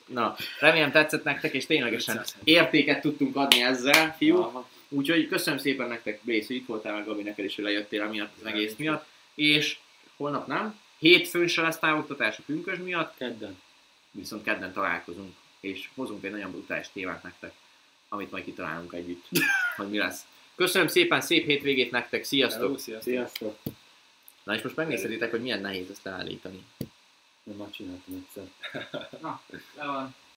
Na, 0.06 0.36
remélem 0.60 0.90
tetszett 0.90 1.24
nektek, 1.24 1.52
és 1.54 1.66
ténylegesen 1.66 2.24
értéket 2.44 3.00
tudtunk 3.00 3.36
adni 3.36 3.62
ezzel. 3.62 4.16
Aha. 4.30 4.68
Úgyhogy 4.88 5.28
köszönöm 5.28 5.58
szépen 5.58 5.88
nektek, 5.88 6.20
Bész, 6.22 6.46
hogy 6.46 6.56
itt 6.56 6.66
voltál, 6.66 6.94
meg 6.94 7.04
Gabi, 7.04 7.22
neked 7.22 7.44
is, 7.44 7.54
hogy 7.54 7.64
lejöttél 7.64 8.02
emiatt 8.02 8.32
az 8.40 8.46
egész 8.46 8.74
miatt. 8.76 9.06
És 9.34 9.76
holnap 10.16 10.46
nem. 10.46 10.78
Hétfőn 10.98 11.46
se 11.46 11.62
lesz 11.62 11.78
távoktatás 11.78 12.38
a 12.38 12.42
pünkös 12.46 12.78
miatt, 12.78 13.14
Kedden. 13.16 13.60
viszont 14.10 14.44
kedden 14.44 14.72
találkozunk, 14.72 15.34
és 15.60 15.88
hozunk 15.94 16.24
egy 16.24 16.30
nagyon 16.30 16.50
brutális 16.50 16.88
témát 16.92 17.22
nektek, 17.22 17.52
amit 18.08 18.30
majd 18.30 18.44
kitalálunk 18.44 18.92
együtt, 18.92 19.24
hogy 19.76 19.88
mi 19.88 19.98
lesz. 19.98 20.26
Köszönöm 20.54 20.88
szépen, 20.88 21.20
szép 21.20 21.46
hétvégét 21.46 21.90
nektek, 21.90 22.24
sziasztok! 22.24 22.62
Hello, 22.62 22.78
sziasztok! 22.78 23.12
Sziasztok! 23.12 23.58
Na 24.42 24.54
és 24.54 24.62
most 24.62 24.76
megnézhetitek, 24.76 25.30
hogy 25.30 25.42
milyen 25.42 25.60
nehéz 25.60 25.90
ezt 25.90 26.04
leállítani. 26.04 26.64
Nem 27.42 27.56
már 27.56 27.70
csináltam 27.70 28.24
egyszer. 28.26 28.44
Na, 29.20 29.42
le 29.74 29.86
van. 29.86 30.14